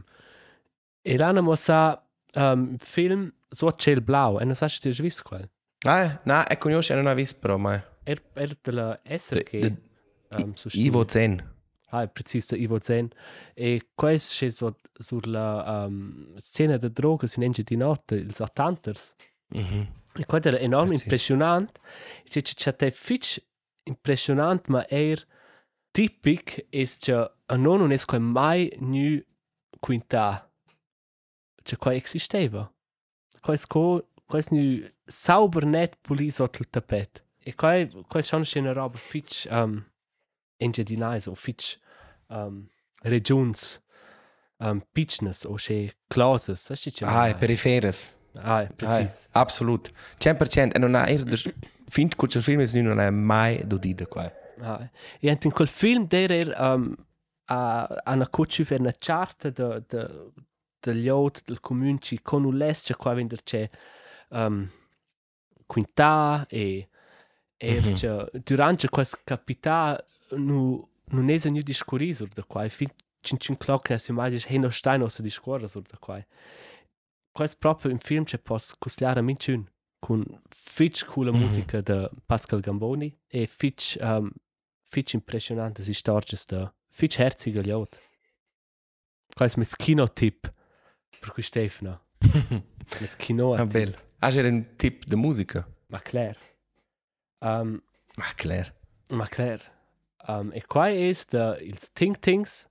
e 1.02 1.16
l'anno 1.16 1.42
mo 1.42 1.54
sa 1.54 2.02
um, 2.34 2.76
film 2.78 3.32
so 3.48 3.72
ciel 3.72 4.00
blau 4.00 4.38
e 4.40 4.44
non 4.44 4.54
sa 4.54 4.68
se 4.68 4.78
ti 4.80 4.88
hai 4.88 4.94
visto 4.94 5.22
quel 5.24 5.48
Ah, 5.86 6.18
na, 6.24 6.46
e 6.46 6.56
conosce 6.56 6.94
non 6.94 7.06
ha 7.06 7.12
visto 7.14 7.38
però 7.38 7.58
mai. 7.58 7.78
er 8.04 8.22
er 8.34 8.56
della 8.62 8.98
SRG 9.04 9.76
um, 10.30 10.54
so 10.54 10.68
Ivo 10.72 11.04
Zen. 11.06 11.53
Ah, 11.94 12.06
precis 12.08 12.48
der 12.48 12.58
Ivo 12.58 12.78
Zen. 12.80 13.10
E 13.54 13.80
questo 13.94 14.44
è 14.44 14.50
so, 14.50 14.80
sulla 14.98 15.86
um, 15.86 16.36
scena 16.38 16.76
di 16.76 16.90
droga 16.90 17.28
in 17.36 17.42
Enge 17.42 17.62
di 17.62 17.76
notte, 17.76 18.16
il 18.16 18.34
80ers. 18.36 19.14
Mhm. 19.50 19.86
E 20.16 20.26
questo 20.26 20.48
era 20.48 20.58
enorme 20.58 20.88
Precis. 20.88 21.04
impressionante. 21.04 21.80
C'è 22.28 22.42
c'è 22.42 22.90
fitch 22.90 23.40
impressionante, 23.84 24.70
ma 24.70 24.86
er 24.88 25.24
tipic 25.92 26.66
è 26.70 26.84
che 26.84 27.32
non 27.56 27.78
non 27.78 27.92
è 27.92 28.18
mai 28.18 28.72
nu 28.80 29.22
quinta. 29.80 30.50
C'è 31.62 31.76
qua 31.76 31.94
esisteva. 31.94 32.72
Questo 33.40 34.08
questo 34.26 34.54
nu 34.54 34.84
sauber 35.04 35.64
net 35.64 35.98
puli 36.00 36.30
sotto 36.30 36.58
il 36.60 36.70
tappeto. 36.70 37.22
E 37.38 37.54
qua 37.54 37.86
questo 38.08 38.36
è 38.40 38.58
una 38.58 38.72
roba 38.72 38.96
fitch 38.96 39.46
um, 39.50 39.84
nice 40.58 41.28
o 41.28 41.34
fitch 41.34 41.78
um, 42.34 42.68
regions 43.02 43.80
um, 44.58 44.80
pitchness 44.92 45.44
o 45.44 45.54
che 45.54 45.92
classes. 46.08 46.60
Sai 46.72 46.76
c'è 46.92 47.04
Ah, 47.06 47.28
e 47.28 47.34
periferes. 47.34 48.16
Ah, 48.36 48.66
precis. 48.74 49.28
Ah, 49.32 49.40
absolut. 49.40 49.92
100%. 50.18 50.74
E 50.74 50.78
non 50.78 50.94
ha 50.94 51.06
er 51.08 51.22
der 51.22 51.40
fint 51.88 52.16
kutscher 52.16 52.42
film 52.42 52.60
is 52.60 52.74
nu 52.74 52.82
non 52.82 52.98
ha 52.98 53.10
mai 53.10 53.62
dodida 53.66 54.06
qua. 54.06 54.30
Ah, 54.60 54.90
e 55.20 55.28
anche 55.30 55.46
in 55.46 55.52
quel 55.52 55.68
film 55.68 56.06
der 56.08 56.30
er 56.30 56.54
um, 56.58 56.94
a, 57.46 57.84
a 57.84 58.12
una 58.12 58.28
cucci 58.28 58.64
per 58.64 58.80
una 58.80 58.92
charta 58.98 59.50
de, 59.50 59.84
de, 59.86 60.32
degli 60.80 61.08
out 61.08 61.42
del 61.44 61.60
comune 61.60 61.98
ci 62.00 62.20
con 62.22 62.44
un 62.44 62.56
lesce 62.56 62.94
qua 62.96 63.14
vender 63.14 63.42
c'è 63.42 63.68
um, 64.30 64.68
quinta 65.66 66.46
e 66.48 66.88
Mhm. 67.60 67.92
c'è 67.94 68.24
durante 68.44 68.88
questo 68.88 69.18
capita 69.24 69.98
nu 70.36 70.86
non 71.06 71.28
è 71.28 71.38
nu 71.48 71.60
discorriso 71.60 72.26
da 72.32 72.44
qua 72.44 72.64
e 72.64 72.68
fin 72.68 72.88
cin 73.20 73.38
cin 73.38 73.56
clock 73.56 73.90
ne 73.90 73.98
si 73.98 74.12
mai 74.12 74.34
hey 74.46 74.58
no 74.58 74.70
stein 74.70 75.00
aus 75.02 75.20
di 75.20 75.30
scuola 75.30 75.66
so 75.66 75.80
da 75.80 75.96
qua 75.98 76.22
questo 77.32 77.56
proprio 77.58 77.90
un 77.92 77.98
film 77.98 78.24
che 78.24 78.38
posso 78.38 78.74
costiare 78.78 79.20
a 79.20 79.22
minciun 79.22 79.66
con 79.98 80.22
fitch 80.48 81.04
cool 81.06 81.30
Mhm. 81.32 81.38
musica 81.40 81.80
da 81.80 82.10
Pascal 82.26 82.60
Gamboni 82.60 83.16
e 83.26 83.46
fitch 83.46 83.96
um, 84.00 84.30
fitch 84.82 85.14
impressionante 85.14 85.82
si 85.82 85.94
storges 85.94 86.44
da 86.46 86.72
fitch 86.90 87.18
herzige 87.18 87.60
liot. 87.62 87.98
Questo 89.34 89.58
è 89.58 89.62
il 89.62 89.76
kino 89.76 90.06
tip 90.12 90.52
per 91.18 91.32
cui 91.32 91.42
Stefano. 91.42 92.02
Il 92.20 93.14
kino 93.16 93.54
Ah, 93.54 93.64
bello. 93.66 93.96
Ah, 94.20 94.30
c'era 94.30 94.48
un 94.48 94.76
tip 94.76 95.04
di 95.04 95.16
musica. 95.16 95.66
Ma 95.88 95.98
clair. 96.00 96.36
Um, 97.40 97.82
Ma 98.16 98.32
claro. 98.36 98.72
ma 99.08 99.26
clair. 99.26 99.60
Um, 100.26 100.50
e 100.54 100.62
qua 100.66 100.88
è 100.88 101.12
da 101.28 101.56
il 101.58 101.78
Think 101.92 102.18
Things, 102.18 102.66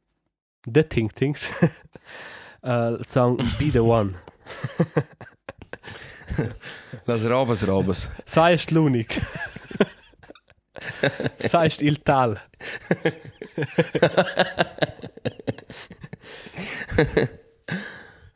The 0.62 0.88
Think 0.88 1.14
Things, 1.14 1.51
uh, 2.62 2.95
il 2.97 3.06
song 3.08 3.39
Be 3.58 3.70
the 3.70 3.80
One. 3.80 4.20
Las 7.06 7.24
robas, 7.24 7.64
robas. 7.64 8.10
Sei 8.26 8.54
ist 8.56 8.72
l'unic. 8.72 9.22
Sei 11.39 11.68
ist 11.68 11.82
il 11.82 12.01
tal. 12.01 12.41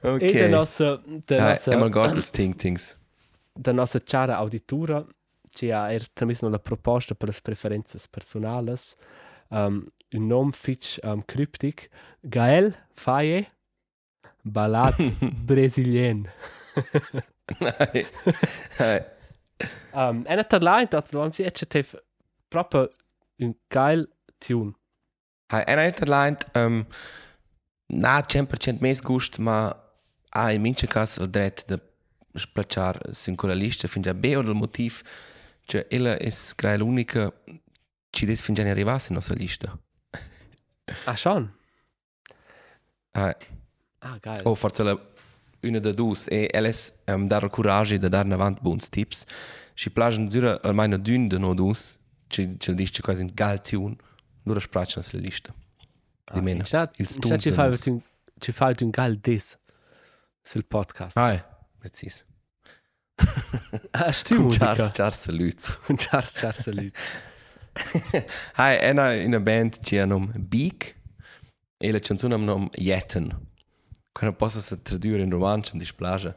Ok. 0.04 0.22
E 0.22 0.32
da 0.34 0.48
nostra, 0.48 1.02
da 1.26 1.36
Ah, 1.38 1.50
nostra, 1.50 1.74
Emma 1.74 1.88
Gordels 1.90 2.30
Think 2.32 2.56
Things. 2.56 2.96
da 3.54 3.72
nostra 3.74 4.00
cara 4.00 4.36
auditura, 4.38 5.04
ci 5.58 5.72
ha 5.72 5.92
er 5.92 6.08
tramisno 6.14 6.50
la 6.50 6.60
proposta 6.60 7.16
per 7.16 7.30
le 7.30 7.40
preferenze 7.42 7.98
personales, 8.10 8.96
um, 9.50 9.86
un 10.14 10.28
nome 10.28 10.52
fitch 10.52 11.00
um, 11.04 11.24
cryptic, 11.26 11.90
Gael 12.22 12.76
Faye 12.94 13.48
Balad 14.44 14.96
Brasilien. 15.48 16.28
Nein. 17.60 18.06
Nein. 18.78 19.04
Um, 19.94 20.26
en 20.26 20.38
het 20.38 20.50
talent 20.50 20.92
dat 20.92 21.12
want 21.12 21.36
je 21.36 21.44
het 21.44 21.74
heeft 21.74 21.96
proper 22.48 22.92
een 23.38 23.58
geil 23.68 24.06
tune. 24.38 24.74
Hai, 25.48 25.64
en 25.64 25.78
alter 25.78 26.08
Leint, 26.08 26.46
um, 26.54 26.88
na 27.86 28.24
100% 28.24 28.80
mes 28.80 29.00
gust, 29.00 29.38
ma 29.38 29.76
ha 30.30 30.52
in 30.52 30.62
mince 30.62 30.88
cas 30.88 31.18
il 31.18 31.30
dret 31.30 31.64
de 31.68 31.80
splacciar 32.34 33.00
sin 33.12 33.36
quella 33.36 33.56
lista 33.56 33.88
fin 33.88 34.02
già 34.02 34.14
be 34.14 34.36
o 34.36 34.42
del 34.42 34.54
motiv 34.54 35.02
che 35.68 35.86
ella 35.90 36.18
es 36.20 36.54
crea 36.56 36.78
l'unica 36.78 37.32
ci 38.10 38.26
des 38.26 38.42
fin 38.42 38.56
già 38.56 38.64
ne 38.64 38.72
arrivasse 38.72 39.10
in 39.10 39.16
nostra 39.16 39.36
lista. 39.36 39.78
Ah 41.06 41.16
schon. 41.16 41.52
Hai, 43.12 43.34
Ah 44.00 44.18
geil. 44.22 44.42
o 44.46 44.56
forse 44.56 44.84
la 44.84 44.96
una 45.64 45.80
da 45.80 45.92
dus 45.92 46.28
e 46.30 46.48
elles 46.54 46.94
um, 47.08 47.28
dar 47.28 47.44
il 47.44 47.50
courage 47.50 47.98
de 48.00 48.10
dar 48.10 48.26
navant 48.26 48.62
buons 48.62 48.90
tips. 48.90 49.26
Si 49.76 49.90
plagen 49.90 50.30
zura 50.30 50.60
almeno 50.64 50.98
dün 50.98 51.28
de 51.28 51.38
no 51.38 51.54
dus, 51.54 51.98
ci 52.30 52.56
ci 52.60 52.74
dice 52.74 53.02
quasi 53.02 53.24
un 53.24 53.32
gal 53.34 53.62
tune, 53.62 53.96
lura 54.44 54.60
spracciano 54.60 55.04
sulla 55.04 55.22
lista. 55.22 55.54
Di 56.34 56.42
meno. 56.42 56.64
Il 56.98 57.08
Ci 57.08 57.14
stunz 57.14 57.42
ci 57.42 57.50
de 57.50 57.56
fa 57.56 57.68
nus. 57.68 57.86
un 57.86 58.02
ci 58.40 58.52
fa 58.52 58.74
un 58.80 58.92
geil 58.92 59.18
dis 59.20 59.58
sul 60.44 60.64
podcast. 60.64 61.18
Hai, 61.18 61.42
precis. 61.80 62.26
Ah, 63.92 64.12
stu 64.12 64.36
Con 64.36 64.44
musica. 64.46 64.66
Charles, 64.74 64.92
Charles 64.92 65.20
Saluz. 65.20 65.78
Un 65.88 65.96
Charles 65.96 66.32
Charles 66.32 66.62
Salut. 66.62 66.98
Hai, 68.56 68.78
è 68.78 68.90
una, 68.90 69.12
una 69.12 69.40
band 69.40 69.80
che 69.80 70.00
ha 70.00 70.06
nome 70.06 70.32
Beak 70.36 70.96
e 71.78 71.92
la 71.92 72.00
canzone 72.00 72.34
ha 72.34 72.38
nome 72.38 72.70
Jetten. 72.74 73.46
Quando 74.12 74.36
posso 74.36 74.62
se 74.62 74.82
tradurre 74.82 75.22
in 75.24 75.30
romanzo, 75.30 75.72
mi 75.74 75.80
dispiace. 75.80 76.36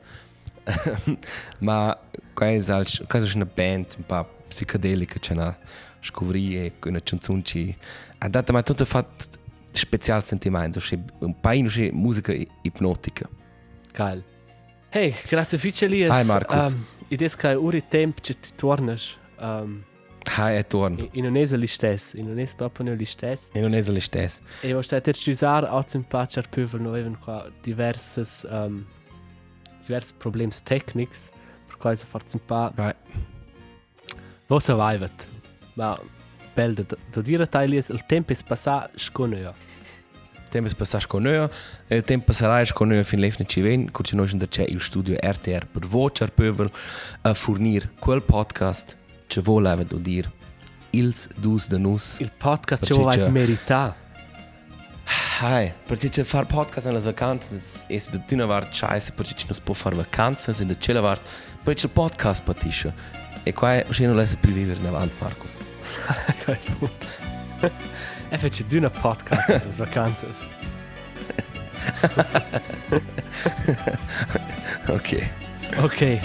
Ma 1.59 1.99
questa 2.35 2.81
è, 2.81 2.85
questa 3.07 3.31
è 3.31 3.35
una 3.35 3.47
band 3.53 3.95
un 3.97 4.07
po' 4.07 4.39
psicodelica 4.49 5.18
che 5.18 5.33
ha 5.35 5.57
scoprì 6.01 6.57
e 6.57 6.72
una 6.85 7.01
canzone 7.01 7.43
che 7.43 7.76
ha 8.18 8.28
dato 8.28 8.53
mai 8.53 8.62
tutto 8.62 8.85
fatto 8.85 9.39
speciale 9.72 10.22
sentimento, 10.22 10.81
un 11.18 11.41
paio 11.41 11.68
di 11.68 11.91
musica 11.93 12.33
ipnotica. 12.62 13.28
Geil. 13.93 14.24
Hey, 14.93 15.14
grazie 15.28 15.59
Elias. 15.82 16.11
Hi, 16.16 16.24
Marcus. 16.26 16.72
Um, 16.72 16.84
ides 17.11 17.36
kai 17.36 17.55
uri 17.55 17.80
temp 17.80 18.20
che 18.20 18.34
tu 18.34 18.51
tornas. 18.57 19.16
Um, 19.38 19.84
Hai, 20.36 20.57
è 20.57 20.66
torno. 20.66 21.09
in 21.12 21.24
non 21.24 21.36
es 21.36 21.53
li 21.53 21.66
stes, 21.66 22.14
in 22.14 22.26
non 22.26 22.38
es 22.38 22.55
proprio 22.55 22.84
non 22.86 22.97
li 22.97 23.05
stes. 23.05 23.49
E 23.53 23.61
non 23.61 23.74
è 23.74 23.82
lo 23.82 24.01
stesso. 24.01 24.41
E 24.62 24.74
was 24.74 24.86
stet 24.86 25.07
jetzt 25.07 25.26
usar 25.28 25.64
als 25.64 25.95
ein 25.95 26.05
paar 26.05 26.26
char 26.28 26.47
pövel 26.49 26.80
no 26.80 26.97
even 26.97 27.16
qua 27.24 27.49
diverses 27.62 28.45
um, 28.51 28.84
diverse 29.86 30.12
problems 30.18 30.61
technics 30.62 31.30
per 31.68 31.76
quai 31.78 31.97
so 31.97 32.07
fort 32.07 32.26
un 32.34 32.41
paar 32.47 32.72
Vai. 32.74 32.95
wo 34.49 34.59
survivet. 34.59 35.28
Ma 35.74 35.99
bel 36.55 36.74
da 36.74 36.84
da 37.12 37.20
dire 37.22 37.47
tailies 37.47 37.91
il 37.91 38.05
tempo 38.07 38.32
es 38.32 38.43
passa 38.43 38.91
sconeo. 38.97 39.55
Il 40.53 40.57
tempo 40.57 40.74
passa 40.74 40.98
con 41.07 41.22
noi 41.22 41.48
e 41.86 41.96
il 41.96 42.03
tempo 42.03 42.32
sarà 42.32 42.64
con 42.72 42.88
noi 42.88 43.05
fin 43.05 43.20
l'efne 43.20 43.46
ci 43.46 43.61
ven, 43.61 43.92
con 43.92 44.05
noi 44.11 44.48
c'è 44.48 44.64
il 44.66 44.82
studio 44.82 45.16
RTR 45.16 45.66
per 45.66 45.86
voce 45.86 46.24
al 46.24 46.32
pövel 46.32 46.68
a 47.22 47.34
fornir 47.34 47.88
quel 48.01 48.20
podcast 48.20 48.96
che 49.28 49.40
voleva 49.40 49.84
do 49.84 49.98
dir 49.98 50.28
ils 50.90 51.28
dus 51.36 51.68
de 51.68 51.78
nus. 51.78 52.18
Il 52.18 52.32
podcast 52.36 52.92
vuoi 52.92 53.14
c'è- 53.14 53.28
merita. 53.28 53.94
Hai, 55.40 55.72
perché 55.86 56.09
c'è 56.09 56.24
far 56.24 56.46
podcast 56.46 56.88
nelle 56.88 56.98
vacanze 56.98 57.84
è 57.86 58.03
da 58.11 58.18
tuna 58.18 58.44
vart 58.46 58.74
scheiße, 58.74 59.12
perché 59.12 59.34
ci 59.36 59.44
non 59.46 59.55
si 59.55 59.61
può 59.62 59.74
fare 59.74 59.94
vacanze, 59.94 60.51
in 60.62 60.66
da 60.66 60.74
cella 60.76 61.01
vart, 61.01 61.22
perché 61.62 61.86
il 61.86 61.92
podcast 61.92 62.42
patisce. 62.42 62.92
E 63.44 63.53
qua 63.53 63.84
ci 63.92 64.05
non 64.05 64.16
lascia 64.16 64.34
più 64.34 64.51
vivere 64.51 64.80
in 64.80 64.86
avanti, 64.86 65.14
Marcus. 65.20 65.59
E 66.46 66.59
fece 68.39 68.66
di 68.66 68.76
una 68.76 68.91
podcast 68.91 69.47
per 69.47 69.66
le 69.66 69.72
vacanze. 69.76 70.26
Ok. 74.89 75.28
Ok. 75.78 76.18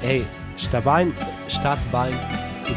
Hey, 0.00 0.26
sta 0.54 0.80
bene, 0.80 1.12
stat 1.46 1.78
bene. 1.90 2.16
Il 2.66 2.74